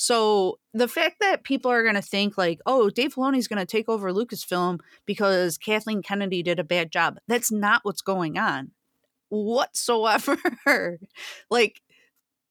So 0.01 0.59
the 0.73 0.89
fact 0.89 1.17
that 1.21 1.45
people 1.45 1.71
are 1.71 1.83
going 1.83 1.95
to 1.95 2.01
think 2.01 2.39
like, 2.39 2.59
oh, 2.65 2.89
Dave 2.89 3.15
Filoni's 3.15 3.49
going 3.49 3.59
to 3.59 3.67
take 3.67 3.87
over 3.87 4.11
Lucasfilm 4.11 4.81
because 5.05 5.59
Kathleen 5.59 6.01
Kennedy 6.01 6.43
did 6.43 6.59
a 6.59 6.65
bad 6.65 6.91
job. 6.91 7.19
That's 7.29 7.53
not 7.53 7.83
what's 7.85 8.01
going 8.01 8.39
on 8.39 8.71
whatsoever. 9.29 10.39
like 11.51 11.83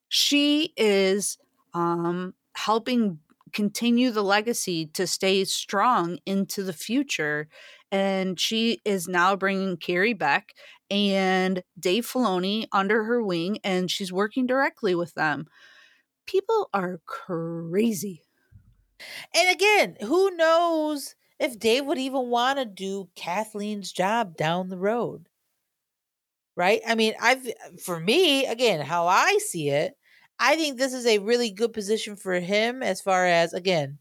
she 0.10 0.76
is 0.78 1.40
um 1.74 2.36
helping 2.56 3.18
continue 3.52 4.12
the 4.12 4.24
legacy 4.24 4.86
to 4.86 5.08
stay 5.08 5.44
strong 5.44 6.20
into 6.28 6.62
the 6.62 6.72
future. 6.72 7.48
And 7.92 8.40
she 8.40 8.80
is 8.86 9.08
now 9.08 9.36
bringing 9.36 9.76
Carrie 9.78 10.14
Beck 10.14 10.54
and 10.92 11.64
Dave 11.80 12.06
Filoni 12.06 12.68
under 12.72 13.06
her 13.06 13.24
wing, 13.24 13.58
and 13.64 13.90
she's 13.90 14.14
working 14.14 14.46
directly 14.46 14.94
with 14.94 15.16
them. 15.16 15.48
People 16.30 16.70
are 16.74 17.02
crazy. 17.08 18.24
And 19.34 19.50
again, 19.50 19.98
who 20.02 20.30
knows 20.36 21.16
if 21.40 21.58
Dave 21.58 21.86
would 21.86 21.98
even 21.98 22.30
want 22.30 22.60
to 22.60 22.66
do 22.66 23.10
Kathleen's 23.16 23.92
job 23.92 24.38
down 24.38 24.70
the 24.70 24.78
road? 24.78 25.28
Right? 26.56 26.82
I 26.86 26.96
mean, 26.96 27.14
I've 27.22 27.48
for 27.82 28.00
me, 28.00 28.46
again, 28.46 28.82
how 28.86 29.08
I 29.08 29.38
see 29.40 29.70
it, 29.70 29.96
I 30.40 30.56
think 30.56 30.78
this 30.78 30.94
is 30.94 31.06
a 31.06 31.20
really 31.20 31.52
good 31.52 31.74
position 31.74 32.16
for 32.16 32.40
him 32.40 32.84
as 32.84 33.02
far 33.02 33.26
as 33.26 33.54
again, 33.54 34.00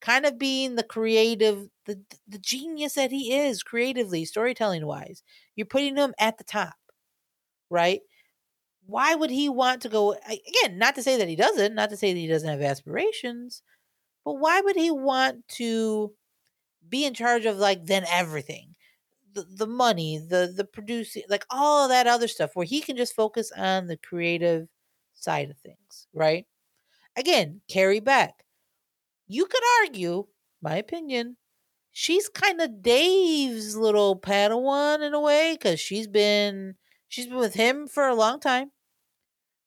kind 0.00 0.24
of 0.26 0.38
being 0.38 0.74
the 0.76 0.82
creative 0.82 1.68
the 1.86 2.00
the 2.26 2.38
genius 2.38 2.94
that 2.94 3.10
he 3.10 3.34
is 3.34 3.62
creatively, 3.62 4.24
storytelling 4.24 4.86
wise. 4.86 5.22
You're 5.56 5.66
putting 5.66 5.96
him 5.96 6.14
at 6.18 6.38
the 6.38 6.44
top. 6.44 6.74
Right? 7.70 8.02
Why 8.88 9.14
would 9.14 9.30
he 9.30 9.50
want 9.50 9.82
to 9.82 9.90
go 9.90 10.14
again, 10.14 10.78
not 10.78 10.94
to 10.94 11.02
say 11.02 11.18
that 11.18 11.28
he 11.28 11.36
doesn't, 11.36 11.74
not 11.74 11.90
to 11.90 11.96
say 11.96 12.14
that 12.14 12.18
he 12.18 12.26
doesn't 12.26 12.48
have 12.48 12.62
aspirations, 12.62 13.62
but 14.24 14.34
why 14.34 14.62
would 14.62 14.76
he 14.76 14.90
want 14.90 15.46
to 15.56 16.14
be 16.88 17.04
in 17.04 17.14
charge 17.14 17.46
of 17.46 17.58
like 17.58 17.86
then 17.86 18.04
everything? 18.10 18.76
The, 19.34 19.44
the 19.44 19.66
money, 19.66 20.18
the 20.18 20.52
the 20.54 20.64
producing, 20.64 21.24
like 21.28 21.44
all 21.50 21.88
that 21.88 22.06
other 22.06 22.28
stuff 22.28 22.52
where 22.54 22.66
he 22.66 22.80
can 22.80 22.96
just 22.96 23.14
focus 23.14 23.52
on 23.56 23.88
the 23.88 23.98
creative 23.98 24.68
side 25.14 25.50
of 25.50 25.58
things, 25.58 26.08
right? 26.14 26.46
Again, 27.16 27.62
Carrie 27.68 28.00
Beck. 28.00 28.44
You 29.28 29.46
could 29.46 29.62
argue, 29.82 30.26
my 30.62 30.76
opinion, 30.76 31.36
she's 31.92 32.28
kind 32.28 32.60
of 32.60 32.82
Dave's 32.82 33.76
little 33.76 34.18
Padawan 34.18 35.02
in 35.02 35.14
a 35.14 35.20
way 35.20 35.54
because 35.58 35.80
she's 35.80 36.08
been 36.08 36.76
she's 37.08 37.26
been 37.26 37.38
with 37.38 37.54
him 37.54 37.86
for 37.88 38.08
a 38.08 38.14
long 38.14 38.40
time. 38.40 38.72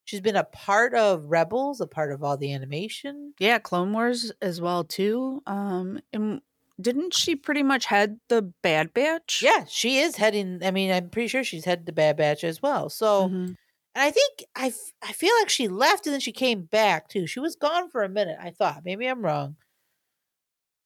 She's 0.05 0.21
been 0.21 0.35
a 0.35 0.43
part 0.43 0.93
of 0.93 1.25
Rebels, 1.25 1.79
a 1.79 1.87
part 1.87 2.11
of 2.11 2.23
all 2.23 2.37
the 2.37 2.53
animation. 2.53 3.33
Yeah, 3.39 3.59
Clone 3.59 3.93
Wars 3.93 4.31
as 4.41 4.59
well 4.59 4.83
too. 4.83 5.41
Um, 5.45 5.99
and 6.11 6.41
didn't 6.79 7.13
she 7.13 7.35
pretty 7.35 7.63
much 7.63 7.85
head 7.85 8.19
the 8.27 8.41
Bad 8.41 8.93
Batch? 8.93 9.41
Yeah, 9.43 9.65
she 9.67 9.99
is 9.99 10.15
heading. 10.15 10.59
I 10.63 10.71
mean, 10.71 10.91
I'm 10.91 11.09
pretty 11.09 11.27
sure 11.27 11.43
she's 11.43 11.65
headed 11.65 11.85
the 11.85 11.91
Bad 11.91 12.17
Batch 12.17 12.43
as 12.43 12.61
well. 12.61 12.89
So 12.89 13.27
mm-hmm. 13.27 13.53
And 13.93 14.03
I 14.03 14.11
think 14.11 14.45
I, 14.55 14.71
I 15.01 15.11
feel 15.11 15.33
like 15.39 15.49
she 15.49 15.67
left 15.67 16.05
and 16.07 16.13
then 16.13 16.21
she 16.21 16.31
came 16.31 16.63
back 16.63 17.09
too. 17.09 17.27
She 17.27 17.39
was 17.39 17.55
gone 17.55 17.89
for 17.89 18.03
a 18.03 18.09
minute, 18.09 18.37
I 18.39 18.51
thought. 18.51 18.83
Maybe 18.85 19.05
I'm 19.05 19.23
wrong. 19.23 19.57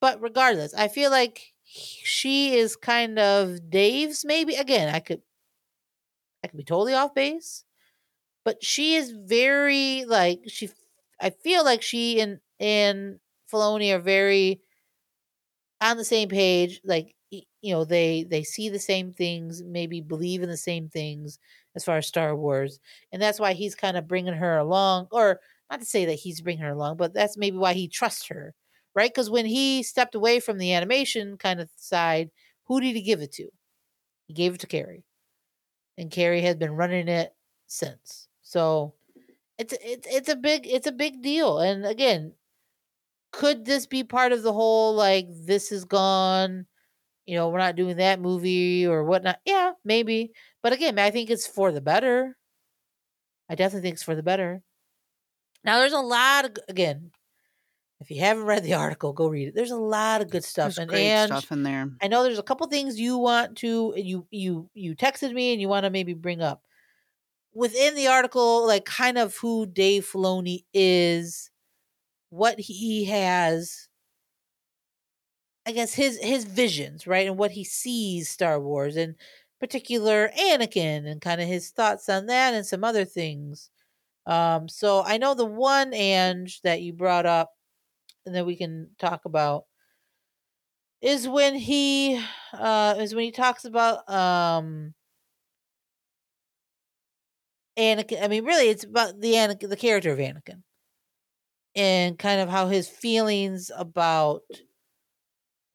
But 0.02 0.22
regardless, 0.22 0.74
I 0.74 0.88
feel 0.88 1.12
like 1.12 1.54
she 1.64 2.56
is 2.56 2.76
kind 2.76 3.20
of 3.20 3.70
Dave's 3.70 4.26
maybe. 4.26 4.56
Again, 4.56 4.94
I 4.94 5.00
could 5.00 5.22
I 6.44 6.48
could 6.48 6.58
be 6.58 6.64
totally 6.64 6.94
off 6.94 7.14
base. 7.14 7.64
But 8.46 8.64
she 8.64 8.96
is 8.96 9.12
very 9.12 10.06
like 10.06 10.42
she 10.48 10.70
I 11.22 11.32
feel 11.32 11.66
like 11.66 11.82
she 11.82 12.22
and 12.22 12.40
and 12.60 13.20
Filoni 13.52 13.94
are 13.94 14.00
very 14.00 14.62
on 15.82 15.98
the 15.98 16.06
same 16.06 16.30
page. 16.30 16.82
Like 16.84 17.16
you 17.32 17.74
know, 17.74 17.86
they 17.86 18.24
they 18.24 18.44
see 18.44 18.70
the 18.70 18.80
same 18.80 19.14
things, 19.14 19.62
maybe 19.64 20.02
believe 20.02 20.42
in 20.42 20.50
the 20.50 20.58
same 20.58 20.90
things 20.90 21.40
as 21.76 21.84
far 21.84 21.98
as 21.98 22.08
Star 22.08 22.36
Wars. 22.36 22.80
And 23.12 23.22
that's 23.22 23.40
why 23.40 23.54
he's 23.54 23.76
kind 23.76 23.98
of 23.98 24.08
bringing 24.08 24.34
her 24.34 24.58
along, 24.58 25.08
or 25.12 25.40
not 25.70 25.80
to 25.80 25.86
say 25.86 26.06
that 26.06 26.14
he's 26.16 26.42
bringing 26.42 26.64
her 26.64 26.72
along, 26.72 26.98
but 26.98 27.14
that's 27.14 27.38
maybe 27.38 27.58
why 27.58 27.74
he 27.74 27.88
trusts 27.88 28.28
her, 28.28 28.54
right? 28.94 29.12
Because 29.12 29.30
when 29.30 29.46
he 29.46 29.84
stepped 29.84 30.16
away 30.16 30.40
from 30.40 30.58
the 30.60 30.74
animation 30.74 31.38
kind 31.38 31.60
of 31.60 31.70
side, 31.76 32.30
who 32.66 32.80
did 32.80 32.96
he 32.96 33.02
give 33.02 33.22
it 33.22 33.32
to? 33.34 33.50
He 34.28 34.34
gave 34.34 34.56
it 34.56 34.62
to 34.62 34.68
Carrie. 34.68 35.06
And 35.98 36.12
Carrie 36.12 36.42
has 36.44 36.56
been 36.58 36.74
running 36.74 37.08
it 37.10 37.34
since. 37.68 38.28
So 38.46 38.94
it's 39.58 39.74
it's 39.84 40.08
it's 40.10 40.30
a 40.30 40.36
big 40.36 40.68
it's 40.68 40.88
a 40.88 40.92
big 40.92 41.22
deal. 41.24 41.60
And 41.60 41.86
again, 41.86 42.34
could 43.34 43.66
this 43.66 43.88
be 43.88 44.04
part 44.04 44.32
of 44.32 44.44
the 44.44 44.54
whole 44.54 44.94
like 44.94 45.28
this 45.30 45.72
is 45.72 45.84
gone? 45.84 46.68
You 47.26 47.36
know, 47.36 47.50
we're 47.50 47.58
not 47.58 47.76
doing 47.76 47.98
that 47.98 48.22
movie 48.22 48.86
or 48.86 49.04
whatnot. 49.04 49.40
Yeah, 49.46 49.72
maybe. 49.84 50.32
But 50.62 50.74
again, 50.74 51.00
I 51.00 51.10
think 51.10 51.32
it's 51.32 51.48
for 51.48 51.72
the 51.72 51.82
better. 51.82 52.38
I 53.50 53.56
definitely 53.56 53.82
think 53.82 53.96
it's 53.96 54.04
for 54.04 54.16
the 54.16 54.24
better. 54.24 54.62
Now, 55.64 55.80
there's 55.80 55.94
a 55.94 56.00
lot 56.00 56.46
of 56.46 56.52
again. 56.70 57.12
If 58.00 58.12
you 58.12 58.20
haven't 58.20 58.44
read 58.44 58.64
the 58.64 58.74
article, 58.76 59.12
go 59.12 59.28
read 59.28 59.48
it. 59.48 59.56
There's 59.56 59.72
a 59.72 59.76
lot 59.76 60.22
of 60.22 60.30
good 60.30 60.44
stuff 60.44 60.76
there's 60.76 60.78
and, 60.78 60.94
and 60.94 61.30
stuff 61.30 61.52
in 61.52 61.64
there. 61.64 61.90
I 62.00 62.10
know 62.10 62.22
there's 62.22 62.38
a 62.38 62.44
couple 62.44 62.68
things 62.68 63.00
you 63.00 63.18
want 63.18 63.58
to 63.58 63.96
you 63.98 64.28
you 64.30 64.70
you 64.76 64.96
texted 64.96 65.34
me 65.34 65.52
and 65.52 65.60
you 65.60 65.68
want 65.68 65.86
to 65.86 65.90
maybe 65.90 66.14
bring 66.14 66.44
up 66.44 66.62
within 67.56 67.96
the 67.96 68.08
article, 68.08 68.68
like 68.68 68.86
kind 68.86 69.18
of 69.20 69.38
who 69.38 69.68
Dave 69.68 70.06
Filoni 70.08 70.66
is, 70.74 71.52
what 72.30 72.60
he 72.60 73.06
has 73.06 73.90
I 75.66 75.72
guess 75.72 75.94
his 75.94 76.20
his 76.20 76.44
visions, 76.46 77.08
right, 77.08 77.28
and 77.28 77.38
what 77.38 77.52
he 77.52 77.64
sees 77.64 78.30
Star 78.30 78.60
Wars 78.60 78.96
and 78.96 79.16
particular 79.60 80.30
Anakin 80.38 81.08
and 81.08 81.22
kind 81.22 81.42
of 81.42 81.48
his 81.48 81.72
thoughts 81.72 82.08
on 82.10 82.28
that 82.28 82.54
and 82.54 82.66
some 82.66 82.84
other 82.84 83.06
things. 83.06 83.70
Um, 84.28 84.70
so 84.70 85.04
I 85.04 85.18
know 85.18 85.36
the 85.36 85.46
one 85.46 85.94
Ange 85.94 86.62
that 86.64 86.82
you 86.82 86.94
brought 86.94 87.26
up 87.28 87.54
and 88.26 88.36
that 88.36 88.46
we 88.48 88.56
can 88.58 88.92
talk 89.00 89.26
about 89.26 89.66
is 91.02 91.28
when 91.28 91.56
he 91.56 92.22
uh 92.54 92.96
is 92.98 93.14
when 93.14 93.26
he 93.26 93.32
talks 93.32 93.66
about 93.66 94.08
um 94.10 94.94
Anakin 97.78 98.24
I 98.24 98.28
mean 98.28 98.46
really 98.46 98.70
it's 98.70 98.84
about 98.84 99.20
the 99.20 99.34
Anakin 99.34 99.70
the 99.70 99.76
character 99.76 100.12
of 100.12 100.20
Anakin 100.20 100.64
and 101.76 102.18
kind 102.18 102.42
of 102.42 102.50
how 102.50 102.68
his 102.68 102.88
feelings 102.88 103.70
about 103.76 104.42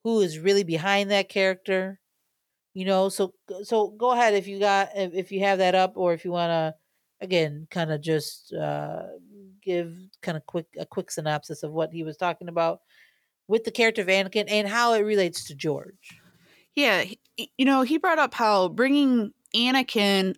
who 0.04 0.20
is 0.20 0.38
really 0.38 0.64
behind 0.64 1.10
that 1.10 1.28
character 1.28 2.00
you 2.74 2.84
know 2.84 3.08
so 3.08 3.34
so 3.62 3.88
go 3.88 4.12
ahead 4.12 4.34
if 4.34 4.46
you 4.46 4.58
got 4.58 4.90
if 4.94 5.30
you 5.30 5.40
have 5.40 5.58
that 5.58 5.74
up 5.74 5.92
or 5.96 6.12
if 6.14 6.24
you 6.24 6.30
want 6.30 6.50
to 6.50 6.74
again 7.20 7.66
kind 7.70 7.92
of 7.92 8.00
just 8.00 8.52
uh 8.54 9.02
give 9.62 9.94
kind 10.22 10.36
of 10.36 10.46
quick 10.46 10.66
a 10.78 10.86
quick 10.86 11.10
synopsis 11.10 11.62
of 11.62 11.72
what 11.72 11.92
he 11.92 12.02
was 12.02 12.16
talking 12.16 12.48
about 12.48 12.80
with 13.48 13.64
the 13.64 13.70
character 13.70 14.00
of 14.00 14.08
Anakin 14.08 14.44
and 14.48 14.68
how 14.68 14.94
it 14.94 15.00
relates 15.00 15.44
to 15.44 15.54
George. 15.56 16.20
Yeah, 16.76 17.04
you 17.36 17.64
know, 17.64 17.82
he 17.82 17.98
brought 17.98 18.20
up 18.20 18.32
how 18.32 18.68
bringing 18.68 19.32
Anakin 19.54 20.36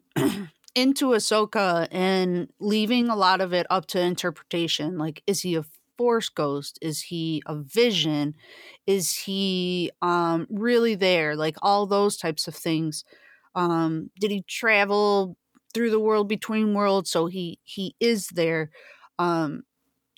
into 0.74 1.06
Ahsoka 1.08 1.88
and 1.90 2.48
leaving 2.60 3.08
a 3.08 3.16
lot 3.16 3.40
of 3.40 3.52
it 3.52 3.66
up 3.70 3.86
to 3.88 4.00
interpretation. 4.00 4.98
Like, 4.98 5.22
is 5.26 5.42
he 5.42 5.54
a 5.54 5.64
force 5.98 6.28
ghost? 6.28 6.78
Is 6.82 7.02
he 7.02 7.42
a 7.46 7.56
vision? 7.56 8.34
Is 8.86 9.14
he 9.14 9.90
um 10.02 10.46
really 10.50 10.94
there? 10.94 11.36
Like 11.36 11.56
all 11.62 11.86
those 11.86 12.16
types 12.16 12.48
of 12.48 12.54
things. 12.54 13.04
Um 13.54 14.10
did 14.18 14.30
he 14.30 14.42
travel 14.48 15.36
through 15.74 15.90
the 15.90 16.00
world 16.00 16.28
between 16.28 16.74
worlds 16.74 17.10
so 17.10 17.26
he 17.26 17.58
he 17.64 17.94
is 18.00 18.28
there? 18.28 18.70
Um 19.18 19.62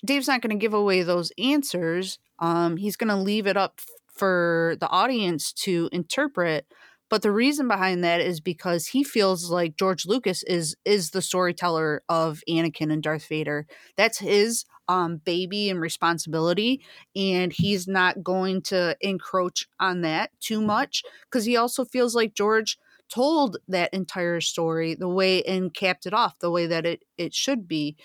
Dave's 0.05 0.27
not 0.27 0.41
going 0.41 0.57
to 0.57 0.61
give 0.61 0.73
away 0.73 1.03
those 1.03 1.31
answers. 1.37 2.19
Um 2.39 2.77
he's 2.77 2.95
going 2.97 3.09
to 3.09 3.15
leave 3.15 3.47
it 3.47 3.57
up 3.57 3.81
for 4.13 4.77
the 4.79 4.87
audience 4.89 5.51
to 5.53 5.89
interpret 5.91 6.65
but 7.09 7.21
the 7.21 7.31
reason 7.31 7.67
behind 7.67 8.03
that 8.03 8.21
is 8.21 8.39
because 8.39 8.87
he 8.87 9.03
feels 9.03 9.49
like 9.49 9.77
George 9.77 10.05
Lucas 10.05 10.43
is 10.43 10.75
is 10.85 11.11
the 11.11 11.21
storyteller 11.21 12.03
of 12.09 12.41
Anakin 12.49 12.91
and 12.91 13.03
Darth 13.03 13.27
Vader. 13.27 13.67
That's 13.95 14.17
his 14.17 14.65
um, 14.87 15.17
baby 15.17 15.69
and 15.69 15.81
responsibility, 15.81 16.83
and 17.15 17.51
he's 17.53 17.87
not 17.87 18.23
going 18.23 18.61
to 18.63 18.95
encroach 19.01 19.67
on 19.79 20.01
that 20.01 20.31
too 20.39 20.61
much 20.61 21.03
because 21.29 21.45
he 21.45 21.57
also 21.57 21.85
feels 21.85 22.15
like 22.15 22.33
George 22.33 22.77
told 23.09 23.57
that 23.67 23.93
entire 23.93 24.41
story 24.41 24.95
the 24.95 25.07
way 25.09 25.43
and 25.43 25.73
capped 25.73 26.05
it 26.07 26.13
off 26.13 26.39
the 26.39 26.51
way 26.51 26.65
that 26.67 26.85
it 26.85 27.03
it 27.17 27.33
should 27.33 27.67
be. 27.67 27.95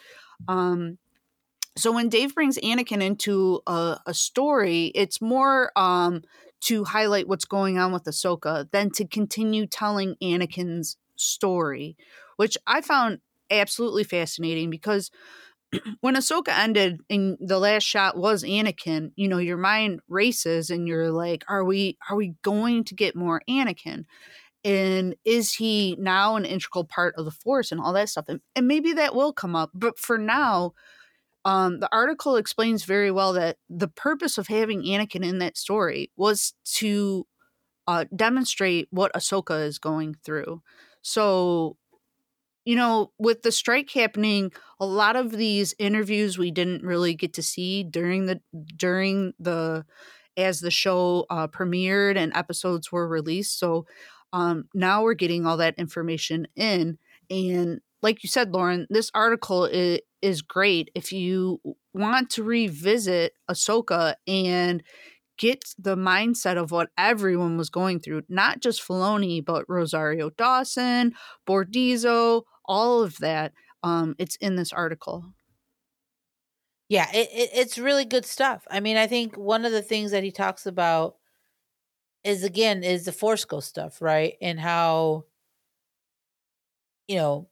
Um, 0.49 0.99
so 1.77 1.93
when 1.93 2.09
Dave 2.09 2.35
brings 2.35 2.59
Anakin 2.59 3.03
into 3.03 3.61
a, 3.67 3.99
a 4.07 4.15
story, 4.15 4.87
it's 4.95 5.21
more 5.21 5.73
um, 5.77 6.23
to 6.61 6.85
highlight 6.85 7.29
what's 7.29 7.45
going 7.45 7.79
on 7.79 7.93
with 7.93 8.05
Ahsoka 8.05 8.71
than 8.71 8.91
to 8.91 9.07
continue 9.07 9.67
telling 9.67 10.17
Anakin's 10.23 10.97
story, 11.17 11.97
which 12.37 12.57
I 12.67 12.81
found 12.81 13.21
absolutely 13.51 14.05
fascinating 14.05 14.71
because 14.71 15.11
when 16.01 16.17
Ahsoka 16.17 16.57
ended 16.57 17.01
and 17.09 17.37
the 17.41 17.59
last 17.59 17.85
shot 17.85 18.17
was 18.17 18.43
Anakin, 18.43 19.13
you 19.17 19.29
know, 19.29 19.39
your 19.39 19.57
mind 19.57 20.01
races 20.09 20.71
and 20.71 20.89
you're 20.89 21.11
like, 21.11 21.45
are 21.49 21.65
we 21.65 21.97
are 22.09 22.17
we 22.17 22.35
going 22.43 22.85
to 22.85 22.95
get 22.95 23.17
more 23.17 23.43
Anakin? 23.49 24.05
And 24.63 25.17
is 25.25 25.55
he 25.55 25.97
now 25.99 26.37
an 26.37 26.45
integral 26.45 26.85
part 26.85 27.15
of 27.17 27.25
the 27.25 27.31
force 27.31 27.73
and 27.73 27.81
all 27.81 27.95
that 27.95 28.11
stuff? 28.11 28.27
And, 28.29 28.41
and 28.55 28.69
maybe 28.69 28.93
that 28.95 29.15
will 29.15 29.33
come 29.33 29.57
up. 29.57 29.71
But 29.73 29.99
for 29.99 30.19
now, 30.19 30.75
um, 31.45 31.81
the 31.81 31.89
article 31.93 32.37
explains 32.37 32.85
very 32.85 33.11
well 33.11 33.33
that 33.35 33.57
the 33.69 33.89
purpose 33.89 34.39
of 34.39 34.49
having 34.49 34.83
Anakin 34.83 35.25
in 35.25 35.39
that 35.39 35.57
story 35.57 36.11
was 36.17 36.55
to 36.77 37.27
uh, 37.87 38.05
demonstrate 38.15 38.89
what 38.91 39.13
Ahsoka 39.15 39.65
is 39.67 39.79
going 39.79 40.17
through. 40.25 40.63
So 41.03 41.77
you 42.65 42.77
know, 42.77 43.13
with 43.19 43.43
the 43.43 43.53
strike 43.53 43.91
happening, 43.91 44.53
a 44.79 44.87
lot 44.87 45.17
of 45.17 45.33
these 45.33 45.75
interviews 45.79 46.37
we 46.39 46.51
didn't 46.51 46.85
really 46.85 47.15
get 47.15 47.33
to 47.35 47.43
see 47.43 47.83
during 47.85 48.27
the 48.27 48.41
during 48.77 49.33
the 49.39 49.85
as 50.37 50.61
the 50.61 50.71
show 50.71 51.27
uh, 51.31 51.49
premiered 51.49 52.17
and 52.17 52.33
episodes 52.37 52.93
were 52.93 53.09
released. 53.09 53.59
So 53.59 53.87
um, 54.33 54.69
now 54.75 55.03
we're 55.03 55.15
getting 55.15 55.47
all 55.47 55.57
that 55.57 55.79
information 55.79 56.47
in, 56.55 56.99
and 57.31 57.81
like 58.03 58.23
you 58.23 58.29
said, 58.29 58.53
Lauren, 58.53 58.87
this 58.91 59.11
article 59.15 59.65
is, 59.65 60.01
is 60.23 60.43
great 60.43 60.91
if 60.95 61.13
you 61.13 61.61
want 61.93 62.31
to 62.31 62.43
revisit 62.43 63.33
Ahsoka 63.51 64.15
and 64.27 64.83
get 65.39 65.65
the 65.79 65.97
mindset 65.97 66.59
of 66.59 66.71
what 66.71 66.91
everyone 66.99 67.57
was 67.57 67.71
going 67.71 68.01
through, 68.01 68.23
not 68.29 68.61
just 68.61 68.87
Filoni, 68.87 69.45
but 69.45 69.65
Rosario 69.69 70.31
Dawson, 70.31 71.15
Bordizzo, 71.49 72.43
all 72.67 73.03
of 73.03 73.17
that. 73.19 73.53
Um, 73.83 74.15
it's 74.19 74.37
in 74.37 74.57
this 74.57 74.73
article. 74.73 75.25
Yeah, 76.91 77.09
it, 77.15 77.29
it, 77.33 77.51
it's 77.55 77.79
really 77.79 78.05
good 78.05 78.27
stuff. 78.27 78.67
I 78.71 78.81
mean, 78.81 78.97
I 78.97 79.07
think 79.07 79.37
one 79.37 79.65
of 79.65 79.73
the 79.73 79.81
things 79.81 80.11
that 80.11 80.25
he 80.25 80.31
talks 80.31 80.67
about 80.67 81.17
is 82.23 82.45
again 82.45 82.83
is 82.83 83.05
the 83.05 83.13
Force 83.13 83.45
Ghost 83.47 83.69
stuff, 83.69 84.03
right? 84.03 84.35
And 84.43 84.61
how 84.61 85.25
you 87.11 87.17
know, 87.17 87.49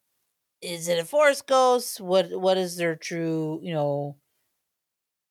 is 0.63 0.89
it 0.89 0.99
a 0.99 1.05
Force 1.05 1.43
Ghost? 1.43 2.01
What 2.01 2.31
what 2.41 2.59
is 2.59 2.77
their 2.77 2.97
true, 2.97 3.61
you 3.63 3.73
know, 3.73 4.17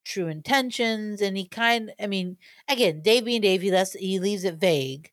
true 0.05 0.27
intentions? 0.27 1.21
And 1.21 1.37
he 1.37 1.45
kind 1.47 1.93
I 1.99 2.07
mean, 2.07 2.37
again, 2.69 3.01
being 3.03 3.41
Dave, 3.41 3.61
he 3.61 3.71
lets 3.71 3.93
he 3.93 4.19
leaves 4.19 4.43
it 4.43 4.55
vague, 4.55 5.11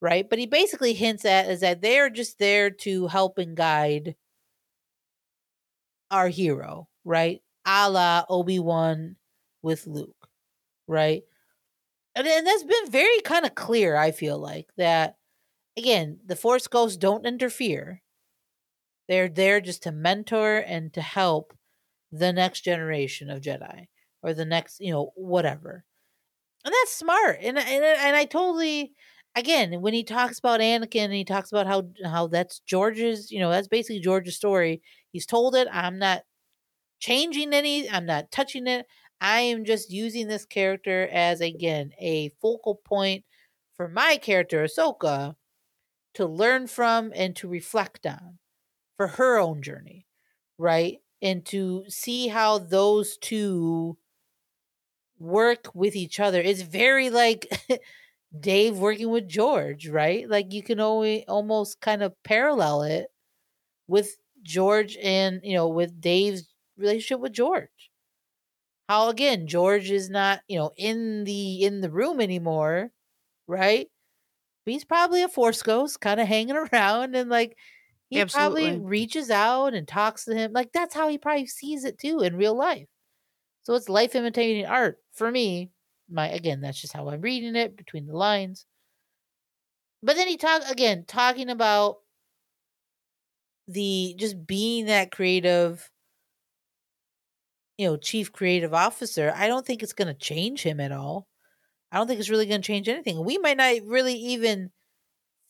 right? 0.00 0.28
But 0.28 0.40
he 0.40 0.46
basically 0.46 0.94
hints 0.94 1.26
at 1.26 1.50
is 1.50 1.60
that 1.60 1.82
they're 1.82 2.10
just 2.10 2.38
there 2.38 2.70
to 2.70 3.08
help 3.08 3.38
and 3.38 3.56
guide 3.56 4.16
our 6.10 6.28
hero, 6.28 6.88
right? 7.04 7.42
A 7.66 7.90
la 7.90 8.24
Obi 8.28 8.58
Wan 8.58 9.16
with 9.62 9.86
Luke, 9.86 10.28
right? 10.88 11.22
And, 12.16 12.26
and 12.26 12.46
that's 12.46 12.64
been 12.64 12.90
very 12.90 13.20
kind 13.22 13.46
of 13.46 13.54
clear, 13.54 13.96
I 13.96 14.12
feel 14.12 14.38
like, 14.38 14.68
that 14.76 15.16
again, 15.76 16.20
the 16.26 16.36
Force 16.36 16.68
Ghosts 16.68 16.98
don't 16.98 17.26
interfere. 17.26 18.02
They're 19.08 19.28
there 19.28 19.60
just 19.60 19.82
to 19.84 19.92
mentor 19.92 20.58
and 20.58 20.92
to 20.94 21.00
help 21.00 21.54
the 22.12 22.32
next 22.32 22.62
generation 22.62 23.30
of 23.30 23.40
Jedi 23.40 23.86
or 24.22 24.34
the 24.34 24.44
next, 24.44 24.80
you 24.80 24.92
know, 24.92 25.12
whatever. 25.14 25.84
And 26.64 26.72
that's 26.72 26.94
smart. 26.94 27.38
And 27.42 27.58
and 27.58 27.84
and 27.84 28.16
I 28.16 28.24
totally 28.24 28.92
again, 29.36 29.80
when 29.80 29.94
he 29.94 30.04
talks 30.04 30.38
about 30.38 30.60
Anakin 30.60 31.04
and 31.04 31.12
he 31.12 31.24
talks 31.24 31.52
about 31.52 31.66
how 31.66 31.88
how 32.04 32.26
that's 32.26 32.60
George's, 32.60 33.30
you 33.30 33.40
know, 33.40 33.50
that's 33.50 33.68
basically 33.68 34.00
George's 34.00 34.36
story. 34.36 34.82
He's 35.12 35.26
told 35.26 35.54
it. 35.54 35.68
I'm 35.72 35.98
not 35.98 36.22
changing 37.00 37.52
any. 37.54 37.88
I'm 37.90 38.06
not 38.06 38.30
touching 38.30 38.66
it. 38.66 38.86
I 39.20 39.40
am 39.40 39.64
just 39.64 39.90
using 39.90 40.28
this 40.28 40.44
character 40.44 41.08
as 41.12 41.40
again 41.40 41.92
a 42.00 42.30
focal 42.40 42.76
point 42.84 43.24
for 43.76 43.88
my 43.88 44.16
character 44.16 44.64
Ahsoka 44.64 45.34
to 46.14 46.26
learn 46.26 46.66
from 46.66 47.12
and 47.14 47.34
to 47.36 47.48
reflect 47.48 48.06
on 48.06 48.38
for 48.98 49.08
her 49.08 49.38
own 49.38 49.62
journey, 49.62 50.06
right? 50.58 50.98
And 51.22 51.46
to 51.48 51.86
see 51.88 52.28
how 52.28 52.58
those 52.58 53.18
two 53.18 53.98
work 55.18 55.68
with 55.74 55.96
each 55.96 56.20
other. 56.20 56.40
It's 56.40 56.62
very 56.62 57.10
like 57.10 57.46
Dave 58.40 58.78
working 58.78 59.10
with 59.10 59.28
George, 59.28 59.88
right? 59.88 60.28
Like 60.28 60.52
you 60.52 60.62
can 60.62 60.80
only 60.80 61.26
almost 61.26 61.80
kind 61.80 62.02
of 62.02 62.14
parallel 62.22 62.82
it 62.82 63.08
with 63.88 64.16
George 64.42 64.96
and 65.02 65.40
you 65.44 65.54
know 65.54 65.68
with 65.68 66.00
Dave's 66.00 66.48
relationship 66.78 67.20
with 67.20 67.32
George. 67.32 67.90
How 68.88 69.08
again 69.08 69.46
George 69.46 69.90
is 69.90 70.08
not 70.10 70.40
you 70.48 70.58
know 70.58 70.72
in 70.76 71.24
the 71.24 71.62
in 71.62 71.80
the 71.80 71.90
room 71.90 72.20
anymore, 72.20 72.92
right? 73.48 73.88
He's 74.66 74.84
probably 74.84 75.22
a 75.22 75.28
force 75.28 75.62
ghost, 75.62 76.00
kind 76.00 76.20
of 76.20 76.28
hanging 76.28 76.56
around, 76.72 77.16
and 77.16 77.30
like 77.30 77.56
he 78.10 78.22
Absolutely. 78.22 78.24
probably 78.24 78.80
reaches 78.80 79.30
out 79.30 79.74
and 79.74 79.86
talks 79.88 80.24
to 80.26 80.34
him. 80.34 80.52
Like 80.52 80.72
that's 80.72 80.94
how 80.94 81.08
he 81.08 81.18
probably 81.18 81.46
sees 81.46 81.84
it 81.84 81.98
too 81.98 82.20
in 82.20 82.36
real 82.36 82.54
life. 82.56 82.88
So 83.62 83.74
it's 83.74 83.88
life 83.88 84.14
imitating 84.14 84.66
art 84.66 85.02
for 85.12 85.30
me 85.30 85.72
my 86.08 86.28
again 86.28 86.60
that's 86.60 86.80
just 86.80 86.92
how 86.92 87.08
i'm 87.10 87.20
reading 87.20 87.56
it 87.56 87.76
between 87.76 88.06
the 88.06 88.16
lines 88.16 88.66
but 90.02 90.16
then 90.16 90.28
he 90.28 90.36
talk 90.36 90.62
again 90.68 91.04
talking 91.04 91.48
about 91.48 91.98
the 93.66 94.14
just 94.18 94.46
being 94.46 94.86
that 94.86 95.12
creative 95.12 95.90
you 97.76 97.86
know 97.86 97.96
chief 97.96 98.32
creative 98.32 98.74
officer 98.74 99.32
i 99.34 99.46
don't 99.46 99.66
think 99.66 99.82
it's 99.82 99.92
going 99.92 100.08
to 100.08 100.14
change 100.14 100.62
him 100.62 100.80
at 100.80 100.92
all 100.92 101.28
i 101.92 101.98
don't 101.98 102.06
think 102.08 102.20
it's 102.20 102.30
really 102.30 102.46
going 102.46 102.62
to 102.62 102.66
change 102.66 102.88
anything 102.88 103.24
we 103.24 103.38
might 103.38 103.56
not 103.58 103.74
really 103.86 104.14
even 104.14 104.72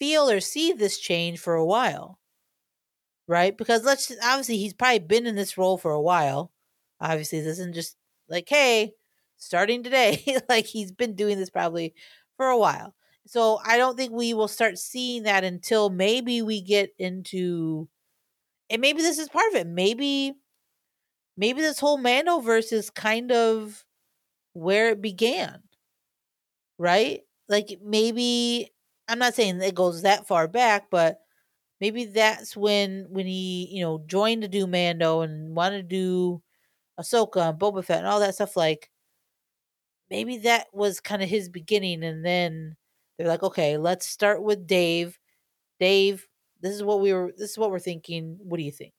feel 0.00 0.30
or 0.30 0.40
see 0.40 0.72
this 0.72 0.98
change 0.98 1.38
for 1.40 1.54
a 1.54 1.66
while 1.66 2.17
right 3.29 3.57
because 3.59 3.85
let's 3.85 4.09
just, 4.09 4.20
obviously 4.24 4.59
he's 4.59 4.74
probably 4.74 5.01
been 5.01 5.26
in 5.26 5.37
this 5.37 5.59
role 5.59 5.79
for 5.79 5.93
a 5.93 6.03
while 6.03 6.53
obviously 7.01 7.41
this 7.41 7.59
isn't 7.59 7.74
just 7.74 7.97
like 8.29 8.49
hey 8.49 8.93
starting 9.39 9.83
today. 9.83 10.22
like 10.49 10.66
he's 10.66 10.93
been 10.93 11.14
doing 11.14 11.39
this 11.39 11.51
probably 11.51 11.95
for 12.37 12.47
a 12.49 12.59
while. 12.59 12.95
So 13.26 13.61
I 13.64 13.76
don't 13.76 13.97
think 13.97 14.12
we 14.12 14.35
will 14.35 14.49
start 14.49 14.79
seeing 14.79 15.24
that 15.24 15.45
until 15.45 15.91
maybe 15.91 16.43
we 16.43 16.61
get 16.61 16.91
into 16.99 17.89
and 18.70 18.81
maybe 18.81 19.03
this 19.03 19.18
is 19.18 19.29
part 19.29 19.53
of 19.53 19.57
it. 19.57 19.66
Maybe 19.66 20.35
maybe 21.37 21.61
this 21.61 21.79
whole 21.81 21.99
Mandoverse 21.99 22.72
is 22.72 22.91
kind 22.91 23.33
of 23.33 23.85
where 24.55 24.91
it 24.91 25.03
began. 25.03 25.62
Right? 26.79 27.20
Like 27.49 27.79
maybe 27.83 28.70
I'm 29.09 29.18
not 29.18 29.35
saying 29.35 29.61
it 29.61 29.74
goes 29.74 30.03
that 30.03 30.26
far 30.29 30.47
back, 30.49 30.89
but 30.91 31.18
maybe 31.81 32.07
that's 32.07 32.57
when 32.57 33.07
when 33.11 33.26
he, 33.26 33.68
you 33.72 33.83
know, 33.83 34.03
joined 34.07 34.43
to 34.43 34.49
do 34.49 34.66
Mando 34.66 35.20
and 35.22 35.55
wanted 35.57 35.79
to 35.79 35.97
do 35.97 36.43
Ahsoka 37.01 37.51
and 37.51 37.59
Boba 37.59 37.85
Fett 37.85 37.99
and 37.99 38.07
all 38.07 38.20
that 38.20 38.35
stuff 38.35 38.57
like 38.57 38.91
maybe 40.11 40.39
that 40.39 40.66
was 40.72 41.01
kind 41.01 41.22
of 41.22 41.29
his 41.29 41.49
beginning 41.49 42.03
and 42.05 42.24
then 42.24 42.76
they're 43.16 43.29
like 43.29 43.43
okay 43.43 43.76
let's 43.79 44.07
start 44.09 44.43
with 44.43 44.66
dave. 44.66 45.18
Dave 45.81 46.26
this 46.61 46.74
is 46.74 46.83
what 46.83 47.01
we 47.01 47.12
were 47.12 47.33
this 47.37 47.51
is 47.53 47.59
what 47.59 47.70
we're 47.70 47.79
thinking. 47.79 48.39
What 48.43 48.59
do 48.59 48.64
you 48.64 48.72
think? 48.72 48.95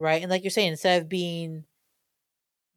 Right? 0.00 0.22
And 0.22 0.30
like 0.30 0.42
you're 0.44 0.50
saying 0.50 0.72
instead 0.72 1.02
of 1.02 1.08
being 1.08 1.64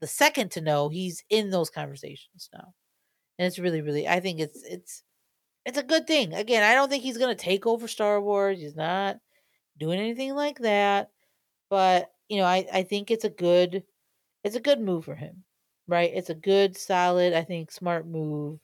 the 0.01 0.07
second 0.07 0.51
to 0.51 0.61
know 0.61 0.89
he's 0.89 1.24
in 1.30 1.49
those 1.49 1.70
conversations 1.70 2.49
now. 2.53 2.74
And 3.39 3.47
it's 3.47 3.59
really 3.59 3.82
really 3.82 4.07
i 4.07 4.20
think 4.20 4.39
it's 4.39 4.63
it's 4.63 5.03
it's 5.68 5.80
a 5.80 5.84
good 5.84 6.07
thing 6.07 6.34
again 6.34 6.63
i 6.63 6.76
don't 6.76 6.89
think 6.89 7.03
he's 7.03 7.20
to 7.20 7.36
take 7.36 7.68
over 7.68 7.88
star 7.89 8.22
wars 8.22 8.59
he's 8.59 8.78
not 8.78 9.20
doing 9.80 9.99
anything 9.99 10.36
like 10.36 10.59
that 10.59 11.11
but 11.70 12.11
you 12.30 12.38
know 12.38 12.45
i 12.45 12.68
i 12.74 12.84
think 12.84 13.11
it's 13.11 13.26
a 13.26 13.32
good 13.32 13.84
it's 14.43 14.55
a 14.55 14.61
good 14.61 14.80
move 14.82 15.05
for 15.05 15.15
him 15.15 15.45
right? 15.89 16.11
It's 16.15 16.32
a 16.32 16.36
good, 16.36 16.78
solid, 16.78 17.34
I 17.34 17.43
think, 17.43 17.72
smart 17.72 18.07
move 18.07 18.59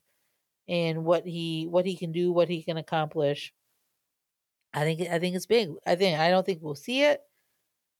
and 0.67 1.05
what 1.05 1.25
he 1.27 1.67
what 1.67 1.85
he 1.85 1.97
can 1.97 2.11
do, 2.11 2.31
what 2.31 2.49
he 2.49 2.63
can 2.63 2.77
accomplish. 2.77 3.53
I 4.73 4.81
think 4.83 5.01
I 5.01 5.19
think 5.19 5.35
it's 5.35 5.45
big. 5.45 5.69
I 5.85 5.95
think 5.95 6.19
I 6.19 6.29
don't 6.29 6.45
think 6.45 6.61
we'll 6.61 6.75
see 6.75 7.03
it 7.03 7.21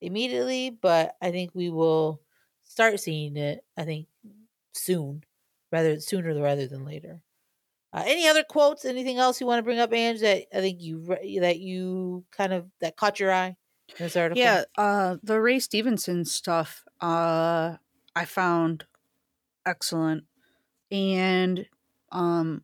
immediately, 0.02 0.72
but 0.72 1.18
I 1.22 1.32
think 1.32 1.52
we 1.56 1.70
will 1.70 2.22
start 2.64 3.00
seeing 3.00 3.38
it. 3.38 3.66
I 3.78 3.86
think 3.86 4.08
soon, 4.74 5.24
rather 5.72 6.00
sooner 6.02 6.36
rather 6.42 6.68
than 6.68 6.86
later. 6.86 7.22
Uh, 7.94 8.04
any 8.06 8.28
other 8.28 8.44
quotes? 8.44 8.86
Anything 8.86 9.20
else 9.20 9.40
you 9.40 9.46
want 9.46 9.60
to 9.60 9.64
bring 9.64 9.80
up, 9.80 9.94
Ange? 9.94 10.22
That 10.22 10.46
I 10.54 10.62
think 10.62 10.82
you 10.82 11.06
that 11.42 11.60
you 11.60 12.26
kind 12.32 12.52
of 12.52 12.66
that 12.82 12.98
caught 12.98 13.20
your 13.20 13.32
eye 13.32 13.56
in 13.90 13.96
this 14.00 14.16
article. 14.16 14.42
Yeah, 14.42 14.64
uh, 14.78 15.18
the 15.22 15.40
Ray 15.40 15.60
Stevenson 15.60 16.26
stuff. 16.26 16.84
Uh, 17.00 17.78
I 18.16 18.26
found 18.26 18.86
excellent 19.66 20.26
and 20.92 21.66
um 22.12 22.64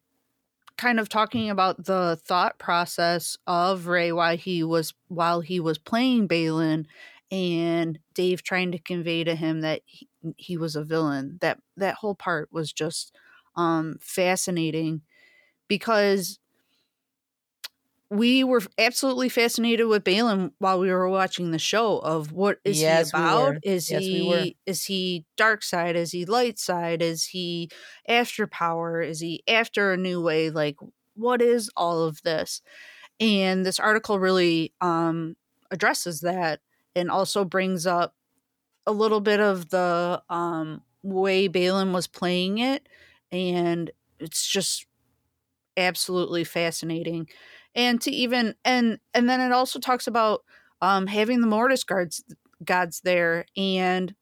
kind 0.78 1.00
of 1.00 1.10
talking 1.10 1.50
about 1.50 1.86
the 1.86 2.20
thought 2.26 2.58
process 2.58 3.38
of 3.48 3.88
Ray 3.88 4.12
while 4.12 4.38
he 4.38 4.64
was 4.64 4.94
while 5.10 5.42
he 5.42 5.60
was 5.60 5.78
playing 5.78 6.28
Baylan, 6.28 6.86
and 7.32 8.00
Dave 8.14 8.44
trying 8.44 8.72
to 8.72 8.80
convey 8.80 9.24
to 9.24 9.36
him 9.36 9.62
that 9.62 9.82
he, 9.86 10.08
he 10.38 10.58
was 10.58 10.76
a 10.76 10.84
villain. 10.84 11.38
That 11.42 11.60
that 11.78 11.96
whole 11.96 12.16
part 12.16 12.50
was 12.52 12.72
just 12.74 13.16
um, 13.56 13.98
fascinating 14.00 15.02
because 15.70 16.40
we 18.10 18.44
were 18.44 18.62
absolutely 18.80 19.30
fascinated 19.30 19.86
with 19.88 20.04
Baylan 20.04 20.52
while 20.58 20.80
we 20.80 20.90
were 20.92 21.08
watching 21.10 21.52
the 21.52 21.60
show 21.60 22.00
of 22.00 22.32
what 22.32 22.60
is 22.66 22.82
yes, 22.82 23.10
he 23.12 23.12
about? 23.14 23.58
We 23.62 23.62
is 23.62 23.88
yes, 23.88 24.10
he 24.12 24.22
we 24.24 24.58
is 24.66 24.86
he 24.86 25.26
dark 25.38 25.62
side? 25.62 25.96
Is 25.96 26.12
he 26.12 26.26
light 26.26 26.58
side? 26.58 27.02
Is 27.04 27.26
he 27.26 27.70
after 28.08 28.48
power? 28.48 29.02
Is 29.02 29.20
he 29.20 29.44
after 29.48 29.94
a 29.94 29.98
new 29.98 30.22
way? 30.22 30.50
Like 30.50 30.78
what 31.16 31.42
is 31.42 31.70
all 31.78 32.02
of 32.04 32.22
this? 32.24 32.62
And 33.20 33.66
this 33.66 33.80
article 33.80 34.20
really 34.20 34.74
um 34.82 35.36
addresses 35.72 36.22
that 36.22 36.62
and 36.96 37.12
also 37.12 37.46
brings 37.46 37.88
up 37.88 38.16
a 38.86 38.92
little 38.92 39.22
bit 39.22 39.40
of 39.40 39.70
the 39.70 40.22
um 40.30 40.84
way 41.04 41.48
Baylan 41.50 41.94
was 41.94 42.08
playing 42.08 42.58
it 42.60 42.88
and 43.32 43.92
it's 44.20 44.48
just 44.48 44.86
absolutely 45.80 46.44
fascinating. 46.44 47.28
And 47.76 48.02
to 48.02 48.12
even 48.12 48.56
and 48.66 49.00
and 49.14 49.30
then 49.30 49.42
it 49.42 49.52
also 49.52 49.80
talks 49.80 50.08
about 50.08 50.44
um 50.82 51.08
having 51.08 51.42
the 51.42 51.48
mortis 51.48 51.84
guards 51.84 52.24
gods 52.64 53.02
there 53.02 53.46
and 53.56 54.14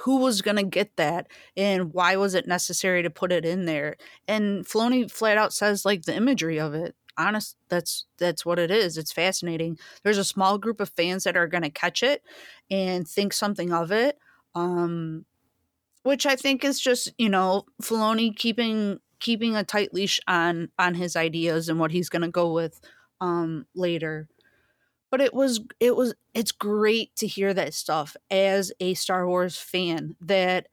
who 0.00 0.18
was 0.18 0.42
going 0.42 0.56
to 0.56 0.64
get 0.64 0.96
that 0.96 1.28
and 1.56 1.94
why 1.94 2.16
was 2.16 2.34
it 2.34 2.48
necessary 2.48 3.02
to 3.02 3.10
put 3.10 3.30
it 3.32 3.44
in 3.44 3.64
there? 3.64 3.96
And 4.26 4.66
Filoni 4.66 5.10
flat 5.10 5.38
out 5.38 5.52
says 5.52 5.84
like 5.84 6.02
the 6.02 6.14
imagery 6.14 6.58
of 6.58 6.74
it 6.74 6.94
honest 7.16 7.56
that's 7.68 8.06
that's 8.18 8.44
what 8.44 8.58
it 8.58 8.70
is. 8.70 8.98
It's 8.98 9.12
fascinating. 9.12 9.78
There's 10.02 10.18
a 10.18 10.24
small 10.24 10.58
group 10.58 10.80
of 10.80 10.90
fans 10.90 11.24
that 11.24 11.36
are 11.36 11.46
going 11.46 11.62
to 11.62 11.70
catch 11.70 12.02
it 12.02 12.22
and 12.70 13.06
think 13.06 13.32
something 13.32 13.72
of 13.72 13.92
it 13.92 14.18
um 14.54 15.24
which 16.02 16.26
i 16.26 16.36
think 16.36 16.64
is 16.64 16.80
just 16.80 17.12
you 17.18 17.28
know 17.28 17.64
Filoni 17.82 18.34
keeping 18.34 19.00
keeping 19.24 19.56
a 19.56 19.64
tight 19.64 19.94
leash 19.94 20.20
on 20.28 20.70
on 20.78 20.94
his 20.94 21.16
ideas 21.16 21.68
and 21.70 21.80
what 21.80 21.90
he's 21.92 22.10
going 22.10 22.22
to 22.22 22.28
go 22.30 22.52
with 22.52 22.80
um 23.20 23.66
later. 23.74 24.28
But 25.10 25.20
it 25.20 25.32
was 25.32 25.60
it 25.80 25.96
was 25.96 26.14
it's 26.34 26.52
great 26.52 27.14
to 27.16 27.26
hear 27.26 27.54
that 27.54 27.74
stuff 27.74 28.16
as 28.30 28.72
a 28.80 28.94
Star 28.94 29.26
Wars 29.26 29.56
fan 29.56 30.16
that 30.20 30.68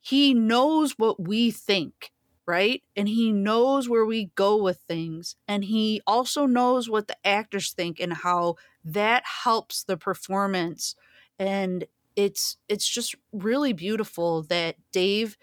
he 0.00 0.34
knows 0.34 0.92
what 0.98 1.20
we 1.22 1.50
think 1.50 2.10
right? 2.46 2.82
And 2.94 3.08
he 3.08 3.32
knows 3.32 3.88
where 3.88 4.04
we 4.04 4.26
go 4.34 4.62
with 4.62 4.78
things 4.86 5.34
and 5.48 5.64
he 5.64 6.02
also 6.06 6.44
knows 6.46 6.90
what 6.90 7.08
the 7.08 7.16
actors 7.26 7.72
think 7.72 8.00
and 8.00 8.12
how 8.12 8.56
that 8.84 9.22
helps 9.24 9.84
the 9.84 9.96
performance. 9.96 10.94
And 11.38 11.86
it's 12.16 12.58
it's 12.68 12.88
just 12.88 13.14
really 13.32 13.72
beautiful 13.72 14.42
that 14.44 14.76
Dave 14.92 15.38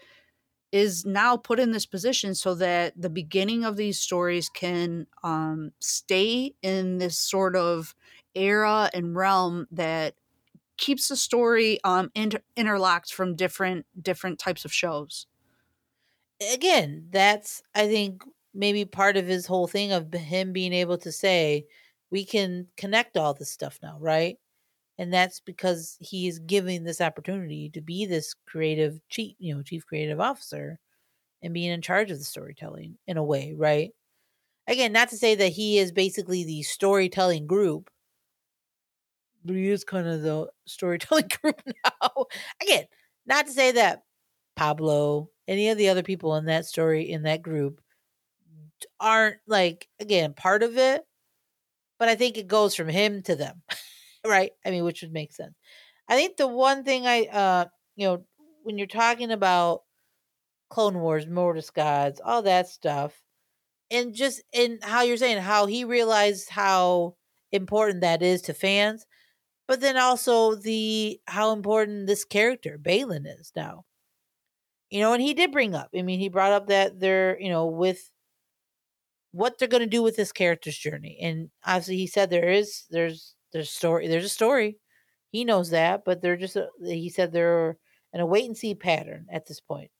is 0.72 1.04
now 1.04 1.36
put 1.36 1.60
in 1.60 1.70
this 1.72 1.86
position 1.86 2.34
so 2.34 2.54
that 2.54 2.94
the 3.00 3.10
beginning 3.10 3.64
of 3.64 3.76
these 3.76 4.00
stories 4.00 4.48
can 4.48 5.06
um, 5.22 5.72
stay 5.80 6.54
in 6.62 6.98
this 6.98 7.18
sort 7.18 7.54
of 7.56 7.94
era 8.34 8.90
and 8.94 9.14
realm 9.14 9.66
that 9.70 10.14
keeps 10.78 11.08
the 11.08 11.16
story 11.16 11.78
um, 11.84 12.10
inter- 12.14 12.42
interlocked 12.56 13.12
from 13.12 13.36
different 13.36 13.86
different 14.02 14.38
types 14.38 14.64
of 14.64 14.72
shows. 14.72 15.26
Again, 16.52 17.08
that's 17.10 17.62
I 17.74 17.86
think 17.86 18.22
maybe 18.52 18.84
part 18.84 19.16
of 19.16 19.26
his 19.26 19.46
whole 19.46 19.66
thing 19.68 19.92
of 19.92 20.12
him 20.12 20.52
being 20.52 20.72
able 20.72 20.98
to 20.98 21.12
say 21.12 21.66
we 22.10 22.24
can 22.24 22.68
connect 22.76 23.16
all 23.16 23.32
this 23.34 23.50
stuff 23.50 23.78
now, 23.82 23.98
right? 24.00 24.38
And 24.98 25.12
that's 25.12 25.40
because 25.40 25.96
he 26.00 26.28
is 26.28 26.38
giving 26.38 26.84
this 26.84 27.00
opportunity 27.00 27.70
to 27.70 27.80
be 27.80 28.06
this 28.06 28.34
creative 28.46 29.00
chief, 29.08 29.34
you 29.38 29.54
know, 29.54 29.62
chief 29.62 29.86
creative 29.86 30.20
officer 30.20 30.78
and 31.42 31.54
being 31.54 31.70
in 31.70 31.82
charge 31.82 32.10
of 32.10 32.18
the 32.18 32.24
storytelling 32.24 32.98
in 33.06 33.16
a 33.16 33.24
way, 33.24 33.54
right? 33.56 33.90
Again, 34.68 34.92
not 34.92 35.08
to 35.08 35.16
say 35.16 35.34
that 35.34 35.52
he 35.52 35.78
is 35.78 35.92
basically 35.92 36.44
the 36.44 36.62
storytelling 36.62 37.46
group, 37.46 37.90
but 39.44 39.56
he 39.56 39.68
is 39.70 39.84
kind 39.84 40.06
of 40.06 40.22
the 40.22 40.48
storytelling 40.66 41.28
group 41.42 41.60
now. 41.66 42.26
Again, 42.62 42.84
not 43.26 43.46
to 43.46 43.52
say 43.52 43.72
that 43.72 44.02
Pablo, 44.56 45.30
any 45.48 45.70
of 45.70 45.78
the 45.78 45.88
other 45.88 46.02
people 46.02 46.36
in 46.36 46.44
that 46.46 46.66
story 46.66 47.10
in 47.10 47.22
that 47.22 47.42
group 47.42 47.80
aren't 49.00 49.36
like 49.46 49.88
again 50.00 50.34
part 50.34 50.62
of 50.62 50.76
it, 50.76 51.02
but 51.98 52.08
I 52.08 52.14
think 52.14 52.36
it 52.36 52.46
goes 52.46 52.74
from 52.74 52.88
him 52.88 53.22
to 53.22 53.34
them. 53.34 53.62
right? 54.26 54.52
I 54.64 54.70
mean, 54.70 54.84
which 54.84 55.02
would 55.02 55.12
make 55.12 55.32
sense. 55.32 55.54
I 56.08 56.16
think 56.16 56.36
the 56.36 56.48
one 56.48 56.84
thing 56.84 57.06
I, 57.06 57.26
uh, 57.26 57.64
you 57.96 58.06
know, 58.06 58.24
when 58.62 58.78
you're 58.78 58.86
talking 58.86 59.30
about 59.30 59.82
Clone 60.70 61.00
Wars, 61.00 61.26
Mortis 61.26 61.70
Gods, 61.70 62.20
all 62.24 62.42
that 62.42 62.68
stuff, 62.68 63.20
and 63.90 64.14
just 64.14 64.42
in 64.52 64.78
how 64.82 65.02
you're 65.02 65.16
saying 65.16 65.38
how 65.38 65.66
he 65.66 65.84
realized 65.84 66.48
how 66.50 67.16
important 67.52 68.00
that 68.00 68.22
is 68.22 68.42
to 68.42 68.54
fans, 68.54 69.06
but 69.68 69.80
then 69.80 69.96
also 69.96 70.54
the 70.54 71.20
how 71.26 71.52
important 71.52 72.06
this 72.06 72.24
character 72.24 72.78
Baylan 72.82 73.26
is 73.26 73.52
now. 73.54 73.84
You 74.90 75.00
know, 75.00 75.12
and 75.14 75.22
he 75.22 75.34
did 75.34 75.52
bring 75.52 75.74
up. 75.74 75.88
I 75.96 76.02
mean, 76.02 76.20
he 76.20 76.28
brought 76.28 76.52
up 76.52 76.68
that 76.68 77.00
they're, 77.00 77.40
you 77.40 77.48
know, 77.48 77.66
with 77.66 78.10
what 79.32 79.58
they're 79.58 79.68
going 79.68 79.82
to 79.82 79.86
do 79.86 80.02
with 80.02 80.16
this 80.16 80.32
character's 80.32 80.76
journey, 80.76 81.18
and 81.22 81.50
obviously 81.64 81.96
he 81.96 82.06
said 82.06 82.30
there 82.30 82.50
is 82.50 82.84
there's 82.90 83.34
there's 83.52 83.70
story. 83.70 84.08
There's 84.08 84.24
a 84.24 84.28
story. 84.30 84.78
He 85.30 85.44
knows 85.44 85.70
that, 85.70 86.04
but 86.04 86.20
they're 86.20 86.36
just. 86.36 86.56
Uh, 86.56 86.66
a, 86.84 86.94
he 86.94 87.08
said 87.08 87.32
they're 87.32 87.76
in 88.12 88.20
a 88.20 88.26
wait 88.26 88.46
and 88.46 88.56
see 88.56 88.74
pattern 88.74 89.26
at 89.30 89.46
this 89.46 89.60
point. 89.60 89.90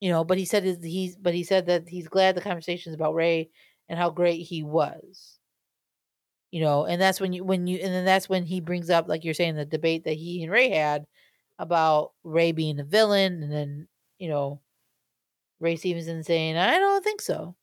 You 0.00 0.10
know, 0.10 0.24
but 0.24 0.38
he 0.38 0.44
said 0.44 0.64
he's. 0.64 1.16
But 1.16 1.34
he 1.34 1.44
said 1.44 1.66
that 1.66 1.88
he's 1.88 2.08
glad 2.08 2.34
the 2.34 2.40
conversations 2.40 2.94
about 2.94 3.14
Ray 3.14 3.50
and 3.88 3.98
how 3.98 4.10
great 4.10 4.42
he 4.42 4.62
was. 4.62 5.38
You 6.50 6.62
know, 6.62 6.86
and 6.86 7.00
that's 7.00 7.20
when 7.20 7.32
you 7.32 7.44
when 7.44 7.66
you 7.66 7.78
and 7.78 7.92
then 7.92 8.04
that's 8.04 8.28
when 8.28 8.44
he 8.44 8.60
brings 8.60 8.88
up 8.88 9.06
like 9.06 9.24
you're 9.24 9.34
saying 9.34 9.56
the 9.56 9.66
debate 9.66 10.04
that 10.04 10.14
he 10.14 10.42
and 10.42 10.52
Ray 10.52 10.70
had 10.70 11.04
about 11.58 12.12
Ray 12.24 12.52
being 12.52 12.80
a 12.80 12.84
villain, 12.84 13.42
and 13.42 13.52
then 13.52 13.88
you 14.18 14.28
know 14.28 14.60
Ray 15.60 15.76
Stevenson 15.76 16.22
saying, 16.22 16.56
"I 16.56 16.78
don't 16.78 17.04
think 17.04 17.20
so," 17.20 17.54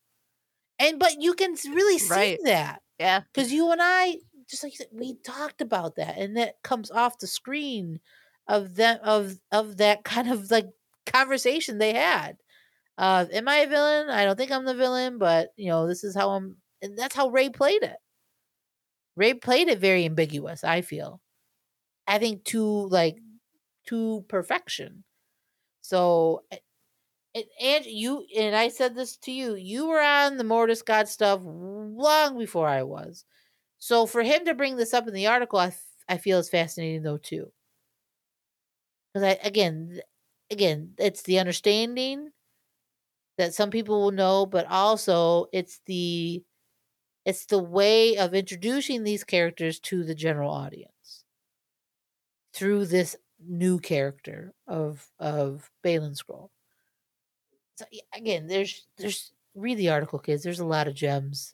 and 0.78 1.00
but 1.00 1.20
you 1.20 1.34
can 1.34 1.56
really 1.70 1.98
see 1.98 2.14
right. 2.14 2.40
that, 2.44 2.82
yeah, 3.00 3.22
because 3.34 3.52
you 3.52 3.72
and 3.72 3.82
I 3.82 4.18
just 4.50 4.64
like 4.64 4.76
said, 4.76 4.88
we 4.92 5.16
talked 5.24 5.62
about 5.62 5.96
that, 5.96 6.18
and 6.18 6.38
that 6.38 6.62
comes 6.64 6.92
off 6.92 7.20
the 7.20 7.28
screen 7.28 8.00
of 8.48 8.76
that 8.76 9.02
of 9.02 9.40
of 9.52 9.78
that 9.78 10.04
kind 10.04 10.30
of 10.30 10.52
like 10.52 10.68
conversation 11.06 11.78
they 11.78 11.94
had. 11.94 12.38
Uh, 12.98 13.26
am 13.34 13.48
I 13.48 13.58
a 13.58 13.68
villain? 13.68 14.10
I 14.10 14.26
don't 14.26 14.38
think 14.38 14.52
I'm 14.52 14.66
the 14.66 14.76
villain, 14.76 15.18
but 15.18 15.50
you 15.58 15.70
know, 15.70 15.88
this 15.88 16.04
is 16.04 16.16
how 16.16 16.32
I'm, 16.32 16.58
and 16.82 16.98
that's 16.98 17.16
how 17.16 17.30
Ray 17.30 17.50
played 17.50 17.84
it. 17.84 17.98
Ray 19.16 19.34
played 19.34 19.68
it 19.68 19.80
very 19.80 20.06
ambiguous. 20.06 20.64
I 20.64 20.82
feel, 20.82 21.22
I 22.08 22.20
think 22.20 22.44
to 22.46 22.62
like 22.88 23.18
to 23.88 24.26
perfection. 24.28 25.04
So, 25.82 26.44
and, 27.34 27.46
and 27.62 27.86
you 27.86 28.26
and 28.38 28.56
I 28.56 28.70
said 28.70 28.96
this 28.96 29.18
to 29.18 29.32
you. 29.32 29.56
You 29.56 29.88
were 29.88 30.02
on 30.02 30.38
the 30.38 30.44
Mortis 30.44 30.82
God 30.82 31.08
stuff 31.08 31.42
long 31.44 32.38
before 32.38 32.68
I 32.68 32.84
was. 32.84 33.26
So 33.86 34.08
for 34.08 34.24
him 34.24 34.46
to 34.46 34.56
bring 34.56 34.78
this 34.78 34.96
up 34.96 35.08
in 35.08 35.14
the 35.14 35.28
article, 35.28 35.60
I, 35.60 35.68
f- 35.68 35.86
I 36.10 36.18
feel 36.18 36.40
is 36.40 36.50
fascinating 36.50 37.04
though 37.04 37.18
too. 37.18 37.52
Because 39.14 39.24
I 39.28 39.48
again, 39.48 40.02
again, 40.52 40.94
it's 40.98 41.22
the 41.24 41.40
understanding 41.40 42.32
that 43.38 43.54
some 43.54 43.70
people 43.70 44.02
will 44.02 44.12
know, 44.12 44.46
but 44.46 44.66
also 44.68 45.48
it's 45.52 45.80
the 45.86 46.44
it's 47.26 47.46
the 47.48 47.60
way 47.64 48.18
of 48.18 48.34
introducing 48.34 49.04
these 49.04 49.24
characters 49.24 49.80
to 49.82 50.04
the 50.04 50.16
general 50.16 50.52
audience 50.52 51.26
through 52.54 52.86
this 52.86 53.16
new 53.40 53.80
character 53.80 54.54
of 54.68 55.12
of 55.20 55.70
Baylan 55.84 56.16
Scroll. 56.16 56.52
So 57.78 57.86
again, 58.14 58.48
there's 58.48 58.88
there's 58.98 59.32
read 59.54 59.78
the 59.78 59.90
article, 59.90 60.20
kids. 60.20 60.44
There's 60.44 60.60
a 60.60 60.66
lot 60.66 60.88
of 60.88 60.96
gems 60.96 61.54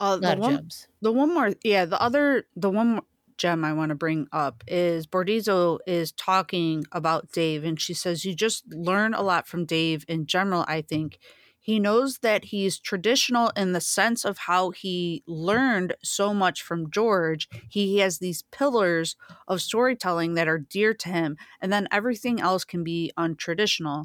uh, 0.00 0.16
the 0.16 0.34
one, 0.36 0.56
gems. 0.56 0.88
The 1.00 1.12
one 1.12 1.32
more, 1.32 1.52
yeah. 1.62 1.84
The 1.84 2.00
other, 2.00 2.44
the 2.54 2.70
one 2.70 3.00
gem 3.38 3.64
I 3.64 3.72
want 3.72 3.90
to 3.90 3.94
bring 3.94 4.28
up 4.32 4.64
is 4.66 5.06
Bordizzo 5.06 5.78
is 5.86 6.12
talking 6.12 6.84
about 6.92 7.32
Dave, 7.32 7.64
and 7.64 7.80
she 7.80 7.94
says 7.94 8.24
you 8.24 8.34
just 8.34 8.64
learn 8.72 9.14
a 9.14 9.22
lot 9.22 9.46
from 9.46 9.64
Dave 9.64 10.04
in 10.08 10.26
general. 10.26 10.64
I 10.68 10.82
think 10.82 11.18
he 11.66 11.80
knows 11.80 12.18
that 12.18 12.44
he's 12.44 12.78
traditional 12.78 13.50
in 13.56 13.72
the 13.72 13.80
sense 13.80 14.24
of 14.24 14.38
how 14.38 14.70
he 14.70 15.24
learned 15.26 15.96
so 16.02 16.32
much 16.32 16.62
from 16.62 16.90
George. 16.92 17.48
He 17.68 17.98
has 17.98 18.18
these 18.18 18.44
pillars 18.52 19.16
of 19.48 19.60
storytelling 19.60 20.34
that 20.34 20.46
are 20.46 20.58
dear 20.58 20.94
to 20.94 21.08
him, 21.08 21.36
and 21.60 21.72
then 21.72 21.88
everything 21.90 22.40
else 22.40 22.64
can 22.64 22.84
be 22.84 23.12
untraditional. 23.18 24.04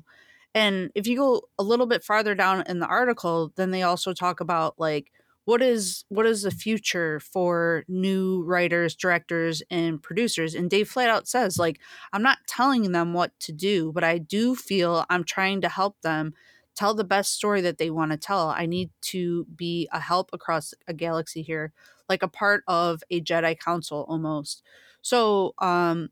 And 0.54 0.92
if 0.96 1.08
you 1.08 1.16
go 1.16 1.44
a 1.60 1.64
little 1.64 1.86
bit 1.86 2.04
farther 2.04 2.36
down 2.36 2.64
in 2.68 2.80
the 2.80 2.88
article, 2.88 3.54
then 3.56 3.72
they 3.72 3.84
also 3.84 4.12
talk 4.12 4.40
about 4.40 4.80
like 4.80 5.12
what 5.46 5.62
is 5.62 6.06
what 6.10 6.26
is 6.26 6.44
the 6.44 6.52
future 6.52 7.20
for 7.20 7.84
new 7.88 8.44
writers 8.44 8.96
directors 8.96 9.62
and 9.70 10.02
producers? 10.02 10.56
And 10.56 10.70
dave 10.70 10.90
flat 10.90 11.10
out 11.10 11.28
says 11.28 11.58
like 11.58 11.80
i'm 12.14 12.22
not 12.24 12.38
telling 12.48 12.92
them 12.92 13.14
what 13.14 13.32
to 13.42 13.52
do 13.52 13.92
but 13.92 14.04
i 14.04 14.18
do 14.18 14.56
feel 14.56 15.06
i'm 15.10 15.24
trying 15.24 15.62
to 15.62 15.70
help 15.70 16.02
them 16.02 16.34
tell 16.76 16.94
the 16.94 17.04
best 17.04 17.34
story 17.34 17.62
that 17.62 17.78
they 17.78 17.90
want 17.90 18.12
to 18.12 18.18
tell. 18.18 18.48
I 18.50 18.66
need 18.66 18.92
to 19.02 19.46
be 19.56 19.90
a 19.92 20.00
help 20.00 20.30
across 20.34 20.74
a 20.88 20.94
galaxy 20.94 21.42
here 21.42 21.74
like 22.10 22.24
a 22.24 22.28
part 22.28 22.64
of 22.68 23.04
a 23.10 23.22
jedi 23.22 23.58
council 23.60 24.06
almost. 24.08 24.64
So 25.02 25.54
um 25.60 26.10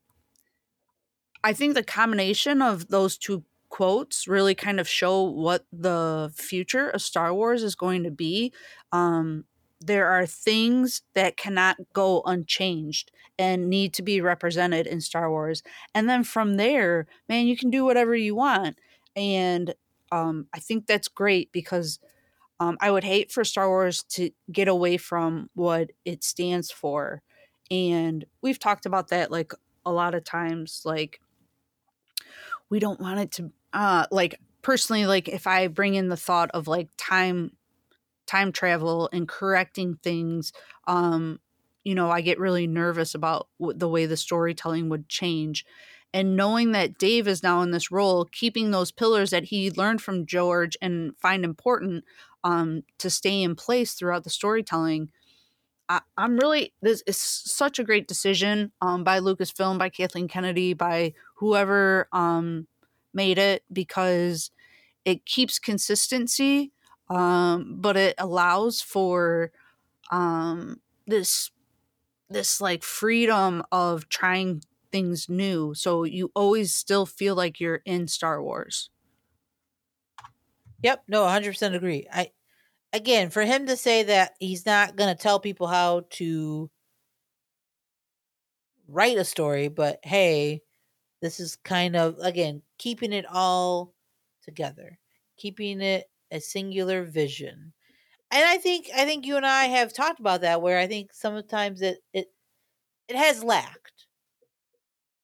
i 1.44 1.54
think 1.54 1.74
the 1.74 1.84
combination 1.84 2.62
of 2.62 2.88
those 2.90 3.18
two 3.18 3.44
quotes 3.70 4.28
really 4.28 4.56
kind 4.56 4.80
of 4.80 4.88
show 4.88 5.24
what 5.24 5.66
the 5.72 6.32
future 6.36 6.90
of 6.90 7.02
Star 7.02 7.34
Wars 7.34 7.64
is 7.64 7.76
going 7.76 8.04
to 8.04 8.12
be. 8.12 8.52
Um, 8.92 9.46
there 9.82 10.08
are 10.08 10.26
things 10.26 11.04
that 11.14 11.38
cannot 11.38 11.78
go 11.94 12.22
unchanged 12.26 13.12
and 13.38 13.70
need 13.70 13.94
to 13.94 14.02
be 14.02 14.20
represented 14.20 14.86
in 14.86 15.00
Star 15.00 15.30
Wars. 15.30 15.64
And 15.96 16.10
then 16.10 16.24
from 16.24 16.58
there, 16.58 17.08
man, 17.30 17.48
you 17.48 17.56
can 17.56 17.70
do 17.70 17.86
whatever 17.86 18.16
you 18.16 18.36
want. 18.36 18.78
And 19.16 19.74
um, 20.12 20.48
I 20.54 20.60
think 20.60 20.86
that's 20.86 21.08
great 21.08 21.52
because 21.52 22.00
um, 22.60 22.78
I 22.82 22.92
would 22.92 23.06
hate 23.06 23.32
for 23.32 23.46
Star 23.46 23.70
Wars 23.70 24.04
to 24.10 24.32
get 24.52 24.68
away 24.68 24.98
from 24.98 25.50
what 25.54 25.92
it 26.04 26.24
stands 26.24 26.72
for. 26.72 27.22
And 27.72 28.26
we've 28.42 28.60
talked 28.60 28.86
about 28.86 29.08
that 29.10 29.32
like 29.32 29.54
a 29.86 29.92
lot 29.92 30.16
of 30.16 30.26
times. 30.26 30.82
Like, 30.84 31.22
we 32.70 32.80
don't 32.80 33.00
want 33.00 33.20
it 33.20 33.32
to 33.32 33.52
uh 33.74 34.06
like 34.12 34.40
personally 34.62 35.06
like 35.06 35.28
if 35.28 35.48
i 35.48 35.68
bring 35.68 35.96
in 35.96 36.10
the 36.10 36.18
thought 36.18 36.50
of 36.54 36.68
like 36.68 36.90
time 36.98 37.52
time 38.28 38.52
travel 38.52 39.10
and 39.12 39.28
correcting 39.28 39.98
things 40.04 40.54
um 40.88 41.40
you 41.84 41.96
know 41.96 42.10
i 42.10 42.22
get 42.22 42.40
really 42.40 42.68
nervous 42.68 43.16
about 43.16 43.48
the 43.60 43.90
way 43.90 44.06
the 44.06 44.18
storytelling 44.18 44.90
would 44.90 45.08
change. 45.10 45.66
And 46.12 46.36
knowing 46.36 46.72
that 46.72 46.98
dave 46.98 47.28
is 47.28 47.44
now 47.44 47.62
in 47.62 47.72
this 47.72 47.92
role 47.92 48.26
keeping 48.26 48.72
those 48.72 48.92
pillars 48.92 49.30
that 49.30 49.46
he 49.46 49.72
learned 49.72 50.02
from 50.02 50.26
george 50.26 50.76
and 50.82 51.16
find 51.18 51.46
important 51.46 52.04
um 52.44 52.84
to 52.98 53.10
stay 53.10 53.44
in 53.44 53.56
place 53.56 53.94
throughout 53.94 54.24
the 54.24 54.30
storytelling 54.32 55.12
I, 55.90 56.02
am 56.18 56.38
really 56.38 56.74
this 56.82 57.04
is 57.08 57.18
such 57.18 57.80
a 57.80 57.84
great 57.84 58.08
decision 58.08 58.72
um, 58.82 59.04
by 59.04 59.20
Lucasfilm, 59.20 59.80
by 59.80 59.90
Kathleen 59.90 60.28
Kennedy, 60.28 60.74
by 60.74 61.14
whoever 61.36 62.08
um, 62.14 62.68
made 63.14 63.40
it 63.40 63.64
because 63.74 64.52
it 65.04 65.26
keeps 65.26 65.58
consistency, 65.58 66.72
um, 67.10 67.78
but 67.80 67.98
it 67.98 68.16
allows 68.20 68.82
for 68.82 69.52
um, 70.12 70.80
this 71.08 71.50
this 72.30 72.62
like 72.62 72.84
freedom 72.84 73.64
of 73.72 74.08
trying 74.10 74.62
things 74.92 75.28
new. 75.28 75.74
So 75.74 76.04
you 76.04 76.32
always 76.36 76.74
still 76.74 77.08
feel 77.08 77.36
like 77.36 77.60
you're 77.60 77.82
in 77.86 78.08
Star 78.08 78.42
Wars. 78.44 78.92
Yep, 80.84 81.04
no, 81.08 81.24
100% 81.26 81.76
agree. 81.76 82.08
I 82.12 82.32
again, 82.94 83.30
for 83.30 83.44
him 83.44 83.66
to 83.68 83.78
say 83.78 84.04
that 84.04 84.34
he's 84.40 84.66
not 84.66 84.96
going 84.96 85.16
to 85.16 85.22
tell 85.22 85.40
people 85.40 85.68
how 85.68 86.02
to 86.12 86.70
write 88.88 89.18
a 89.18 89.26
story, 89.26 89.68
but 89.68 90.00
hey, 90.04 90.62
this 91.22 91.40
is 91.40 91.58
kind 91.58 91.96
of 91.96 92.18
again 92.20 92.64
keeping 92.80 93.14
it 93.14 93.26
all 93.28 93.96
together, 94.44 95.00
keeping 95.38 95.82
it 95.82 96.10
a 96.32 96.40
singular 96.42 97.04
vision. 97.04 97.74
And 98.32 98.46
I 98.46 98.58
think 98.58 98.90
I 98.96 99.06
think 99.06 99.26
you 99.26 99.38
and 99.38 99.46
I 99.48 99.66
have 99.66 99.94
talked 99.94 100.20
about 100.22 100.42
that 100.42 100.62
where 100.62 100.80
I 100.80 100.88
think 100.88 101.14
sometimes 101.14 101.82
it 101.82 102.00
it 102.14 102.28
it 103.10 103.18
has 103.18 103.44
lacked. 103.44 104.08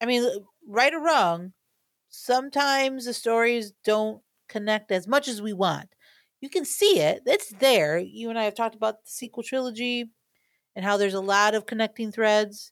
I 0.01 0.05
mean, 0.05 0.45
right 0.67 0.93
or 0.93 0.99
wrong, 1.01 1.53
sometimes 2.09 3.05
the 3.05 3.13
stories 3.13 3.73
don't 3.85 4.23
connect 4.49 4.91
as 4.91 5.07
much 5.07 5.27
as 5.29 5.41
we 5.41 5.53
want. 5.53 5.94
You 6.45 6.51
can 6.51 6.65
see 6.65 6.99
it. 6.99 7.23
It's 7.25 7.49
there. 7.49 7.97
You 7.97 8.29
and 8.29 8.37
I 8.37 8.43
have 8.43 8.53
talked 8.53 8.75
about 8.75 9.03
the 9.03 9.09
sequel 9.09 9.41
trilogy 9.41 10.05
and 10.75 10.85
how 10.85 10.97
there's 10.97 11.15
a 11.15 11.19
lot 11.19 11.55
of 11.55 11.65
connecting 11.65 12.11
threads 12.11 12.71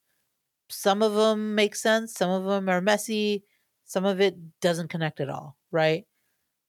some 0.70 1.02
of 1.02 1.14
them 1.14 1.56
make 1.56 1.76
sense, 1.76 2.14
some 2.14 2.30
of 2.30 2.46
them 2.46 2.70
are 2.70 2.82
messy, 2.82 3.44
some 3.86 4.06
of 4.06 4.20
it 4.22 4.36
doesn't 4.62 4.90
connect 4.90 5.20
at 5.20 5.30
all, 5.30 5.58
right? 5.72 6.06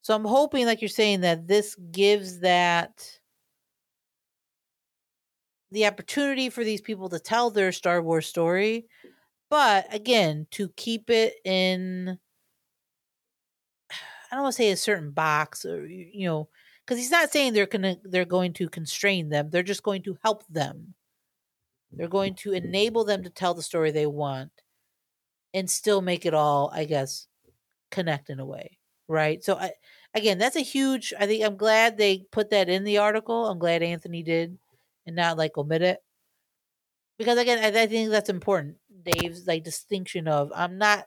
So 0.03 0.15
I'm 0.15 0.25
hoping, 0.25 0.67
like 0.67 0.83
you're 0.83 0.89
saying, 0.89 1.23
that 1.23 1.49
this 1.49 1.75
gives 1.91 2.41
that 2.41 3.19
the 5.71 5.87
opportunity 5.87 6.51
for 6.51 6.63
these 6.63 6.81
people 6.81 7.09
to 7.09 7.19
tell 7.19 7.51
their 7.51 7.73
Star 7.73 8.03
Wars 8.03 8.27
story, 8.27 8.87
but 9.51 9.93
again, 9.93 10.47
to 10.53 10.69
keep 10.77 11.11
it 11.11 11.35
in 11.45 12.19
I 14.31 14.37
don't 14.37 14.43
want 14.43 14.55
to 14.55 14.63
say 14.63 14.71
a 14.71 14.77
certain 14.77 15.13
box 15.13 15.65
or 15.65 15.87
you 15.87 16.27
know, 16.27 16.49
because 16.85 16.99
he's 16.99 17.11
not 17.11 17.33
saying 17.33 17.53
they're 17.53 17.67
gonna 17.67 17.97
they're 18.05 18.25
going 18.25 18.53
to 18.55 18.69
constrain 18.69 19.29
them. 19.29 19.51
They're 19.51 19.63
just 19.63 19.83
going 19.83 20.03
to 20.03 20.19
help 20.23 20.45
them. 20.49 20.95
They're 21.93 22.09
going 22.09 22.35
to 22.37 22.53
enable 22.53 23.05
them 23.05 23.23
to 23.23 23.31
tell 23.31 23.55
the 23.55 23.63
story 23.63 23.91
they 23.91 24.07
want 24.07 24.51
and 25.55 25.71
still 25.71 26.03
make 26.03 26.27
it 26.27 26.35
all, 26.35 26.71
I 26.75 26.85
guess, 26.85 27.29
connect 27.91 28.31
in 28.31 28.41
a 28.41 28.45
way. 28.45 28.79
Right. 29.09 29.43
So 29.45 29.57
I 29.57 29.73
again 30.15 30.39
that's 30.39 30.57
a 30.57 30.61
huge 30.61 31.13
I 31.19 31.27
think 31.27 31.45
I'm 31.45 31.57
glad 31.57 31.97
they 31.97 32.27
put 32.31 32.51
that 32.51 32.69
in 32.69 32.85
the 32.85 32.99
article. 32.99 33.47
I'm 33.47 33.59
glad 33.59 33.83
Anthony 33.83 34.23
did 34.23 34.59
and 35.07 35.17
not 35.17 35.39
like 35.39 35.57
omit 35.57 35.83
it. 35.83 35.99
Because 37.19 37.39
again, 37.39 37.59
I, 37.59 37.83
I 37.83 37.87
think 37.87 38.11
that's 38.11 38.31
important. 38.31 38.77
Dave's 39.03 39.47
like 39.47 39.65
distinction 39.65 40.27
of 40.29 40.53
I'm 40.55 40.79
not 40.79 41.07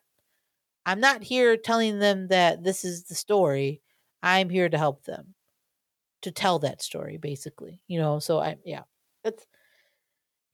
I'm 0.86 1.00
not 1.02 1.24
here 1.24 1.58
telling 1.58 2.00
them 2.00 2.30
that 2.30 2.64
this 2.64 2.86
is 2.86 3.04
the 3.06 3.16
story. 3.16 3.82
I'm 4.24 4.50
here 4.50 4.70
to 4.70 4.78
help 4.78 5.04
them 5.04 5.36
to 6.28 6.32
tell 6.32 6.60
that 6.60 6.82
story, 6.82 7.18
basically. 7.18 7.82
You 7.88 8.00
know, 8.00 8.20
so 8.20 8.40
I 8.40 8.58
yeah. 8.64 8.84
It's 9.24 9.46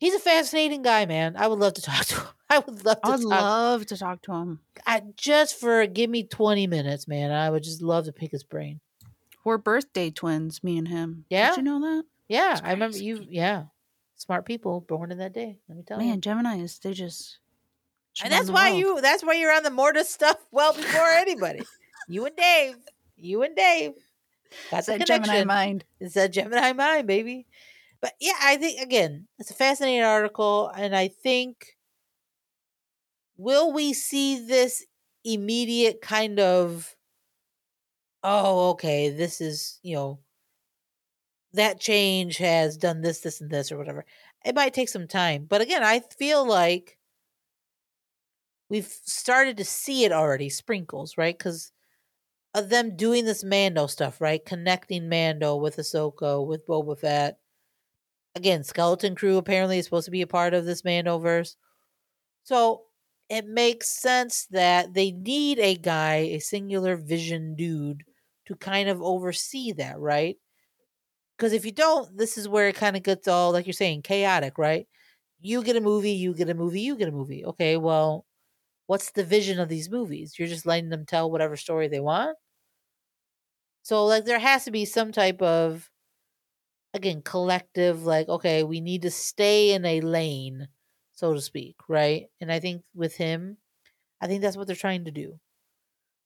He's 0.04 0.16
a 0.16 0.20
fascinating 0.20 0.82
guy, 0.82 1.06
man. 1.06 1.36
I 1.38 1.48
would 1.48 1.60
love 1.60 1.76
to 1.76 1.82
talk 1.90 2.04
to 2.08 2.16
him. 2.16 2.28
I 2.50 2.60
would 2.60 2.84
love 2.84 3.02
to. 3.02 3.10
I'd 3.10 3.22
love 3.22 3.86
to 3.86 3.98
talk 3.98 4.22
to 4.24 4.34
him. 4.34 4.60
I, 4.86 5.02
just 5.16 5.58
for 5.58 5.88
give 5.88 6.10
me 6.10 6.24
twenty 6.24 6.68
minutes, 6.68 7.08
man. 7.08 7.32
I 7.32 7.50
would 7.50 7.64
just 7.64 7.82
love 7.82 8.04
to 8.06 8.12
pick 8.12 8.32
his 8.32 8.44
brain. 8.44 8.82
We're 9.46 9.58
birthday 9.58 10.10
twins, 10.10 10.62
me 10.62 10.78
and 10.78 10.90
him. 10.90 11.24
Yeah, 11.30 11.52
did 11.52 11.58
you 11.58 11.64
know 11.64 11.80
that? 11.80 12.04
Yeah, 12.28 12.60
I 12.62 12.72
remember 12.72 12.98
you. 12.98 13.26
Yeah, 13.30 13.68
smart 14.16 14.46
people 14.46 14.82
born 14.82 15.12
in 15.14 15.20
that 15.20 15.34
day. 15.34 15.58
Let 15.70 15.78
me 15.78 15.84
tell 15.84 15.98
man, 15.98 16.08
you, 16.08 16.12
man, 16.14 16.22
Gemini's 16.22 16.80
they 16.80 16.92
just. 16.92 17.40
And 18.22 18.32
that's 18.32 18.52
why 18.52 18.72
world. 18.72 18.80
you. 18.80 19.02
That's 19.02 19.24
why 19.24 19.36
you're 19.36 19.56
on 19.56 19.64
the 19.64 19.72
Mortis 19.72 20.10
stuff 20.10 20.38
well 20.52 20.74
before 20.74 21.08
anybody. 21.08 21.64
you 22.10 22.26
and 22.26 22.36
Dave. 22.36 22.76
You 23.16 23.44
and 23.44 23.56
Dave. 23.56 23.94
That's 24.72 24.88
a 24.88 25.00
Gemini 25.00 25.44
mind. 25.44 25.86
It's 26.00 26.16
a 26.16 26.30
Gemini 26.30 26.74
mind, 26.74 27.08
baby. 27.08 27.48
But 28.02 28.14
yeah, 28.20 28.34
I 28.42 28.58
think 28.58 28.82
again, 28.82 29.28
it's 29.40 29.52
a 29.52 29.56
fascinating 29.56 30.04
article, 30.04 30.70
and 30.76 30.96
I 30.96 31.08
think 31.08 31.78
will 33.38 33.74
we 33.74 33.94
see 33.94 34.46
this 34.46 34.86
immediate 35.24 36.02
kind 36.02 36.40
of 36.40 36.96
oh, 38.24 38.70
okay, 38.72 39.10
this 39.10 39.42
is, 39.42 39.80
you 39.84 39.96
know, 39.96 40.20
that 41.54 41.80
change 41.80 42.38
has 42.38 42.78
done 42.78 43.02
this, 43.02 43.20
this, 43.20 43.42
and 43.42 43.50
this, 43.50 43.72
or 43.72 43.78
whatever. 43.78 44.06
It 44.46 44.56
might 44.56 44.74
take 44.74 44.90
some 44.90 45.08
time. 45.08 45.46
But 45.48 45.62
again, 45.62 45.84
I 45.84 46.00
feel 46.00 46.48
like 46.48 46.98
we've 48.70 48.88
started 48.88 49.58
to 49.58 49.66
see 49.66 50.06
it 50.06 50.12
already, 50.12 50.50
sprinkles, 50.50 51.18
right? 51.18 51.38
Because 51.38 51.72
of 52.54 52.70
them 52.70 52.96
doing 52.96 53.26
this 53.26 53.44
Mando 53.44 53.88
stuff, 53.88 54.22
right? 54.22 54.44
Connecting 54.46 55.10
Mando 55.10 55.56
with 55.56 55.78
Ahsoka, 55.78 56.46
with 56.46 56.68
Boba 56.68 56.98
Fett, 56.98 57.38
again, 58.36 58.64
Skeleton 58.64 59.16
Crew 59.16 59.38
apparently 59.38 59.78
is 59.78 59.86
supposed 59.86 60.06
to 60.06 60.12
be 60.12 60.22
a 60.22 60.28
part 60.28 60.54
of 60.54 60.66
this 60.66 60.82
Mandoverse. 60.84 61.56
So 62.44 62.84
it 63.30 63.46
makes 63.46 64.02
sense 64.02 64.48
that 64.52 64.94
they 64.94 65.12
need 65.12 65.60
a 65.60 65.76
guy, 65.76 66.16
a 66.16 66.40
singular 66.40 66.96
vision 66.96 67.56
dude, 67.56 68.04
to 68.46 68.56
kind 68.56 68.90
of 68.90 69.02
oversee 69.02 69.72
that, 69.74 70.00
right? 70.00 70.38
Because 71.38 71.54
if 71.54 71.66
you 71.66 71.72
don't, 71.72 72.16
this 72.18 72.38
is 72.38 72.48
where 72.48 72.68
it 72.68 72.76
kind 72.76 72.96
of 72.96 73.04
gets 73.04 73.28
all, 73.28 73.52
like 73.52 73.66
you're 73.66 73.74
saying, 73.74 74.02
chaotic, 74.04 74.58
right? 74.58 74.88
You 75.40 75.64
get 75.64 75.76
a 75.76 75.82
movie, 75.82 76.12
you 76.12 76.34
get 76.34 76.50
a 76.50 76.54
movie, 76.54 76.82
you 76.82 76.96
get 76.96 77.10
a 77.10 77.14
movie. 77.14 77.46
Okay, 77.46 77.78
well, 77.78 78.26
what's 78.88 79.12
the 79.12 79.24
vision 79.24 79.60
of 79.60 79.70
these 79.70 79.90
movies? 79.90 80.38
You're 80.38 80.48
just 80.48 80.66
letting 80.66 80.90
them 80.90 81.06
tell 81.06 81.32
whatever 81.32 81.58
story 81.58 81.88
they 81.88 82.00
want. 82.00 82.38
So, 83.84 84.06
like, 84.06 84.26
there 84.26 84.40
has 84.40 84.66
to 84.66 84.72
be 84.72 84.86
some 84.86 85.12
type 85.12 85.42
of 85.42 85.90
again 86.94 87.22
collective 87.24 88.04
like 88.04 88.30
okay 88.30 88.64
we 88.64 88.80
need 88.80 89.02
to 89.02 89.12
stay 89.12 89.72
in 89.72 89.84
a 89.86 90.02
lane 90.02 90.68
so 91.12 91.34
to 91.34 91.42
speak 91.42 91.76
right 91.88 92.28
and 92.40 92.52
i 92.52 92.60
think 92.60 92.84
with 92.94 93.16
him 93.16 93.58
i 94.22 94.28
think 94.28 94.42
that's 94.42 94.58
what 94.58 94.68
they're 94.68 94.76
trying 94.76 95.06
to 95.06 95.12
do 95.12 95.40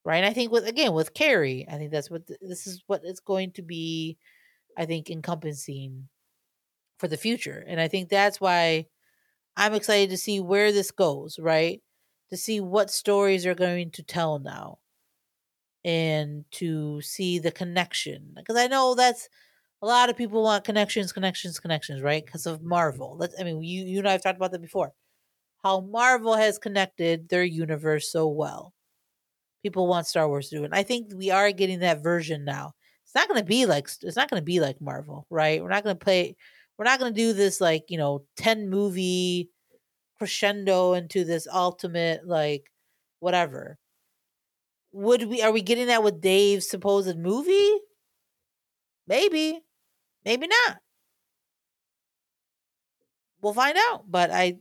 right 0.05 0.17
and 0.17 0.25
i 0.25 0.33
think 0.33 0.51
with 0.51 0.67
again 0.67 0.93
with 0.93 1.13
carrie 1.13 1.67
i 1.71 1.77
think 1.77 1.91
that's 1.91 2.11
what 2.11 2.23
this 2.41 2.67
is 2.67 2.83
what 2.87 3.01
it's 3.03 3.21
going 3.21 3.51
to 3.51 3.61
be 3.61 4.17
i 4.77 4.85
think 4.85 5.09
encompassing 5.09 6.07
for 6.99 7.07
the 7.07 7.17
future. 7.17 7.63
And 7.67 7.79
I 7.79 7.87
think 7.87 8.09
that's 8.09 8.41
why 8.41 8.87
I'm 9.57 9.73
excited 9.73 10.09
to 10.11 10.17
see 10.17 10.39
where 10.39 10.71
this 10.71 10.91
goes, 10.91 11.39
right? 11.39 11.81
To 12.29 12.37
see 12.37 12.59
what 12.59 12.91
stories 12.91 13.45
are 13.45 13.55
going 13.55 13.91
to 13.91 14.03
tell 14.03 14.39
now 14.39 14.79
and 15.87 16.43
to 16.51 17.01
see 17.01 17.39
the 17.39 17.49
connection. 17.49 18.33
Because 18.35 18.57
I 18.57 18.67
know 18.67 18.93
that's 18.93 19.29
a 19.81 19.87
lot 19.87 20.09
of 20.09 20.17
people 20.17 20.43
want 20.43 20.65
connections, 20.65 21.13
connections, 21.13 21.61
connections, 21.61 22.01
right? 22.01 22.25
Because 22.25 22.45
of 22.45 22.59
mm-hmm. 22.59 22.69
Marvel. 22.69 23.15
Let's, 23.17 23.39
I 23.39 23.45
mean, 23.45 23.63
you, 23.63 23.85
you 23.85 23.99
and 23.99 24.07
I 24.07 24.11
have 24.11 24.21
talked 24.21 24.35
about 24.35 24.51
that 24.51 24.61
before. 24.61 24.91
How 25.63 25.79
Marvel 25.79 26.35
has 26.35 26.57
connected 26.57 27.29
their 27.29 27.43
universe 27.45 28.11
so 28.11 28.27
well. 28.27 28.73
People 29.63 29.87
want 29.87 30.07
Star 30.07 30.27
Wars 30.27 30.49
to 30.49 30.57
do 30.57 30.63
it. 30.63 30.65
And 30.65 30.75
I 30.75 30.83
think 30.83 31.13
we 31.15 31.31
are 31.31 31.51
getting 31.53 31.79
that 31.79 32.03
version 32.03 32.43
now. 32.43 32.73
It's 33.05 33.15
not 33.15 33.29
going 33.29 33.39
to 33.39 33.45
be 33.45 33.65
like 33.65 33.87
it's 34.01 34.17
not 34.17 34.29
going 34.29 34.41
to 34.41 34.45
be 34.45 34.59
like 34.59 34.81
Marvel, 34.81 35.25
right? 35.29 35.63
We're 35.63 35.69
not 35.69 35.85
going 35.85 35.97
to 35.97 36.03
play. 36.03 36.35
We're 36.77 36.85
not 36.85 36.99
going 36.99 37.13
to 37.13 37.17
do 37.19 37.31
this 37.31 37.61
like 37.61 37.85
you 37.87 37.97
know 37.97 38.25
ten 38.35 38.69
movie 38.69 39.49
crescendo 40.17 40.93
into 40.93 41.23
this 41.23 41.47
ultimate 41.51 42.27
like 42.27 42.69
whatever. 43.19 43.77
Would 44.97 45.29
we 45.29 45.43
are 45.43 45.51
we 45.51 45.61
getting 45.61 45.87
that 45.87 46.01
with 46.01 46.21
Dave's 46.21 46.67
supposed 46.67 47.15
movie? 47.19 47.77
Maybe. 49.07 49.61
Maybe 50.25 50.47
not. 50.47 50.77
We'll 53.39 53.53
find 53.53 53.77
out, 53.77 54.05
but 54.09 54.31
I 54.31 54.57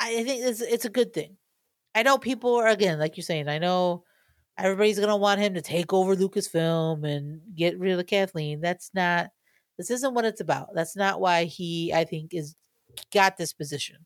I 0.00 0.24
think 0.24 0.44
it's 0.44 0.60
it's 0.60 0.84
a 0.84 0.90
good 0.90 1.14
thing. 1.14 1.36
I 1.94 2.02
know 2.02 2.18
people 2.18 2.56
are 2.56 2.66
again, 2.66 2.98
like 2.98 3.16
you're 3.16 3.22
saying, 3.22 3.48
I 3.48 3.58
know 3.58 4.02
everybody's 4.58 4.98
gonna 4.98 5.16
want 5.16 5.40
him 5.40 5.54
to 5.54 5.62
take 5.62 5.92
over 5.92 6.16
Lucasfilm 6.16 7.08
and 7.08 7.40
get 7.54 7.78
rid 7.78 7.96
of 7.96 8.04
Kathleen. 8.08 8.60
That's 8.60 8.90
not 8.92 9.28
this 9.78 9.88
isn't 9.92 10.14
what 10.14 10.24
it's 10.24 10.40
about. 10.40 10.70
That's 10.74 10.96
not 10.96 11.20
why 11.20 11.44
he 11.44 11.92
I 11.94 12.04
think 12.04 12.34
is 12.34 12.56
got 13.14 13.36
this 13.36 13.52
position. 13.52 13.98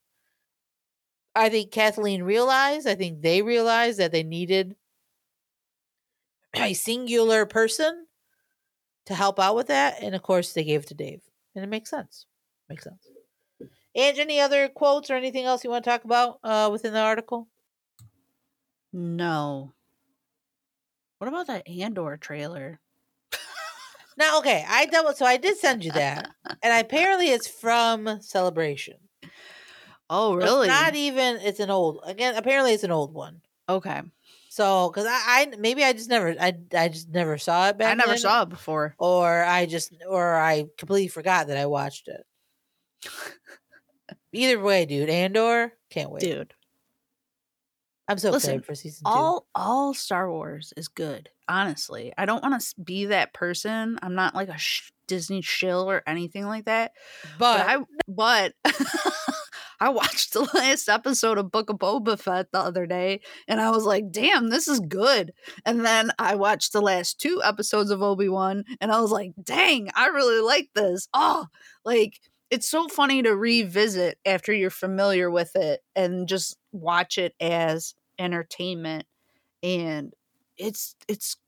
I 1.34 1.48
think 1.48 1.70
Kathleen 1.70 2.22
realized, 2.22 2.86
I 2.86 2.94
think 2.94 3.22
they 3.22 3.42
realized 3.42 3.98
that 3.98 4.12
they 4.12 4.22
needed 4.22 4.76
a 6.54 6.74
singular 6.74 7.46
person 7.46 8.06
to 9.06 9.14
help 9.14 9.40
out 9.40 9.56
with 9.56 9.68
that. 9.68 10.02
And 10.02 10.14
of 10.14 10.22
course, 10.22 10.52
they 10.52 10.64
gave 10.64 10.82
it 10.82 10.88
to 10.88 10.94
Dave. 10.94 11.22
And 11.54 11.64
it 11.64 11.68
makes 11.68 11.90
sense. 11.90 12.26
Makes 12.68 12.84
sense. 12.84 13.06
And 13.94 14.18
any 14.18 14.40
other 14.40 14.68
quotes 14.68 15.10
or 15.10 15.14
anything 15.14 15.44
else 15.44 15.64
you 15.64 15.70
want 15.70 15.84
to 15.84 15.90
talk 15.90 16.04
about 16.04 16.38
uh, 16.42 16.70
within 16.72 16.92
the 16.92 17.00
article? 17.00 17.48
No. 18.92 19.72
What 21.18 21.28
about 21.28 21.46
that 21.46 21.68
Andor 21.68 22.16
trailer? 22.16 22.80
now, 24.18 24.38
okay, 24.38 24.64
I 24.68 24.86
double 24.86 25.12
so 25.12 25.24
I 25.24 25.36
did 25.36 25.56
send 25.56 25.84
you 25.84 25.92
that, 25.92 26.30
and 26.62 26.84
apparently 26.84 27.28
it's 27.28 27.46
from 27.46 28.20
Celebration. 28.20 28.96
Oh, 30.14 30.34
really? 30.34 30.68
It's 30.68 30.80
not 30.80 30.94
even. 30.94 31.36
It's 31.36 31.58
an 31.58 31.70
old. 31.70 32.00
Again, 32.04 32.34
apparently 32.36 32.74
it's 32.74 32.84
an 32.84 32.90
old 32.90 33.14
one. 33.14 33.40
Okay. 33.66 34.02
So, 34.50 34.90
because 34.90 35.06
I, 35.06 35.22
I 35.24 35.56
maybe 35.58 35.82
I 35.82 35.94
just 35.94 36.10
never 36.10 36.36
I 36.38 36.52
I 36.76 36.88
just 36.88 37.08
never 37.08 37.38
saw 37.38 37.70
it 37.70 37.78
back. 37.78 37.92
I 37.92 37.94
never 37.94 38.10
then, 38.10 38.18
saw 38.18 38.42
it 38.42 38.50
before, 38.50 38.94
or 38.98 39.42
I 39.42 39.64
just 39.64 39.94
or 40.06 40.36
I 40.36 40.66
completely 40.76 41.08
forgot 41.08 41.46
that 41.46 41.56
I 41.56 41.64
watched 41.64 42.08
it. 42.08 42.26
Either 44.34 44.60
way, 44.60 44.84
dude, 44.84 45.08
Andor 45.08 45.72
can't 45.88 46.10
wait, 46.10 46.20
dude. 46.20 46.52
I'm 48.06 48.18
so 48.18 48.30
Listen, 48.30 48.50
excited 48.50 48.66
for 48.66 48.74
season 48.74 49.04
two. 49.06 49.10
All 49.10 49.46
all 49.54 49.94
Star 49.94 50.30
Wars 50.30 50.74
is 50.76 50.88
good. 50.88 51.30
Honestly, 51.48 52.12
I 52.18 52.26
don't 52.26 52.42
want 52.42 52.60
to 52.60 52.80
be 52.82 53.06
that 53.06 53.32
person. 53.32 53.98
I'm 54.02 54.14
not 54.14 54.34
like 54.34 54.50
a 54.50 54.58
sh- 54.58 54.92
Disney 55.06 55.40
shill 55.40 55.90
or 55.90 56.02
anything 56.06 56.46
like 56.46 56.66
that. 56.66 56.92
But, 57.38 57.56
but 57.56 57.66
I 57.66 57.84
but 58.06 58.54
I 59.82 59.88
watched 59.88 60.32
the 60.32 60.42
last 60.54 60.88
episode 60.88 61.38
of 61.38 61.50
Book 61.50 61.68
of 61.68 61.78
Boba 61.78 62.16
Fett 62.16 62.52
the 62.52 62.60
other 62.60 62.86
day 62.86 63.20
and 63.48 63.60
I 63.60 63.70
was 63.70 63.84
like, 63.84 64.12
damn, 64.12 64.48
this 64.48 64.68
is 64.68 64.78
good. 64.78 65.32
And 65.66 65.84
then 65.84 66.12
I 66.20 66.36
watched 66.36 66.72
the 66.72 66.80
last 66.80 67.18
two 67.18 67.42
episodes 67.44 67.90
of 67.90 68.00
Obi 68.00 68.28
Wan 68.28 68.62
and 68.80 68.92
I 68.92 69.00
was 69.00 69.10
like, 69.10 69.32
dang, 69.42 69.90
I 69.96 70.06
really 70.06 70.40
like 70.40 70.68
this. 70.76 71.08
Oh, 71.12 71.46
like 71.84 72.20
it's 72.48 72.68
so 72.68 72.86
funny 72.86 73.24
to 73.24 73.34
revisit 73.34 74.18
after 74.24 74.52
you're 74.52 74.70
familiar 74.70 75.28
with 75.32 75.56
it 75.56 75.80
and 75.96 76.28
just 76.28 76.56
watch 76.70 77.18
it 77.18 77.34
as 77.40 77.96
entertainment 78.20 79.04
and 79.64 80.14
it's 80.58 80.94
it's 81.08 81.38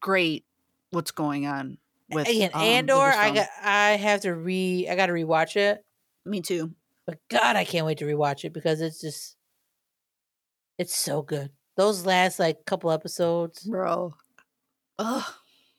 great 0.00 0.46
what's 0.92 1.10
going 1.10 1.46
on 1.46 1.76
with 2.08 2.26
again 2.28 2.50
um, 2.54 2.62
andor 2.62 2.94
i 2.94 3.34
got 3.34 3.48
i 3.62 3.90
have 3.96 4.20
to 4.20 4.32
re 4.32 4.86
i 4.88 4.94
gotta 4.94 5.12
rewatch 5.12 5.56
it 5.56 5.84
me 6.24 6.40
too 6.40 6.72
but 7.12 7.40
God, 7.40 7.56
I 7.56 7.64
can't 7.64 7.84
wait 7.84 7.98
to 7.98 8.06
rewatch 8.06 8.44
it 8.44 8.52
because 8.52 8.80
it's 8.80 9.00
just 9.00 9.36
it's 10.78 10.96
so 10.96 11.22
good. 11.22 11.50
Those 11.76 12.06
last 12.06 12.38
like 12.38 12.64
couple 12.64 12.90
episodes, 12.90 13.64
bro. 13.64 14.14
Oh, 14.98 15.34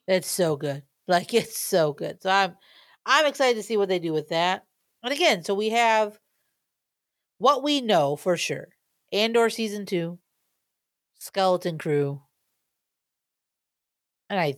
it's 0.08 0.30
so 0.30 0.56
good. 0.56 0.84
Like 1.08 1.34
it's 1.34 1.58
so 1.58 1.94
good. 1.94 2.22
So 2.22 2.30
I'm 2.30 2.56
I'm 3.06 3.26
excited 3.26 3.58
to 3.58 3.64
see 3.64 3.78
what 3.78 3.90
they 3.90 4.00
do 4.00 4.14
with 4.14 4.30
that. 4.30 4.64
And 5.04 5.12
again, 5.12 5.44
so 5.44 5.54
we 5.54 5.70
have 5.70 6.18
what 7.40 7.64
we 7.64 7.82
know 7.82 8.16
for 8.16 8.38
sure. 8.38 8.70
Andor 9.12 9.50
season 9.50 9.86
2, 9.86 10.18
Skeleton 11.20 11.78
Crew. 11.78 12.22
And 14.30 14.40
I 14.40 14.56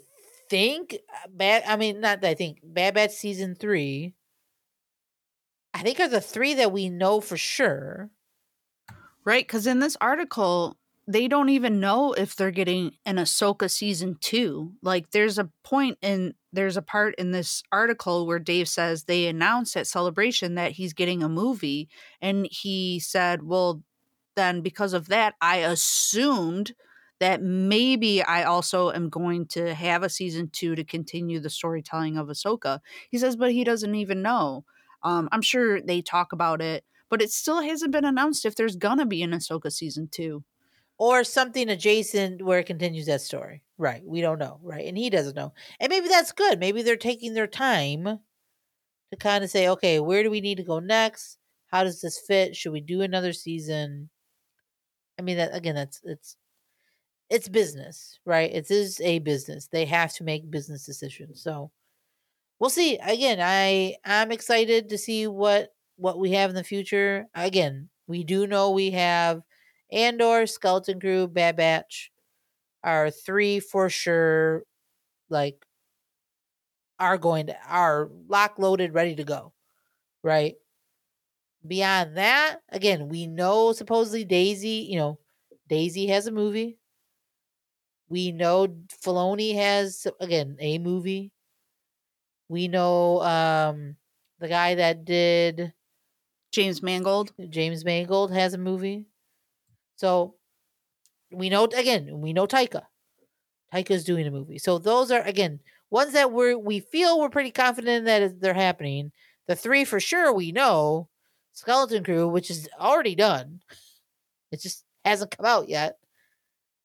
think 0.49 0.95
uh, 1.09 1.28
bad 1.30 1.63
I 1.65 1.78
mean 1.78 2.01
not 2.01 2.21
that 2.21 2.30
I 2.30 2.34
think 2.36 2.59
Bad 2.63 2.93
Batch 2.93 3.11
season 3.11 3.55
3 3.55 4.13
I 5.76 5.80
think 5.80 5.99
are 5.99 6.07
the 6.07 6.21
three 6.21 6.53
that 6.53 6.71
we 6.71 6.89
know 6.89 7.19
for 7.19 7.36
sure. 7.36 8.09
Right, 9.26 9.45
because 9.45 9.67
in 9.67 9.80
this 9.80 9.97
article, 9.99 10.78
they 11.07 11.28
don't 11.28 11.49
even 11.49 11.80
know 11.82 12.13
if 12.13 12.36
they're 12.36 12.51
getting 12.51 12.93
an 13.05 13.17
Ahsoka 13.17 13.69
season 13.69 14.17
two. 14.21 14.73
Like, 14.82 15.11
there's 15.11 15.38
a 15.38 15.49
point 15.63 15.97
in 16.01 16.34
there's 16.53 16.78
a 16.78 16.82
part 16.82 17.15
in 17.15 17.32
this 17.32 17.61
article 17.73 18.26
where 18.26 18.39
Dave 18.39 18.69
says 18.69 19.03
they 19.03 19.28
announced 19.28 19.76
at 19.76 19.88
Celebration 19.88 20.55
that 20.55 20.71
he's 20.71 20.93
getting 20.93 21.21
a 21.21 21.28
movie, 21.30 21.89
and 22.21 22.47
he 22.49 22.99
said, 22.99 23.43
"Well, 23.43 23.84
then 24.36 24.61
because 24.61 24.93
of 24.93 25.07
that, 25.09 25.36
I 25.41 25.57
assumed." 25.57 26.73
That 27.21 27.41
maybe 27.41 28.21
I 28.21 28.43
also 28.43 28.91
am 28.91 29.07
going 29.09 29.45
to 29.47 29.73
have 29.73 30.03
a 30.03 30.09
season 30.09 30.49
two 30.49 30.76
to 30.76 30.84
continue 30.84 31.39
the 31.39 31.49
storytelling 31.49 32.17
of 32.17 32.28
Ahsoka. 32.28 32.82
He 33.09 33.17
says, 33.17 33.38
but 33.38 33.53
he 33.53 33.63
doesn't 33.63 33.95
even 33.95 34.21
know. 34.21 34.65
Um, 35.06 35.30
I'm 35.32 35.41
sure 35.43 35.82
they 35.82 36.01
talk 36.01 36.34
about 36.34 36.62
it, 36.62 36.84
but 37.10 37.22
it 37.22 37.32
still 37.32 37.62
hasn't 37.62 37.93
been 37.93 38.06
announced 38.06 38.45
if 38.45 38.56
there's 38.56 38.76
gonna 38.78 39.06
be 39.06 39.24
an 39.24 39.32
Ahsoka 39.32 39.72
season 39.72 40.10
two. 40.12 40.43
Or 40.97 41.24
something 41.26 41.70
adjacent 41.70 42.41
where 42.43 42.60
it 42.60 42.68
continues 42.68 43.08
that 43.08 43.22
story. 43.22 43.64
Right. 43.78 44.03
We 44.06 44.22
don't 44.22 44.39
know. 44.39 44.60
Right. 44.64 44.88
And 44.88 44.97
he 44.97 45.10
doesn't 45.10 45.36
know. 45.36 45.53
And 45.80 45.89
maybe 45.89 46.08
that's 46.10 46.32
good. 46.34 46.60
Maybe 46.60 46.84
they're 46.84 46.97
taking 46.97 47.34
their 47.34 47.47
time 47.47 48.06
to 49.12 49.18
kind 49.20 49.43
of 49.43 49.49
say, 49.49 49.68
okay, 49.70 49.99
where 49.99 50.24
do 50.24 50.32
we 50.32 50.41
need 50.41 50.58
to 50.58 50.64
go 50.64 50.80
next? 50.80 51.38
How 51.68 51.84
does 51.84 52.01
this 52.01 52.20
fit? 52.20 52.56
Should 52.56 52.72
we 52.72 52.82
do 52.82 53.01
another 53.01 53.34
season? 53.34 54.10
I 55.20 55.22
mean 55.22 55.38
that 55.38 55.56
again, 55.56 55.76
that's 55.76 56.01
it's 56.03 56.38
it's 57.30 57.49
business, 57.49 58.20
right? 58.26 58.51
It 58.53 58.70
is 58.72 59.01
a 59.01 59.20
business. 59.20 59.68
They 59.68 59.86
have 59.86 60.14
to 60.16 60.24
make 60.24 60.51
business 60.51 60.86
decisions. 60.86 61.41
So 61.41 61.72
we'll 62.60 62.70
see. 62.70 62.97
Again, 62.97 63.39
I 63.41 63.95
I'm 64.06 64.32
excited 64.32 64.89
to 64.89 64.97
see 64.97 65.28
what 65.28 65.74
what 65.97 66.20
we 66.20 66.32
have 66.32 66.49
in 66.49 66.56
the 66.56 66.64
future. 66.64 67.26
Again, 67.36 67.89
we 68.08 68.24
do 68.24 68.47
know 68.47 68.72
we 68.72 68.91
have 68.91 69.41
Andor, 69.91 70.45
Skeleton 70.47 70.99
Crew, 70.99 71.28
Bad 71.28 71.56
Batch 71.58 72.12
are 72.84 73.12
three 73.12 73.60
for 73.60 73.89
sure. 73.89 74.64
Like 75.30 75.66
are 76.99 77.18
going 77.18 77.47
to 77.47 77.58
are 77.68 78.10
lock 78.28 78.58
loaded, 78.60 78.93
ready 78.93 79.16
to 79.16 79.24
go. 79.24 79.53
Right. 80.24 80.56
Beyond 81.68 82.16
that, 82.18 82.62
again, 82.70 83.10
we 83.10 83.28
know 83.28 83.74
supposedly 83.74 84.24
Daisy, 84.24 84.88
you 84.89 84.97
know, 84.97 85.20
Daisy 85.68 86.08
has 86.08 86.28
a 86.28 86.32
movie. 86.32 86.78
We 88.10 88.32
know 88.32 88.68
Filoni 89.03 89.53
has 89.56 90.08
again 90.20 90.58
a 90.60 90.80
movie. 90.80 91.32
We 92.48 92.68
know 92.68 93.22
um 93.22 93.96
the 94.39 94.48
guy 94.48 94.76
that 94.76 95.06
did 95.06 95.74
James 96.52 96.82
Mangold. 96.82 97.34
James 97.50 97.84
Mangold 97.84 98.32
has 98.32 98.54
a 98.54 98.58
movie. 98.58 99.06
So 99.96 100.36
we 101.32 101.50
know 101.50 101.66
again, 101.66 102.22
we 102.22 102.34
know 102.34 102.48
Taika. 102.48 102.84
Taika's 103.74 104.04
doing 104.04 104.28
a 104.28 104.32
movie. 104.32 104.58
So 104.58 104.78
those 104.78 105.12
are 105.12 105.22
again 105.22 105.60
ones 105.89 106.14
that 106.14 106.32
we're 106.32 106.58
we 106.58 106.80
feel 106.80 107.20
we're 107.20 107.30
pretty 107.30 107.52
confident 107.52 108.06
that 108.06 108.39
they're 108.39 108.54
happening. 108.54 109.12
The 109.48 109.56
three 109.56 109.86
for 109.86 110.00
sure 110.00 110.34
we 110.34 110.52
know. 110.52 111.10
Skeleton 111.54 112.04
Crew, 112.04 112.28
which 112.28 112.52
is 112.52 112.68
already 112.80 113.16
done. 113.16 113.62
It 114.52 114.62
just 114.62 114.84
hasn't 115.06 115.36
come 115.36 115.46
out 115.46 115.70
yet. 115.70 115.98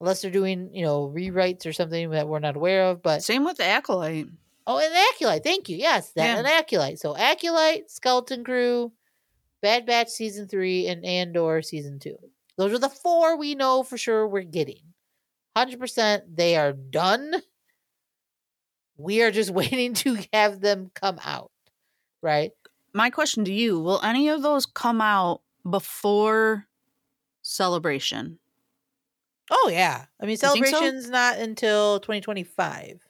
Unless 0.00 0.22
they're 0.22 0.30
doing, 0.30 0.70
you 0.72 0.82
know, 0.82 1.12
rewrites 1.14 1.66
or 1.66 1.72
something 1.72 2.10
that 2.10 2.28
we're 2.28 2.38
not 2.38 2.56
aware 2.56 2.84
of. 2.84 3.02
But 3.02 3.22
same 3.22 3.44
with 3.44 3.56
the 3.56 3.64
Acolyte. 3.64 4.28
Oh, 4.66 4.78
and 4.78 4.94
Acolyte. 5.14 5.42
Thank 5.42 5.68
you. 5.68 5.76
Yes, 5.76 6.12
that 6.12 6.24
yeah. 6.24 6.38
an 6.38 6.46
Acolyte. 6.46 6.98
So 6.98 7.16
Acolyte, 7.16 7.90
Skeleton 7.90 8.44
Crew, 8.44 8.92
Bad 9.62 9.86
Batch 9.86 10.08
season 10.08 10.48
three, 10.48 10.86
and 10.86 11.04
Andor 11.04 11.62
season 11.62 11.98
two. 11.98 12.16
Those 12.56 12.72
are 12.72 12.78
the 12.78 12.88
four 12.88 13.36
we 13.36 13.54
know 13.54 13.82
for 13.82 13.96
sure 13.96 14.26
we're 14.26 14.42
getting. 14.42 14.82
100% 15.56 16.22
they 16.32 16.56
are 16.56 16.72
done. 16.72 17.34
We 18.96 19.22
are 19.22 19.30
just 19.30 19.50
waiting 19.54 19.94
to 19.94 20.18
have 20.32 20.60
them 20.60 20.90
come 20.94 21.18
out, 21.24 21.50
right? 22.22 22.52
My 22.92 23.10
question 23.10 23.44
to 23.44 23.52
you 23.52 23.80
will 23.80 24.00
any 24.02 24.28
of 24.28 24.42
those 24.42 24.66
come 24.66 25.00
out 25.00 25.42
before 25.68 26.66
celebration? 27.42 28.38
Oh, 29.50 29.70
yeah. 29.72 30.04
I 30.20 30.26
mean, 30.26 30.36
celebration's 30.36 31.06
so? 31.06 31.10
not 31.10 31.38
until 31.38 32.00
2025. 32.00 33.00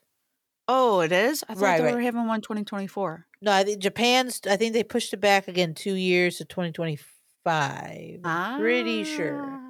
Oh, 0.73 1.01
it 1.01 1.11
is? 1.11 1.43
I 1.49 1.55
thought 1.55 1.63
right, 1.65 1.79
they 1.79 1.85
right. 1.85 1.95
were 1.95 2.01
having 2.01 2.29
one 2.29 2.43
2024. 2.43 3.27
No, 3.43 3.51
I 3.51 3.65
think 3.65 3.81
Japan's, 3.81 4.41
I 4.49 4.57
think 4.57 4.73
they 4.73 4.85
pushed 4.85 5.13
it 5.13 5.17
back 5.17 5.49
again 5.49 5.75
two 5.75 5.95
years 5.95 6.39
to 6.39 6.45
2025. 6.45 8.21
Ah. 8.25 8.57
Pretty 8.57 9.03
sure. 9.03 9.61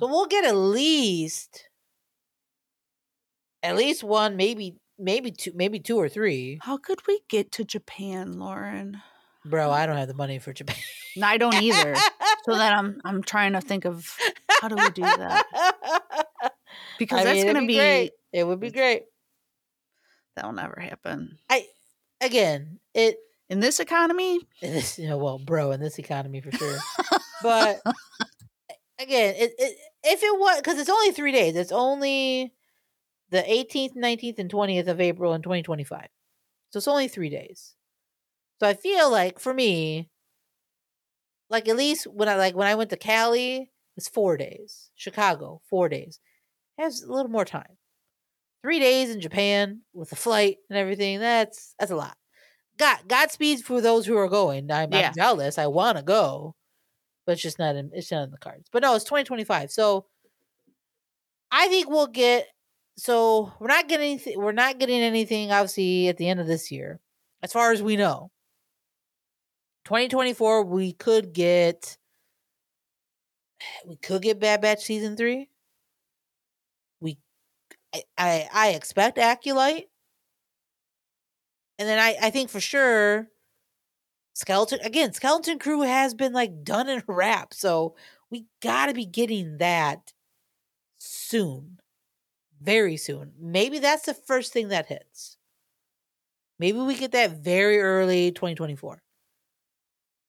So 0.00 0.08
we'll 0.08 0.26
get 0.26 0.44
at 0.44 0.56
least 0.56 1.68
at 3.62 3.76
least 3.76 4.02
one, 4.02 4.34
maybe 4.36 4.74
maybe 4.98 5.30
two, 5.30 5.52
maybe 5.54 5.78
two 5.78 5.96
or 5.96 6.08
three. 6.08 6.58
How 6.62 6.76
could 6.76 7.06
we 7.06 7.20
get 7.28 7.52
to 7.52 7.64
Japan, 7.64 8.32
Lauren? 8.32 9.00
Bro, 9.44 9.70
I 9.70 9.86
don't 9.86 9.96
have 9.96 10.08
the 10.08 10.14
money 10.14 10.40
for 10.40 10.52
Japan. 10.52 10.76
No, 11.16 11.28
I 11.28 11.36
don't 11.36 11.54
either. 11.54 11.94
so 12.44 12.56
then 12.56 12.72
I'm 12.72 13.00
I'm 13.04 13.22
trying 13.22 13.52
to 13.52 13.60
think 13.60 13.84
of 13.84 14.12
how 14.60 14.66
do 14.66 14.74
we 14.74 14.90
do 14.90 15.02
that? 15.02 15.46
Because 16.98 17.20
I 17.20 17.24
that's 17.24 17.36
mean, 17.36 17.46
gonna 17.46 17.60
be, 17.60 17.66
be 17.68 17.74
great. 17.76 18.12
It 18.32 18.44
would 18.44 18.60
be 18.60 18.70
great. 18.70 19.04
That'll 20.38 20.52
never 20.52 20.78
happen. 20.78 21.36
I 21.50 21.66
again, 22.20 22.78
it 22.94 23.16
in 23.48 23.58
this 23.58 23.80
economy. 23.80 24.38
In 24.62 24.72
this, 24.72 24.96
you 24.96 25.08
know, 25.08 25.18
well, 25.18 25.40
bro, 25.40 25.72
in 25.72 25.80
this 25.80 25.98
economy 25.98 26.40
for 26.40 26.52
sure. 26.52 26.78
but 27.42 27.80
again, 29.00 29.34
it, 29.36 29.52
it 29.58 29.76
if 30.04 30.22
it 30.22 30.38
was 30.38 30.58
because 30.58 30.78
it's 30.78 30.88
only 30.88 31.10
three 31.10 31.32
days. 31.32 31.56
It's 31.56 31.72
only 31.72 32.52
the 33.30 33.38
18th, 33.38 33.96
19th, 33.96 34.38
and 34.38 34.48
20th 34.50 34.86
of 34.86 35.00
April 35.00 35.34
in 35.34 35.42
2025. 35.42 36.06
So 36.70 36.76
it's 36.76 36.86
only 36.86 37.08
three 37.08 37.30
days. 37.30 37.74
So 38.60 38.68
I 38.68 38.74
feel 38.74 39.10
like 39.10 39.40
for 39.40 39.52
me, 39.52 40.08
like 41.50 41.68
at 41.68 41.76
least 41.76 42.06
when 42.06 42.28
I 42.28 42.36
like 42.36 42.54
when 42.54 42.68
I 42.68 42.76
went 42.76 42.90
to 42.90 42.96
Cali, 42.96 43.72
it's 43.96 44.08
four 44.08 44.36
days. 44.36 44.90
Chicago, 44.94 45.62
four 45.68 45.88
days. 45.88 46.20
It 46.78 46.82
has 46.82 47.02
a 47.02 47.12
little 47.12 47.30
more 47.30 47.44
time. 47.44 47.77
Three 48.68 48.80
days 48.80 49.08
in 49.08 49.22
Japan 49.22 49.80
with 49.94 50.12
a 50.12 50.14
flight 50.14 50.58
and 50.68 50.78
everything. 50.78 51.20
That's 51.20 51.74
that's 51.78 51.90
a 51.90 51.96
lot. 51.96 52.18
God 52.76 52.98
Godspeed 53.08 53.64
for 53.64 53.80
those 53.80 54.04
who 54.04 54.14
are 54.18 54.28
going. 54.28 54.70
I'm, 54.70 54.92
yeah. 54.92 55.08
I'm 55.08 55.14
jealous. 55.14 55.56
I 55.56 55.68
want 55.68 55.96
to 55.96 56.04
go, 56.04 56.54
but 57.24 57.32
it's 57.32 57.40
just 57.40 57.58
not 57.58 57.76
in 57.76 57.90
it's 57.94 58.12
not 58.12 58.24
in 58.24 58.30
the 58.30 58.36
cards. 58.36 58.68
But 58.70 58.82
no, 58.82 58.94
it's 58.94 59.06
2025. 59.06 59.70
So 59.70 60.04
I 61.50 61.68
think 61.68 61.88
we'll 61.88 62.08
get 62.08 62.46
so 62.98 63.54
we're 63.58 63.68
not 63.68 63.88
getting 63.88 64.10
anything, 64.10 64.38
we're 64.38 64.52
not 64.52 64.78
getting 64.78 65.00
anything 65.00 65.50
obviously 65.50 66.08
at 66.08 66.18
the 66.18 66.28
end 66.28 66.38
of 66.38 66.46
this 66.46 66.70
year 66.70 67.00
as 67.42 67.54
far 67.54 67.72
as 67.72 67.82
we 67.82 67.96
know 67.96 68.30
2024 69.84 70.64
we 70.64 70.92
could 70.92 71.32
get 71.32 71.96
we 73.86 73.96
could 73.96 74.20
get 74.20 74.38
bad 74.38 74.60
batch 74.60 74.82
season 74.82 75.16
3 75.16 75.36
we 75.36 75.48
i 77.94 78.02
i, 78.16 78.48
I 78.52 78.68
expect 78.70 79.18
Acolyte. 79.18 79.88
and 81.78 81.88
then 81.88 81.98
i 81.98 82.16
i 82.22 82.30
think 82.30 82.50
for 82.50 82.60
sure 82.60 83.28
skeleton 84.34 84.80
again 84.82 85.12
skeleton 85.12 85.58
crew 85.58 85.82
has 85.82 86.14
been 86.14 86.32
like 86.32 86.64
done 86.64 86.88
in 86.88 87.02
a 87.08 87.12
wrap 87.12 87.52
so 87.54 87.94
we 88.30 88.46
got 88.62 88.86
to 88.86 88.94
be 88.94 89.06
getting 89.06 89.58
that 89.58 90.12
soon 90.98 91.78
very 92.60 92.96
soon. 92.96 93.32
Maybe 93.38 93.78
that's 93.78 94.06
the 94.06 94.14
first 94.14 94.52
thing 94.52 94.68
that 94.68 94.86
hits. 94.86 95.36
Maybe 96.58 96.78
we 96.78 96.96
get 96.96 97.12
that 97.12 97.42
very 97.42 97.78
early 97.78 98.32
2024. 98.32 99.00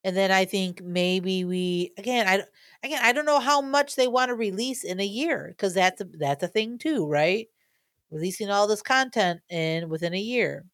And 0.03 0.15
then 0.15 0.31
I 0.31 0.45
think 0.45 0.81
maybe 0.81 1.43
we 1.43 1.91
again 1.97 2.27
I 2.27 2.43
again 2.83 3.01
I 3.03 3.11
don't 3.11 3.25
know 3.25 3.39
how 3.39 3.61
much 3.61 3.95
they 3.95 4.07
want 4.07 4.29
to 4.29 4.35
release 4.35 4.83
in 4.83 4.99
a 4.99 5.05
year 5.05 5.55
cuz 5.57 5.73
that's 5.73 6.01
a, 6.01 6.05
that's 6.05 6.43
a 6.43 6.47
thing 6.47 6.77
too, 6.77 7.07
right? 7.07 7.47
Releasing 8.11 8.49
all 8.49 8.67
this 8.67 8.81
content 8.81 9.41
in 9.49 9.89
within 9.89 10.13
a 10.13 10.19
year. 10.19 10.65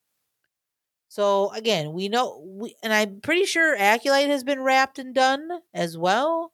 So 1.07 1.51
again, 1.53 1.93
we 1.93 2.09
know 2.09 2.43
we 2.45 2.75
and 2.83 2.91
I'm 2.91 3.21
pretty 3.21 3.45
sure 3.45 3.75
Acolyte 3.75 4.27
has 4.27 4.43
been 4.43 4.61
wrapped 4.61 4.99
and 4.99 5.13
done 5.13 5.49
as 5.73 5.97
well. 5.97 6.51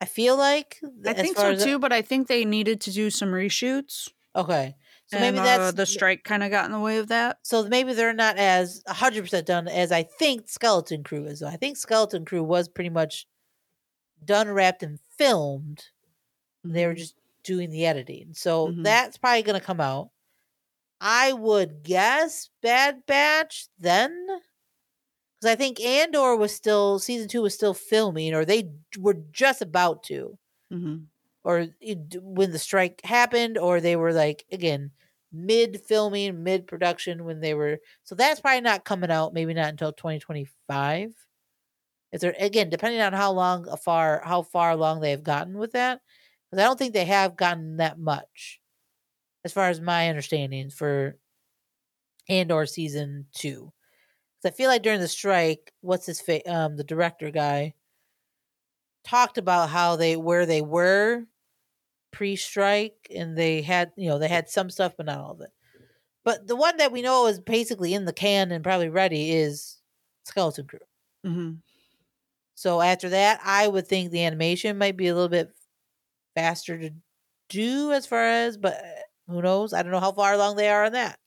I 0.00 0.04
feel 0.04 0.36
like 0.36 0.80
I 1.06 1.12
think 1.12 1.36
so 1.36 1.54
too, 1.54 1.78
but 1.78 1.92
I 1.92 2.02
think 2.02 2.26
they 2.26 2.44
needed 2.44 2.80
to 2.82 2.90
do 2.90 3.08
some 3.08 3.28
reshoots. 3.28 4.08
Okay. 4.34 4.74
So 5.06 5.18
and, 5.18 5.24
maybe 5.24 5.38
uh, 5.38 5.44
that's 5.44 5.68
uh, 5.68 5.72
the 5.72 5.86
strike 5.86 6.24
kind 6.24 6.42
of 6.42 6.50
got 6.50 6.64
in 6.64 6.72
the 6.72 6.80
way 6.80 6.98
of 6.98 7.08
that. 7.08 7.38
So 7.42 7.68
maybe 7.68 7.92
they're 7.92 8.12
not 8.12 8.36
as 8.38 8.82
100% 8.88 9.44
done 9.44 9.68
as 9.68 9.92
I 9.92 10.02
think 10.02 10.48
Skeleton 10.48 11.04
Crew 11.04 11.26
is. 11.26 11.42
I 11.42 11.56
think 11.56 11.76
Skeleton 11.76 12.24
Crew 12.24 12.42
was 12.42 12.68
pretty 12.68 12.90
much 12.90 13.26
done, 14.26 14.50
wrapped, 14.50 14.82
and 14.82 14.98
filmed. 15.16 15.84
Mm-hmm. 16.64 16.74
They 16.74 16.86
were 16.86 16.92
mm-hmm. 16.92 16.98
just 16.98 17.14
doing 17.44 17.70
the 17.70 17.86
editing. 17.86 18.30
So 18.32 18.68
mm-hmm. 18.68 18.82
that's 18.82 19.18
probably 19.18 19.42
going 19.42 19.58
to 19.58 19.64
come 19.64 19.80
out. 19.80 20.10
I 21.00 21.32
would 21.32 21.82
guess 21.82 22.48
Bad 22.62 23.04
Batch 23.06 23.66
then. 23.78 24.26
Because 25.40 25.52
I 25.52 25.56
think 25.56 25.80
Andor 25.80 26.36
was 26.36 26.54
still, 26.54 27.00
season 27.00 27.28
two 27.28 27.42
was 27.42 27.54
still 27.54 27.74
filming, 27.74 28.32
or 28.34 28.44
they 28.44 28.70
were 28.98 29.18
just 29.32 29.60
about 29.60 30.04
to. 30.04 30.38
Mm-hmm. 30.72 30.98
Or 31.44 31.66
it, 31.80 32.22
when 32.22 32.52
the 32.52 32.58
strike 32.60 33.00
happened, 33.04 33.58
or 33.58 33.80
they 33.80 33.96
were 33.96 34.12
like, 34.12 34.44
again, 34.52 34.92
mid 35.32 35.80
filming, 35.80 36.44
mid 36.44 36.68
production 36.68 37.24
when 37.24 37.40
they 37.40 37.54
were. 37.54 37.80
So 38.04 38.14
that's 38.14 38.40
probably 38.40 38.60
not 38.60 38.84
coming 38.84 39.10
out, 39.10 39.34
maybe 39.34 39.54
not 39.54 39.70
until 39.70 39.92
2025 39.92 41.12
if 42.12 42.20
they're 42.20 42.34
again 42.38 42.68
depending 42.68 43.00
on 43.00 43.12
how 43.12 43.32
long 43.32 43.66
far 43.82 44.22
how 44.24 44.42
far 44.42 44.70
along 44.70 45.00
they've 45.00 45.22
gotten 45.22 45.58
with 45.58 45.72
that 45.72 46.00
because 46.50 46.62
i 46.62 46.66
don't 46.66 46.78
think 46.78 46.92
they 46.92 47.04
have 47.04 47.36
gotten 47.36 47.78
that 47.78 47.98
much 47.98 48.60
as 49.44 49.52
far 49.52 49.68
as 49.68 49.80
my 49.80 50.08
understanding 50.08 50.70
for 50.70 51.16
Andor 52.28 52.66
season 52.66 53.26
two. 53.34 53.72
Because 54.40 54.54
i 54.54 54.56
feel 54.56 54.68
like 54.68 54.82
during 54.82 55.00
the 55.00 55.08
strike 55.08 55.72
what's 55.80 56.06
his 56.06 56.20
face 56.20 56.46
um 56.46 56.76
the 56.76 56.84
director 56.84 57.30
guy 57.30 57.74
talked 59.04 59.38
about 59.38 59.68
how 59.68 59.96
they 59.96 60.16
where 60.16 60.46
they 60.46 60.62
were 60.62 61.24
pre-strike 62.12 63.10
and 63.14 63.36
they 63.36 63.62
had 63.62 63.90
you 63.96 64.08
know 64.08 64.18
they 64.18 64.28
had 64.28 64.48
some 64.48 64.70
stuff 64.70 64.94
but 64.96 65.06
not 65.06 65.18
all 65.18 65.32
of 65.32 65.40
it. 65.40 65.50
But 66.24 66.46
the 66.46 66.54
one 66.54 66.76
that 66.76 66.92
we 66.92 67.02
know 67.02 67.26
is 67.26 67.40
basically 67.40 67.94
in 67.94 68.04
the 68.04 68.12
can 68.12 68.52
and 68.52 68.62
probably 68.62 68.88
ready 68.88 69.32
is 69.32 69.78
skeleton 70.24 70.66
crew. 70.66 70.78
Mm-hmm. 71.26 71.52
So 72.54 72.80
after 72.80 73.08
that, 73.10 73.40
I 73.44 73.66
would 73.68 73.86
think 73.86 74.10
the 74.10 74.24
animation 74.24 74.78
might 74.78 74.96
be 74.96 75.08
a 75.08 75.14
little 75.14 75.28
bit 75.28 75.50
faster 76.34 76.78
to 76.78 76.90
do 77.48 77.92
as 77.92 78.06
far 78.06 78.24
as, 78.24 78.56
but 78.56 78.74
uh, 78.74 79.32
who 79.32 79.42
knows? 79.42 79.72
I 79.72 79.82
don't 79.82 79.92
know 79.92 80.00
how 80.00 80.12
far 80.12 80.34
along 80.34 80.56
they 80.56 80.68
are 80.68 80.84
on 80.84 80.92
that. 80.92 81.18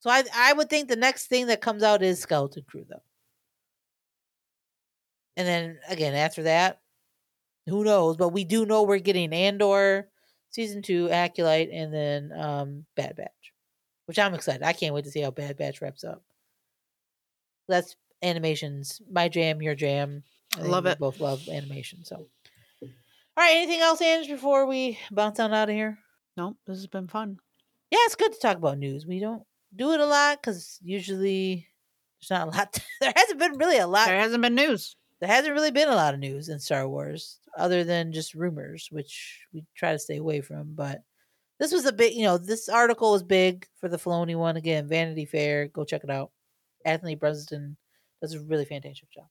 So 0.00 0.10
I 0.10 0.24
I 0.34 0.52
would 0.52 0.70
think 0.70 0.88
the 0.88 0.96
next 0.96 1.26
thing 1.26 1.48
that 1.48 1.60
comes 1.60 1.82
out 1.82 2.02
is 2.02 2.20
Skeleton 2.20 2.64
Crew 2.68 2.84
though. 2.88 3.02
And 5.36 5.46
then 5.46 5.78
again 5.88 6.14
after 6.14 6.44
that, 6.44 6.80
who 7.66 7.84
knows? 7.84 8.16
But 8.16 8.30
we 8.30 8.44
do 8.44 8.64
know 8.66 8.82
we're 8.82 8.98
getting 8.98 9.32
Andor 9.32 10.08
season 10.50 10.82
two, 10.82 11.10
Acolyte, 11.10 11.70
and 11.72 11.92
then 11.92 12.32
um 12.32 12.86
Bad 12.96 13.16
Batch. 13.16 13.52
Which 14.06 14.18
I'm 14.18 14.34
excited. 14.34 14.62
I 14.62 14.72
can't 14.72 14.94
wait 14.94 15.04
to 15.04 15.10
see 15.10 15.20
how 15.20 15.30
Bad 15.30 15.56
Batch 15.56 15.82
wraps 15.82 16.04
up. 16.04 16.22
That's 17.68 17.96
animations. 18.22 19.00
My 19.10 19.28
jam, 19.28 19.62
your 19.62 19.74
jam. 19.74 20.22
I 20.58 20.62
love 20.62 20.86
it. 20.86 20.98
Both 20.98 21.20
love 21.20 21.48
animation. 21.48 22.04
So 22.04 22.26
all 23.38 23.44
right, 23.44 23.56
anything 23.56 23.80
else, 23.80 24.02
Ange, 24.02 24.26
before 24.26 24.66
we 24.66 24.98
bounce 25.12 25.38
on 25.38 25.54
out 25.54 25.68
of 25.68 25.74
here? 25.76 25.96
No, 26.36 26.56
this 26.66 26.78
has 26.78 26.88
been 26.88 27.06
fun. 27.06 27.38
Yeah, 27.88 28.00
it's 28.02 28.16
good 28.16 28.32
to 28.32 28.38
talk 28.40 28.56
about 28.56 28.78
news. 28.78 29.06
We 29.06 29.20
don't 29.20 29.44
do 29.76 29.92
it 29.92 30.00
a 30.00 30.06
lot 30.06 30.42
because 30.42 30.76
usually 30.82 31.68
there's 32.20 32.30
not 32.30 32.48
a 32.48 32.50
lot. 32.56 32.72
To, 32.72 32.82
there 33.00 33.12
hasn't 33.14 33.38
been 33.38 33.56
really 33.56 33.78
a 33.78 33.86
lot. 33.86 34.08
There 34.08 34.18
hasn't 34.18 34.42
been 34.42 34.56
news. 34.56 34.96
There 35.20 35.28
hasn't 35.28 35.54
really 35.54 35.70
been 35.70 35.86
a 35.86 35.94
lot 35.94 36.14
of 36.14 36.20
news 36.20 36.48
in 36.48 36.58
Star 36.58 36.88
Wars 36.88 37.38
other 37.56 37.84
than 37.84 38.12
just 38.12 38.34
rumors, 38.34 38.88
which 38.90 39.46
we 39.52 39.64
try 39.76 39.92
to 39.92 40.00
stay 40.00 40.16
away 40.16 40.40
from. 40.40 40.72
But 40.74 41.04
this 41.60 41.70
was 41.70 41.86
a 41.86 41.92
big, 41.92 42.14
you 42.14 42.24
know, 42.24 42.38
this 42.38 42.68
article 42.68 43.12
was 43.12 43.22
big 43.22 43.68
for 43.80 43.88
the 43.88 43.98
Filoni 43.98 44.34
one. 44.34 44.56
Again, 44.56 44.88
Vanity 44.88 45.26
Fair. 45.26 45.68
Go 45.68 45.84
check 45.84 46.02
it 46.02 46.10
out. 46.10 46.32
Anthony 46.84 47.14
Breznican 47.14 47.76
does 48.20 48.34
a 48.34 48.40
really 48.40 48.64
fantastic 48.64 49.10
job. 49.10 49.26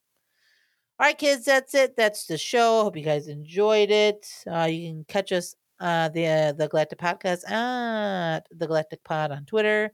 All 1.00 1.06
right, 1.06 1.16
kids, 1.16 1.44
that's 1.44 1.74
it. 1.74 1.96
That's 1.96 2.26
the 2.26 2.36
show. 2.36 2.82
Hope 2.82 2.96
you 2.96 3.04
guys 3.04 3.28
enjoyed 3.28 3.90
it. 3.90 4.26
Uh, 4.50 4.64
you 4.64 4.90
can 4.90 5.04
catch 5.04 5.30
us 5.30 5.54
uh, 5.80 6.08
the 6.08 6.26
uh, 6.26 6.52
the 6.52 6.68
Galactic 6.68 6.98
Podcast 6.98 7.48
at 7.48 8.40
the 8.50 8.66
Galactic 8.66 9.04
Pod 9.04 9.30
on 9.30 9.44
Twitter 9.44 9.92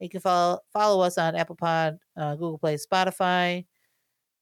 You 0.00 0.08
can 0.08 0.20
follow 0.20 0.60
follow 0.72 1.04
us 1.04 1.18
on 1.18 1.36
Apple 1.36 1.56
Pod, 1.56 1.98
uh, 2.16 2.36
Google 2.36 2.58
Play, 2.58 2.76
Spotify. 2.76 3.66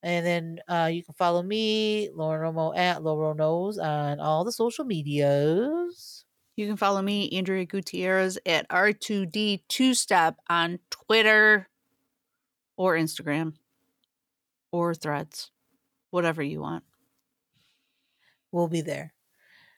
And 0.05 0.25
then 0.25 0.61
uh, 0.69 0.91
you 0.93 1.03
can 1.03 1.15
follow 1.15 1.43
me, 1.43 2.11
Lauren 2.15 2.43
Romo 2.43 2.77
at 2.77 3.03
Laurel 3.03 3.35
Knows 3.35 3.79
on 3.79 4.21
all 4.21 4.45
the 4.45 4.53
social 4.53 4.85
medias. 4.85 6.27
You 6.57 6.69
can 6.69 6.77
follow 6.77 7.03
me, 7.03 7.31
Andrea 7.31 7.65
Gutierrez, 7.65 8.39
at 8.47 8.69
R2D 8.69 9.63
Two 9.69 9.95
Step 9.95 10.37
on 10.49 10.79
Twitter 10.91 11.69
or 12.77 12.95
Instagram 12.95 13.55
or 14.75 14.93
threads, 14.93 15.53
whatever 16.11 16.43
you 16.43 16.61
want. 16.61 16.83
We'll 18.51 18.67
be 18.67 18.81
there. 18.81 19.15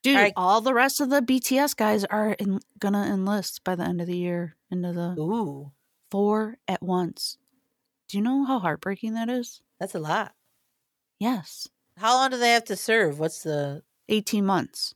Dude, 0.02 0.16
all, 0.16 0.22
right. 0.22 0.32
all 0.36 0.60
the 0.62 0.72
rest 0.72 1.02
of 1.02 1.10
the 1.10 1.20
BTS 1.20 1.76
guys 1.76 2.06
are 2.06 2.32
in, 2.32 2.60
gonna 2.78 3.04
enlist 3.04 3.62
by 3.62 3.74
the 3.74 3.84
end 3.84 4.00
of 4.00 4.06
the 4.06 4.16
year 4.16 4.56
into 4.70 4.92
the 4.94 5.20
Ooh. 5.20 5.72
four 6.10 6.56
at 6.66 6.82
once. 6.82 7.36
Do 8.08 8.16
you 8.16 8.24
know 8.24 8.44
how 8.44 8.58
heartbreaking 8.58 9.12
that 9.14 9.28
is? 9.28 9.60
That's 9.78 9.94
a 9.94 9.98
lot. 9.98 10.32
Yes. 11.18 11.68
How 11.98 12.14
long 12.14 12.30
do 12.30 12.38
they 12.38 12.52
have 12.52 12.64
to 12.64 12.76
serve? 12.76 13.18
What's 13.18 13.42
the 13.42 13.82
18 14.08 14.46
months. 14.46 14.94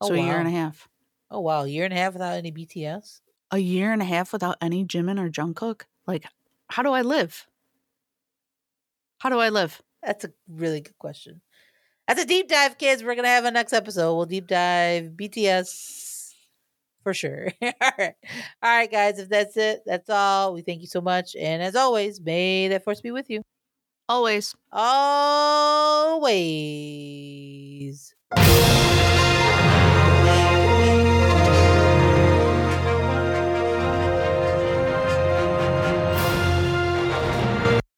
Oh, 0.00 0.08
so 0.08 0.14
wow. 0.14 0.20
a 0.20 0.24
year 0.26 0.38
and 0.38 0.48
a 0.48 0.52
half. 0.52 0.88
Oh 1.30 1.40
wow, 1.40 1.62
a 1.62 1.68
year 1.68 1.84
and 1.84 1.94
a 1.94 1.96
half 1.96 2.12
without 2.12 2.34
any 2.34 2.52
BTS? 2.52 3.20
A 3.50 3.58
year 3.58 3.92
and 3.92 4.02
a 4.02 4.04
half 4.04 4.32
without 4.32 4.56
any 4.60 4.84
Jimin 4.84 5.18
or 5.18 5.30
Jungkook? 5.30 5.82
Like, 6.06 6.26
how 6.68 6.82
do 6.82 6.92
I 6.92 7.02
live? 7.02 7.46
How 9.18 9.28
do 9.30 9.38
I 9.38 9.48
live? 9.48 9.80
That's 10.02 10.24
a 10.24 10.32
really 10.48 10.80
good 10.80 10.98
question. 10.98 11.40
That's 12.06 12.22
a 12.22 12.26
deep 12.26 12.48
dive, 12.48 12.78
kids. 12.78 13.02
We're 13.02 13.14
gonna 13.14 13.28
have 13.28 13.44
a 13.44 13.50
next 13.50 13.72
episode. 13.72 14.14
We'll 14.16 14.26
deep 14.26 14.46
dive 14.46 15.10
BTS 15.16 16.32
for 17.02 17.12
sure. 17.12 17.52
all 17.62 17.72
right. 17.98 18.14
All 18.62 18.70
right, 18.70 18.90
guys. 18.90 19.18
If 19.18 19.28
that's 19.28 19.56
it, 19.56 19.82
that's 19.84 20.08
all. 20.08 20.54
We 20.54 20.62
thank 20.62 20.80
you 20.80 20.86
so 20.86 21.00
much. 21.00 21.34
And 21.36 21.62
as 21.62 21.74
always, 21.76 22.20
may 22.20 22.68
that 22.68 22.84
force 22.84 23.00
be 23.00 23.10
with 23.10 23.28
you. 23.28 23.42
Always. 24.08 24.54
Always. 24.72 25.34